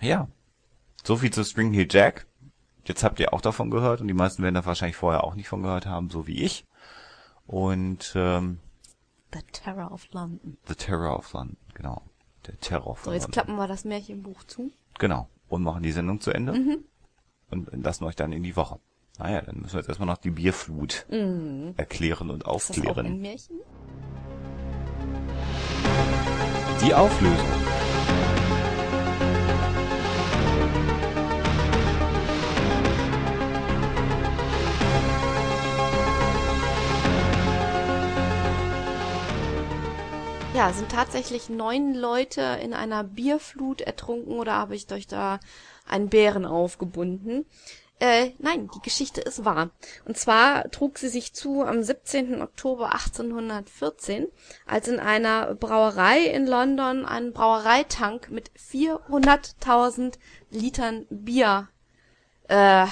Ja. 0.00 0.28
So 1.04 1.16
viel 1.16 1.32
zu 1.32 1.44
Spring 1.44 1.72
Hill 1.72 1.86
Jack. 1.88 2.26
Jetzt 2.84 3.04
habt 3.04 3.20
ihr 3.20 3.32
auch 3.32 3.42
davon 3.42 3.70
gehört 3.70 4.00
und 4.00 4.08
die 4.08 4.14
meisten 4.14 4.42
werden 4.42 4.56
da 4.56 4.66
wahrscheinlich 4.66 4.96
vorher 4.96 5.22
auch 5.22 5.36
nicht 5.36 5.46
von 5.46 5.62
gehört 5.62 5.86
haben, 5.86 6.10
so 6.10 6.26
wie 6.26 6.42
ich. 6.42 6.66
Und 7.50 8.12
ähm, 8.14 8.60
The 9.32 9.40
Terror 9.50 9.90
of 9.90 10.06
London. 10.12 10.56
The 10.68 10.74
Terror 10.76 11.18
of 11.18 11.32
London, 11.32 11.56
genau. 11.74 12.02
Der 12.46 12.58
Terror 12.60 12.94
So, 12.96 13.02
von 13.04 13.12
jetzt 13.12 13.22
London. 13.24 13.32
klappen 13.32 13.56
wir 13.56 13.66
das 13.66 13.84
Märchenbuch 13.84 14.44
zu. 14.44 14.70
Genau. 15.00 15.28
Und 15.48 15.64
machen 15.64 15.82
die 15.82 15.90
Sendung 15.90 16.20
zu 16.20 16.30
Ende. 16.30 16.52
Und 17.50 17.68
lassen 17.84 18.04
euch 18.04 18.14
dann 18.14 18.30
in 18.32 18.44
die 18.44 18.54
Woche. 18.54 18.78
Naja, 19.18 19.40
dann 19.42 19.56
müssen 19.60 19.72
wir 19.74 19.80
jetzt 19.80 19.88
erstmal 19.88 20.06
noch 20.06 20.18
die 20.18 20.30
Bierflut 20.30 21.06
erklären 21.76 22.30
und 22.30 22.44
Ist 22.44 22.46
das 22.46 22.78
auch 22.78 22.80
ein 22.80 22.86
aufklären. 22.88 23.20
Märchen? 23.20 23.56
Die 26.82 26.94
Auflösung. 26.94 27.48
Ja, 40.60 40.74
sind 40.74 40.92
tatsächlich 40.92 41.48
neun 41.48 41.94
Leute 41.94 42.42
in 42.62 42.74
einer 42.74 43.02
Bierflut 43.02 43.80
ertrunken 43.80 44.34
oder 44.38 44.52
habe 44.52 44.76
ich 44.76 44.92
euch 44.92 45.06
da 45.06 45.40
einen 45.88 46.10
Bären 46.10 46.44
aufgebunden? 46.44 47.46
Äh, 47.98 48.32
nein, 48.40 48.68
die 48.74 48.82
Geschichte 48.82 49.22
ist 49.22 49.46
wahr. 49.46 49.70
Und 50.04 50.18
zwar 50.18 50.70
trug 50.70 50.98
sie 50.98 51.08
sich 51.08 51.32
zu 51.32 51.62
am 51.62 51.82
17. 51.82 52.42
Oktober 52.42 52.92
1814, 52.92 54.28
als 54.66 54.86
in 54.86 55.00
einer 55.00 55.54
Brauerei 55.54 56.26
in 56.26 56.46
London 56.46 57.06
ein 57.06 57.32
Brauereitank 57.32 58.30
mit 58.30 58.50
400.000 58.50 60.18
Litern 60.50 61.06
Bier 61.08 61.68
äh, 62.48 62.84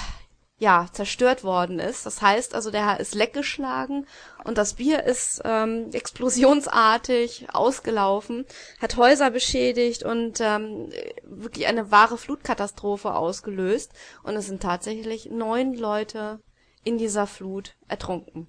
ja, 0.59 0.87
zerstört 0.91 1.45
worden 1.45 1.79
ist. 1.79 2.05
Das 2.05 2.21
heißt 2.21 2.53
also, 2.53 2.69
der 2.69 2.99
ist 2.99 3.15
leckgeschlagen 3.15 4.05
und 4.43 4.57
das 4.57 4.73
Bier 4.73 5.03
ist 5.03 5.41
ähm, 5.45 5.89
explosionsartig 5.93 7.47
ausgelaufen, 7.53 8.45
hat 8.81 8.97
Häuser 8.97 9.31
beschädigt 9.31 10.03
und 10.03 10.41
ähm, 10.41 10.89
wirklich 11.23 11.67
eine 11.67 11.91
wahre 11.91 12.17
Flutkatastrophe 12.17 13.15
ausgelöst. 13.15 13.93
Und 14.23 14.35
es 14.35 14.47
sind 14.47 14.61
tatsächlich 14.61 15.29
neun 15.31 15.73
Leute 15.73 16.41
in 16.83 16.97
dieser 16.97 17.25
Flut 17.25 17.75
ertrunken. 17.87 18.47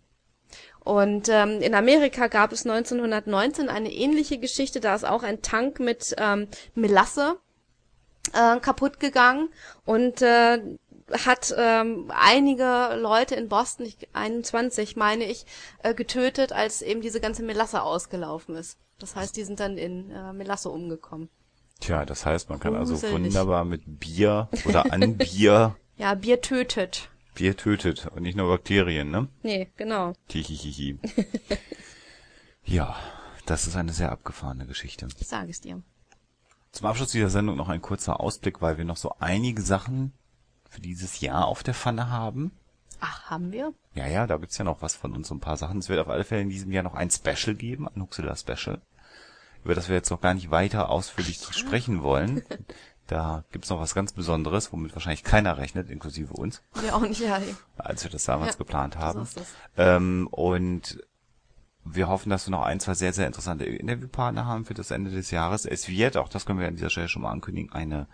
Und 0.80 1.28
ähm, 1.28 1.60
in 1.60 1.74
Amerika 1.74 2.26
gab 2.26 2.50
es 2.52 2.66
1919 2.66 3.68
eine 3.68 3.92
ähnliche 3.92 4.38
Geschichte. 4.38 4.80
Da 4.80 4.96
ist 4.96 5.06
auch 5.06 5.22
ein 5.22 5.42
Tank 5.42 5.78
mit 5.78 6.14
ähm, 6.18 6.48
Melasse 6.74 7.38
äh, 8.32 8.58
kaputt 8.58 8.98
gegangen 8.98 9.50
und 9.84 10.22
äh, 10.22 10.60
hat 11.24 11.54
ähm, 11.56 12.10
einige 12.14 12.96
Leute 13.00 13.34
in 13.34 13.48
Boston, 13.48 13.86
ich, 13.86 14.08
21 14.12 14.96
meine 14.96 15.24
ich, 15.24 15.46
äh, 15.82 15.94
getötet, 15.94 16.52
als 16.52 16.82
eben 16.82 17.00
diese 17.00 17.20
ganze 17.20 17.42
Melasse 17.42 17.82
ausgelaufen 17.82 18.54
ist. 18.56 18.78
Das 18.98 19.16
heißt, 19.16 19.36
die 19.36 19.44
sind 19.44 19.60
dann 19.60 19.78
in 19.78 20.10
äh, 20.10 20.32
Melasse 20.32 20.68
umgekommen. 20.70 21.28
Tja, 21.80 22.04
das 22.04 22.26
heißt, 22.26 22.50
man 22.50 22.60
kann 22.60 22.74
also 22.76 22.92
Gruselig. 22.92 23.14
wunderbar 23.14 23.64
mit 23.64 23.82
Bier 24.00 24.48
oder 24.66 24.92
an 24.92 25.16
Bier 25.18 25.76
Ja, 25.96 26.14
Bier 26.14 26.40
tötet. 26.42 27.08
Bier 27.34 27.56
tötet 27.56 28.06
und 28.08 28.22
nicht 28.22 28.36
nur 28.36 28.48
Bakterien, 28.48 29.10
ne? 29.10 29.28
Nee, 29.42 29.70
genau. 29.76 30.12
Tihihihi. 30.28 30.98
ja, 32.64 32.96
das 33.46 33.66
ist 33.66 33.76
eine 33.76 33.92
sehr 33.92 34.12
abgefahrene 34.12 34.66
Geschichte. 34.66 35.08
Ich 35.18 35.28
sage 35.28 35.50
es 35.50 35.60
dir. 35.60 35.82
Zum 36.72 36.86
Abschluss 36.86 37.12
dieser 37.12 37.30
Sendung 37.30 37.56
noch 37.56 37.68
ein 37.68 37.80
kurzer 37.80 38.20
Ausblick, 38.20 38.60
weil 38.60 38.76
wir 38.78 38.84
noch 38.84 38.96
so 38.98 39.14
einige 39.18 39.62
Sachen 39.62 40.12
für 40.70 40.80
dieses 40.80 41.20
Jahr 41.20 41.46
auf 41.46 41.62
der 41.62 41.74
Pfanne 41.74 42.08
haben. 42.10 42.52
Ach, 43.00 43.30
haben 43.30 43.50
wir? 43.52 43.72
Ja, 43.94 44.06
ja, 44.06 44.26
da 44.26 44.36
gibt's 44.36 44.58
ja 44.58 44.64
noch 44.64 44.82
was 44.82 44.94
von 44.94 45.12
uns, 45.14 45.28
so 45.28 45.34
ein 45.34 45.40
paar 45.40 45.56
Sachen. 45.56 45.78
Es 45.78 45.88
wird 45.88 46.00
auf 46.00 46.08
alle 46.08 46.24
Fälle 46.24 46.42
in 46.42 46.48
diesem 46.50 46.70
Jahr 46.72 46.82
noch 46.82 46.94
ein 46.94 47.10
Special 47.10 47.54
geben, 47.54 47.88
ein 47.88 48.02
Huxilla 48.02 48.36
Special, 48.36 48.80
über 49.64 49.74
das 49.74 49.88
wir 49.88 49.96
jetzt 49.96 50.10
noch 50.10 50.20
gar 50.20 50.34
nicht 50.34 50.50
weiter 50.50 50.90
ausführlich 50.90 51.40
sprechen 51.50 52.02
wollen. 52.02 52.42
Da 53.06 53.42
gibt's 53.50 53.70
noch 53.70 53.80
was 53.80 53.94
ganz 53.94 54.12
Besonderes, 54.12 54.72
womit 54.72 54.94
wahrscheinlich 54.94 55.24
keiner 55.24 55.58
rechnet, 55.58 55.90
inklusive 55.90 56.32
uns, 56.34 56.62
Wir 56.80 56.94
auch 56.94 57.00
nicht, 57.00 57.20
ja. 57.20 57.40
als 57.76 58.04
wir 58.04 58.10
das 58.10 58.24
damals 58.24 58.52
Ja, 58.52 58.58
geplant 58.58 58.96
haben. 58.98 59.24
so. 59.24 59.40
Ähm, 59.76 60.28
und 60.30 61.02
wir 61.84 62.06
hoffen, 62.08 62.30
dass 62.30 62.46
wir 62.46 62.52
noch 62.52 62.62
ein, 62.62 62.78
zwei 62.78 62.94
sehr, 62.94 63.12
sehr 63.12 63.26
interessante 63.26 63.64
Interviewpartner 63.64 64.44
haben 64.46 64.64
für 64.66 64.74
das 64.74 64.90
Ende 64.92 65.10
des 65.10 65.30
Jahres. 65.32 65.64
Es 65.64 65.88
wird, 65.88 66.16
auch 66.18 66.28
das 66.28 66.44
können 66.46 66.60
wir 66.60 66.68
an 66.68 66.76
dieser 66.76 66.90
Stelle 66.90 67.08
schon 67.08 67.22
mal 67.22 67.32
ankündigen, 67.32 67.72
eine 67.72 68.06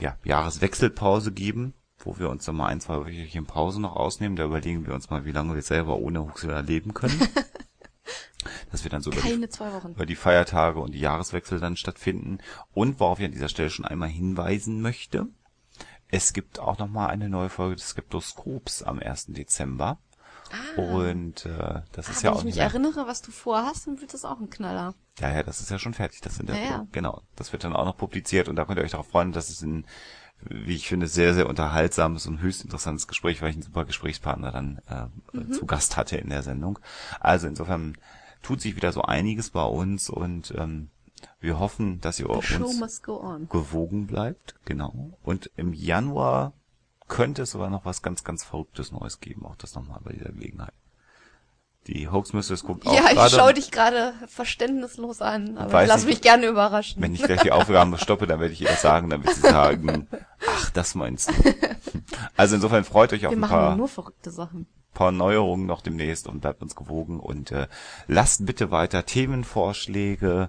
ja, 0.00 0.16
Jahreswechselpause 0.24 1.32
geben, 1.32 1.74
wo 1.98 2.18
wir 2.18 2.30
uns 2.30 2.44
dann 2.44 2.56
mal 2.56 2.66
ein, 2.66 2.80
zwei 2.80 3.04
Wöchchen 3.04 3.46
Pause 3.46 3.80
noch 3.80 3.94
ausnehmen. 3.96 4.36
Da 4.36 4.44
überlegen 4.44 4.86
wir 4.86 4.94
uns 4.94 5.10
mal, 5.10 5.24
wie 5.24 5.32
lange 5.32 5.54
wir 5.54 5.62
selber 5.62 5.96
ohne 5.96 6.20
Huxilla 6.20 6.60
leben 6.60 6.94
können. 6.94 7.20
dass 8.72 8.84
wir 8.84 8.90
dann 8.90 9.02
so 9.02 9.10
über 9.10 9.20
die, 9.20 9.28
Keine 9.30 9.48
zwei 9.48 9.72
Wochen. 9.72 9.90
über 9.92 10.06
die 10.06 10.16
Feiertage 10.16 10.80
und 10.80 10.92
die 10.92 11.00
Jahreswechsel 11.00 11.60
dann 11.60 11.76
stattfinden. 11.76 12.38
Und 12.72 13.00
worauf 13.00 13.18
ich 13.18 13.26
an 13.26 13.32
dieser 13.32 13.48
Stelle 13.48 13.68
schon 13.70 13.84
einmal 13.84 14.08
hinweisen 14.08 14.80
möchte, 14.80 15.26
es 16.08 16.32
gibt 16.32 16.58
auch 16.58 16.78
noch 16.78 16.88
mal 16.88 17.06
eine 17.06 17.28
neue 17.28 17.50
Folge 17.50 17.76
des 17.76 17.90
Skeptoskops 17.90 18.82
am 18.82 18.98
1. 18.98 19.26
Dezember. 19.28 19.98
Und 20.76 21.46
äh, 21.46 21.82
das 21.92 22.08
ist 22.08 22.18
Ah, 22.18 22.28
ja 22.28 22.30
wenn 22.30 22.34
auch 22.34 22.38
ich 22.40 22.44
mich 22.44 22.56
erinnere, 22.58 23.06
was 23.06 23.22
du 23.22 23.30
vorhast, 23.30 23.86
dann 23.86 24.00
wird 24.00 24.14
das 24.14 24.24
auch 24.24 24.40
ein 24.40 24.50
Knaller. 24.50 24.94
Ja, 25.20 25.30
ja, 25.32 25.42
das 25.42 25.60
ist 25.60 25.70
ja 25.70 25.78
schon 25.78 25.94
fertig, 25.94 26.20
das 26.20 26.38
Interview. 26.38 26.62
Ja, 26.62 26.70
ja. 26.70 26.86
Genau, 26.92 27.22
das 27.36 27.52
wird 27.52 27.64
dann 27.64 27.74
auch 27.76 27.84
noch 27.84 27.96
publiziert 27.96 28.48
und 28.48 28.56
da 28.56 28.64
könnt 28.64 28.78
ihr 28.78 28.84
euch 28.84 28.92
darauf 28.92 29.08
freuen, 29.08 29.32
dass 29.32 29.48
es 29.50 29.62
ein, 29.62 29.84
wie 30.48 30.74
ich 30.74 30.88
finde, 30.88 31.06
sehr, 31.06 31.34
sehr 31.34 31.48
unterhaltsames 31.48 32.26
und 32.26 32.40
höchst 32.40 32.62
interessantes 32.64 33.06
Gespräch, 33.06 33.42
weil 33.42 33.50
ich 33.50 33.56
einen 33.56 33.62
super 33.62 33.84
Gesprächspartner 33.84 34.50
dann 34.52 34.80
äh, 34.88 35.36
Mhm. 35.36 35.52
zu 35.52 35.66
Gast 35.66 35.96
hatte 35.96 36.16
in 36.16 36.30
der 36.30 36.42
Sendung. 36.42 36.78
Also 37.20 37.46
insofern 37.46 37.96
tut 38.42 38.60
sich 38.60 38.74
wieder 38.76 38.92
so 38.92 39.02
einiges 39.02 39.50
bei 39.50 39.64
uns 39.64 40.08
und 40.08 40.54
ähm, 40.56 40.88
wir 41.40 41.58
hoffen, 41.58 42.00
dass 42.00 42.18
ihr 42.18 42.26
show 42.42 42.64
uns 42.64 42.78
gewogen 43.50 44.06
bleibt, 44.06 44.54
genau. 44.64 45.10
Und 45.22 45.50
im 45.56 45.74
Januar 45.74 46.54
könnte 47.08 47.42
es 47.42 47.50
sogar 47.50 47.68
noch 47.68 47.84
was 47.84 48.00
ganz, 48.02 48.24
ganz 48.24 48.44
Verrücktes 48.44 48.92
Neues 48.92 49.20
geben, 49.20 49.44
auch 49.44 49.56
das 49.56 49.74
nochmal 49.74 50.00
bei 50.02 50.12
dieser 50.12 50.32
Gelegenheit. 50.32 50.72
Die 51.92 52.08
Hoax 52.08 52.32
Mistress 52.32 52.62
guckt 52.62 52.86
auch 52.86 52.94
Ja, 52.94 53.06
ich 53.08 53.14
gerade. 53.16 53.30
schau 53.30 53.50
dich 53.52 53.72
gerade 53.72 54.12
verständnislos 54.28 55.20
an, 55.20 55.58
aber 55.58 55.86
lass 55.86 56.04
mich 56.06 56.20
gerne 56.20 56.46
überraschen. 56.46 57.02
Wenn 57.02 57.14
ich 57.14 57.22
gleich 57.24 57.42
die 57.42 57.50
Aufgaben 57.50 57.98
stoppe, 57.98 58.28
dann 58.28 58.38
werde 58.38 58.52
ich 58.52 58.60
ihr 58.60 58.68
das 58.68 58.80
sagen, 58.80 59.10
dann 59.10 59.24
wird 59.24 59.34
sie 59.34 59.40
sagen, 59.40 60.06
ach, 60.48 60.70
das 60.70 60.94
meinst 60.94 61.30
du. 61.30 61.34
Also 62.36 62.54
insofern 62.54 62.84
freut 62.84 63.12
euch 63.12 63.26
auf 63.26 63.32
Wir 63.32 63.36
ein 63.36 63.40
machen 63.40 63.50
paar, 63.50 63.76
nur 63.76 63.88
verrückte 63.88 64.30
Sachen. 64.30 64.66
paar 64.94 65.10
Neuerungen 65.12 65.66
noch 65.66 65.80
demnächst 65.82 66.26
und 66.28 66.40
bleibt 66.40 66.62
uns 66.62 66.74
gewogen 66.76 67.18
und 67.20 67.50
äh, 67.52 67.66
lasst 68.06 68.46
bitte 68.46 68.70
weiter 68.70 69.04
Themenvorschläge, 69.04 70.48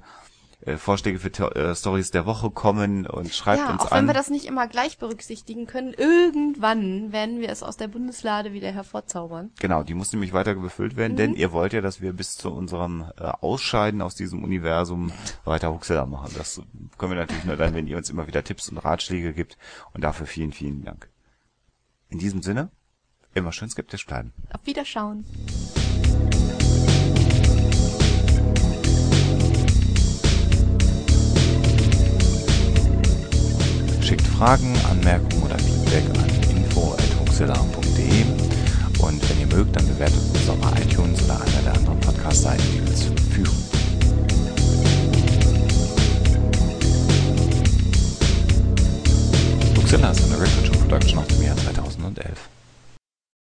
äh, 0.65 0.77
Vorschläge 0.77 1.19
für 1.19 1.29
äh, 1.55 1.75
Stories 1.75 2.11
der 2.11 2.25
Woche 2.25 2.49
kommen 2.51 3.05
und 3.07 3.33
schreibt 3.33 3.59
ja, 3.59 3.71
uns 3.71 3.81
auch 3.81 3.91
an. 3.91 3.99
wenn 3.99 4.07
wir 4.07 4.13
das 4.13 4.29
nicht 4.29 4.45
immer 4.45 4.67
gleich 4.67 4.97
berücksichtigen 4.97 5.65
können, 5.67 5.93
irgendwann 5.93 7.11
werden 7.11 7.39
wir 7.41 7.49
es 7.49 7.63
aus 7.63 7.77
der 7.77 7.87
Bundeslade 7.87 8.53
wieder 8.53 8.71
hervorzaubern. 8.71 9.51
Genau, 9.59 9.83
die 9.83 9.93
muss 9.93 10.11
nämlich 10.13 10.33
weiter 10.33 10.55
befüllt 10.55 10.95
werden, 10.95 11.13
Mhm. 11.13 11.17
denn 11.17 11.33
ihr 11.35 11.51
wollt 11.51 11.73
ja, 11.73 11.81
dass 11.81 12.01
wir 12.01 12.13
bis 12.13 12.35
zu 12.35 12.51
unserem 12.51 13.05
äh, 13.17 13.23
Ausscheiden 13.23 14.01
aus 14.01 14.15
diesem 14.15 14.43
Universum 14.43 15.11
weiter 15.45 15.73
Huxela 15.73 16.05
machen. 16.05 16.33
Das 16.37 16.61
können 16.97 17.11
wir 17.13 17.19
natürlich 17.19 17.45
nur 17.45 17.57
dann, 17.57 17.73
wenn 17.73 17.87
ihr 17.87 17.97
uns 17.97 18.09
immer 18.09 18.27
wieder 18.27 18.43
Tipps 18.43 18.69
und 18.69 18.77
Ratschläge 18.77 19.33
gibt. 19.33 19.57
Und 19.93 20.03
dafür 20.03 20.25
vielen, 20.27 20.51
vielen 20.51 20.83
Dank. 20.83 21.09
In 22.09 22.19
diesem 22.19 22.41
Sinne, 22.41 22.69
immer 23.33 23.51
schön 23.51 23.69
skeptisch 23.69 24.05
bleiben. 24.05 24.33
Auf 24.53 24.65
Wiederschauen. 24.65 25.25
schickt 34.11 34.27
Fragen, 34.27 34.75
Anmerkungen 34.89 35.43
oder 35.43 35.57
Feedback 35.57 36.03
an 36.19 36.29
info.huxelarm.de 36.53 38.25
und 38.99 39.29
wenn 39.29 39.39
ihr 39.39 39.55
mögt, 39.55 39.73
dann 39.73 39.87
bewertet 39.87 40.19
uns 40.33 40.49
auch 40.49 40.57
mal 40.57 40.73
iTunes 40.81 41.23
oder 41.23 41.35
einer 41.39 41.61
der 41.63 41.73
anderen 41.75 41.97
Podcast-Seiten, 42.01 42.61
die 42.73 42.81
wir 42.85 42.93
führen. 43.31 43.55
Huxilla 49.77 50.11
ist 50.11 50.25
eine 50.25 50.41
Record 50.41 50.67
Show 50.67 50.77
Production 50.81 51.19
aus 51.19 51.27
dem 51.27 51.43
Jahr 51.43 51.55
2011. 51.55 52.60